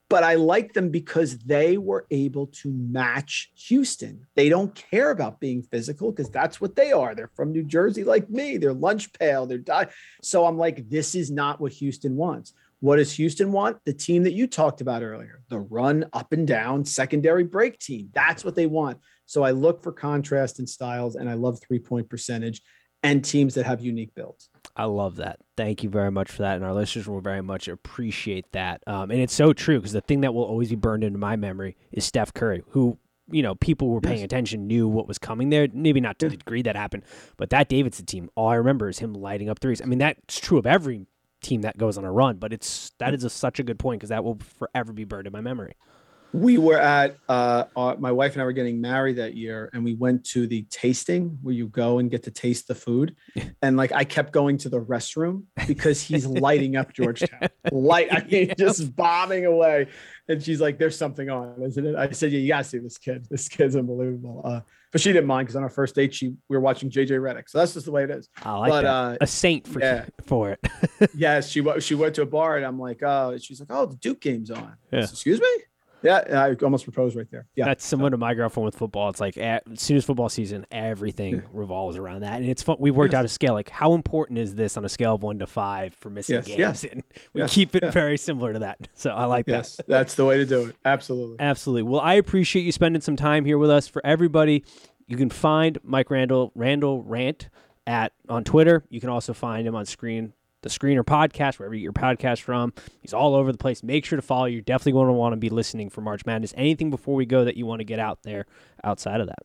but 0.10 0.24
I 0.24 0.36
liked 0.36 0.74
them 0.74 0.90
because 0.90 1.38
they 1.38 1.78
were 1.78 2.08
able 2.10 2.48
to 2.48 2.72
match 2.72 3.52
Houston. 3.68 4.26
They 4.36 4.50
don't 4.50 4.74
care 4.74 5.12
about 5.12 5.40
being 5.40 5.62
physical 5.62 6.12
because 6.12 6.32
that's 6.32 6.60
what 6.60 6.76
they 6.76 6.92
are. 6.92 7.14
They're 7.14 7.32
from 7.36 7.52
New 7.52 7.64
Jersey 7.64 8.04
like 8.04 8.30
me. 8.30 8.58
They're 8.58 8.74
lunch 8.74 9.14
pail. 9.14 9.46
They're 9.46 9.60
die. 9.60 9.88
So 10.24 10.46
I'm 10.46 10.58
like, 10.58 10.90
this 10.90 11.14
is 11.14 11.30
not 11.30 11.62
what 11.62 11.74
Houston 11.74 12.16
wants. 12.16 12.54
What 12.82 12.96
does 12.96 13.12
Houston 13.14 13.52
want? 13.52 13.78
The 13.86 13.94
team 13.94 14.24
that 14.24 14.34
you 14.34 14.48
talked 14.48 14.82
about 14.82 15.04
earlier, 15.04 15.42
the 15.50 15.60
run 15.60 16.06
up 16.14 16.32
and 16.32 16.48
down 16.48 16.86
secondary 16.86 17.44
break 17.44 17.78
team. 17.78 18.10
That's 18.14 18.46
what 18.46 18.56
they 18.56 18.68
want. 18.68 19.00
So 19.26 19.44
I 19.44 19.52
look 19.52 19.84
for 19.84 19.92
contrast 19.92 20.60
and 20.60 20.68
styles, 20.68 21.16
and 21.16 21.30
I 21.30 21.34
love 21.34 21.60
three 21.62 21.78
point 21.78 22.10
percentage 22.10 22.62
and 23.04 23.24
teams 23.24 23.56
that 23.56 23.66
have 23.66 23.82
unique 23.82 24.14
builds. 24.16 24.50
I 24.76 24.86
love 24.86 25.18
that. 25.18 25.40
Thank 25.58 25.84
you 25.84 25.90
very 25.90 26.12
much 26.12 26.32
for 26.32 26.44
that. 26.44 26.56
And 26.56 26.64
our 26.64 26.74
listeners 26.74 27.08
will 27.08 27.22
very 27.22 27.42
much 27.42 27.68
appreciate 27.68 28.52
that. 28.54 28.82
Um, 28.88 29.12
and 29.12 29.20
it's 29.20 29.34
so 29.34 29.54
true 29.54 29.80
because 29.80 29.92
the 29.92 30.02
thing 30.02 30.22
that 30.22 30.34
will 30.34 30.44
always 30.44 30.70
be 30.70 30.76
burned 30.76 31.04
into 31.04 31.20
my 31.20 31.36
memory 31.36 31.76
is 31.92 32.06
Steph 32.06 32.34
Curry, 32.34 32.64
who, 32.70 32.98
you 33.30 33.44
know, 33.44 33.56
people 33.56 33.90
were 33.90 34.02
paying 34.02 34.20
yes. 34.20 34.26
attention, 34.26 34.68
knew 34.68 34.88
what 34.88 35.08
was 35.08 35.18
coming 35.18 35.50
there. 35.50 35.68
Maybe 35.74 36.00
not 36.00 36.18
to 36.20 36.30
the 36.30 36.38
degree 36.38 36.62
that 36.62 36.76
happened, 36.76 37.04
but 37.38 37.50
that 37.50 37.68
Davidson 37.68 38.06
team, 38.06 38.30
all 38.36 38.50
I 38.50 38.56
remember 38.56 38.90
is 38.90 39.00
him 39.00 39.14
lighting 39.14 39.50
up 39.50 39.60
threes. 39.60 39.82
I 39.82 39.86
mean, 39.86 40.00
that's 40.00 40.40
true 40.40 40.58
of 40.58 40.66
every 40.66 41.06
team 41.42 41.62
that 41.62 41.78
goes 41.78 41.98
on 41.98 42.04
a 42.04 42.12
run, 42.12 42.38
but 42.38 42.54
it's 42.54 42.92
that 43.00 43.14
is 43.14 43.24
a, 43.24 43.30
such 43.30 43.60
a 43.60 43.64
good 43.64 43.80
point 43.80 44.00
because 44.00 44.10
that 44.10 44.24
will 44.24 44.40
forever 44.58 44.94
be 44.94 45.04
burned 45.04 45.28
in 45.28 45.34
my 45.34 45.42
memory 45.42 45.76
we 46.34 46.58
were 46.58 46.78
at 46.80 47.18
uh, 47.28 47.66
our, 47.76 47.98
my 47.98 48.12
wife 48.12 48.34
and 48.34 48.42
I 48.42 48.46
were 48.46 48.52
getting 48.52 48.80
married 48.80 49.18
that 49.18 49.36
year, 49.36 49.70
and 49.74 49.84
we 49.84 49.96
went 49.96 50.24
to 50.28 50.48
the 50.48 50.64
tasting 50.70 51.40
where 51.42 51.54
you 51.54 51.68
go 51.68 52.00
and 52.00 52.12
get 52.12 52.24
to 52.24 52.32
taste 52.32 52.68
the 52.68 52.76
food. 52.76 53.16
And 53.62 53.76
like 53.76 53.92
I 53.92 54.06
kept 54.06 54.32
going 54.32 54.58
to 54.60 54.70
the 54.70 54.80
restroom 54.80 55.44
because 55.68 56.02
he's 56.02 56.26
lighting 56.46 56.78
up 56.78 56.94
Georgetown, 56.94 57.50
light. 57.72 58.08
I 58.10 58.24
mean, 58.24 58.54
just 58.58 58.96
bombing 58.96 59.46
away. 59.46 59.88
And 60.30 60.42
she's 60.42 60.62
like, 60.62 60.78
"There's 60.80 60.98
something 60.98 61.30
on, 61.30 61.62
isn't 61.62 61.86
it?" 61.86 61.96
I 61.96 62.12
said, 62.12 62.32
"Yeah, 62.32 62.40
you 62.40 62.48
gotta 62.48 62.64
see 62.64 62.78
this 62.78 62.98
kid. 62.98 63.28
This 63.30 63.50
kid's 63.50 63.76
unbelievable." 63.76 64.42
Uh, 64.46 64.62
but 64.92 65.02
she 65.02 65.12
didn't 65.12 65.28
mind 65.28 65.48
because 65.48 65.58
on 65.58 65.64
our 65.64 65.70
first 65.70 65.94
date, 65.94 66.14
she 66.14 66.30
we 66.48 66.56
were 66.56 66.62
watching 66.62 66.90
JJ 66.90 67.10
Redick. 67.20 67.50
So 67.50 67.58
that's 67.58 67.74
just 67.74 67.86
the 67.86 67.92
way 67.92 68.04
it 68.06 68.12
is. 68.12 68.30
I 68.44 68.58
like 68.58 68.70
but, 68.70 68.82
that. 68.84 68.88
Uh, 68.88 69.18
a 69.20 69.28
saint 69.28 69.68
for 69.68 69.82
yeah. 69.82 70.06
for 70.26 70.52
it. 70.52 71.12
yes, 71.16 71.50
she 71.50 71.64
she 71.80 71.96
went 71.96 72.16
to 72.16 72.22
a 72.22 72.28
bar 72.28 72.56
and 72.56 72.66
I'm 72.66 72.80
like, 72.80 73.04
"Oh," 73.04 73.38
she's 73.40 73.60
like, 73.60 73.70
"Oh, 73.72 73.88
the 73.88 73.98
Duke 73.98 74.22
game's 74.22 74.52
on." 74.52 74.76
Yeah. 74.94 75.02
Said, 75.02 75.14
Excuse 75.14 75.42
me. 75.42 75.48
Yeah, 76.02 76.24
I 76.30 76.64
almost 76.64 76.84
proposed 76.84 77.16
right 77.16 77.30
there. 77.30 77.48
Yeah, 77.56 77.66
that's 77.66 77.86
similar 77.86 78.10
to 78.10 78.18
my 78.18 78.34
girlfriend 78.34 78.66
with 78.66 78.76
football. 78.76 79.10
It's 79.10 79.20
like 79.20 79.38
eh, 79.38 79.60
as 79.72 79.82
soon 79.82 79.98
as 79.98 80.06
football 80.06 80.30
season, 80.30 80.66
everything 80.72 81.44
revolves 81.52 81.98
around 81.98 82.22
that, 82.22 82.42
and 82.42 82.50
it's 82.50 82.64
fun. 82.64 82.78
We 82.80 82.92
worked 82.92 83.14
yes. 83.14 83.20
out 83.20 83.26
a 83.26 83.28
scale 83.28 83.54
like 83.54 83.70
how 83.70 83.94
important 83.94 84.40
is 84.40 84.56
this 84.56 84.78
on 84.78 84.86
a 84.86 84.90
scale 84.90 85.16
of 85.16 85.24
one 85.24 85.40
to 85.40 85.48
five 85.48 85.94
for 85.94 86.10
missing 86.10 86.36
yes, 86.36 86.48
games, 86.48 86.60
yes. 86.60 86.84
and 86.86 87.04
we 87.34 87.42
yes, 87.42 87.54
keep 87.54 87.76
it 87.76 87.92
very 87.94 88.18
similar 88.18 88.54
to 88.54 88.60
that. 88.60 88.78
So 89.00 89.12
I 89.12 89.26
like 89.26 89.46
that. 89.46 89.52
yes, 89.52 89.76
that. 89.78 89.88
that's 89.88 90.16
the 90.16 90.26
way 90.26 90.38
to 90.38 90.46
do 90.46 90.68
it. 90.68 90.76
Absolutely, 90.84 91.38
absolutely. 91.40 91.84
Well, 91.84 92.02
I 92.02 92.16
appreciate 92.16 92.64
you 92.64 92.72
spending 92.72 93.02
some 93.02 93.16
time 93.16 93.46
here 93.46 93.58
with 93.58 93.70
us. 93.70 93.88
For 93.88 94.06
everybody, 94.06 94.66
you 95.08 95.16
can 95.16 95.30
find 95.30 95.78
Mike 95.84 96.10
Randle 96.10 96.52
Randle 96.54 97.02
Rant 97.04 97.50
at 97.88 98.12
on 98.28 98.44
Twitter. 98.44 98.84
You 98.90 99.00
can 99.00 99.10
also 99.10 99.34
find 99.34 99.66
him 99.66 99.76
on 99.76 99.86
screen 99.86 100.34
the 100.62 100.70
Screener 100.70 101.04
podcast, 101.04 101.60
wherever 101.60 101.74
you 101.74 101.82
get 101.82 101.84
your 101.84 101.94
podcast 101.94 102.42
from. 102.42 102.74
He's 103.02 103.14
all 103.14 103.36
over 103.36 103.52
the 103.52 103.58
place. 103.58 103.84
Make 103.84 104.06
sure 104.06 104.18
to 104.18 104.22
follow. 104.22 104.46
You're 104.46 104.62
definitely 104.62 104.94
going 104.94 105.08
to 105.08 105.14
want 105.14 105.34
to 105.34 105.38
be 105.38 105.50
listening 105.50 105.90
for 105.90 106.02
March 106.02 106.26
Madness. 106.26 106.54
Anything 106.58 106.90
before 106.90 107.16
we 107.16 107.26
go 107.26 107.46
that 107.46 107.58
you 107.58 107.66
want 107.66 107.80
to 107.80 107.86
get 107.86 108.00
out 108.00 108.24
there 108.24 108.46
outside 108.84 109.22
of 109.22 109.28
that? 109.28 109.40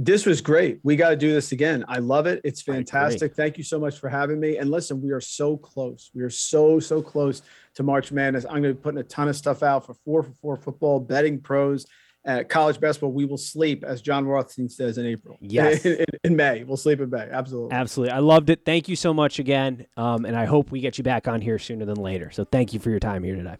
This 0.00 0.26
was 0.26 0.40
great. 0.40 0.78
We 0.84 0.94
got 0.94 1.10
to 1.10 1.16
do 1.16 1.32
this 1.32 1.50
again. 1.50 1.84
I 1.88 1.98
love 1.98 2.26
it. 2.26 2.40
It's 2.44 2.62
fantastic. 2.62 3.34
Thank 3.34 3.58
you 3.58 3.64
so 3.64 3.80
much 3.80 3.98
for 3.98 4.08
having 4.08 4.38
me. 4.38 4.56
And 4.58 4.70
listen, 4.70 5.02
we 5.02 5.10
are 5.10 5.20
so 5.20 5.56
close. 5.56 6.12
We 6.14 6.22
are 6.22 6.30
so, 6.30 6.78
so 6.78 7.02
close 7.02 7.42
to 7.74 7.82
March 7.82 8.12
Madness. 8.12 8.44
I'm 8.44 8.62
going 8.62 8.74
to 8.74 8.74
be 8.74 8.80
putting 8.80 9.00
a 9.00 9.04
ton 9.04 9.26
of 9.26 9.34
stuff 9.34 9.64
out 9.64 9.86
for 9.86 9.94
four 9.94 10.22
for 10.22 10.32
four 10.40 10.56
football, 10.56 11.00
betting 11.00 11.40
pros 11.40 11.84
at 12.28 12.50
college 12.50 12.78
basketball, 12.78 13.10
we 13.10 13.24
will 13.24 13.38
sleep, 13.38 13.82
as 13.82 14.02
Jon 14.02 14.26
Rothstein 14.26 14.68
says 14.68 14.98
in 14.98 15.06
April. 15.06 15.38
Yes. 15.40 15.84
In, 15.88 15.92
in, 15.92 16.04
in, 16.24 16.36
May. 16.36 16.62
We'll 16.64 16.76
sleep 16.76 17.00
in 17.00 17.08
May. 17.08 17.28
Absolutely. 17.30 17.72
Absolutely. 17.72 18.14
I 18.14 18.18
loved 18.18 18.50
it. 18.50 18.64
Thank 18.66 18.88
you 18.88 18.96
so 18.96 19.14
much 19.14 19.38
again. 19.38 19.86
Um, 19.96 20.26
and 20.26 20.36
I 20.36 20.44
hope 20.44 20.70
we 20.70 20.80
get 20.80 20.98
you 20.98 21.04
back 21.04 21.26
on 21.26 21.40
here 21.40 21.58
sooner 21.58 21.86
than 21.86 21.96
later. 21.96 22.30
So 22.30 22.44
thank 22.44 22.74
you 22.74 22.80
for 22.80 22.90
your 22.90 23.00
time 23.00 23.22
here 23.22 23.36
today. 23.36 23.56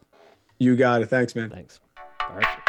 You 0.59 0.76
got 0.76 1.01
it. 1.01 1.07
Thanks, 1.07 1.34
man. 1.34 1.49
Thanks. 1.49 1.80
All 2.20 2.36
right. 2.36 2.68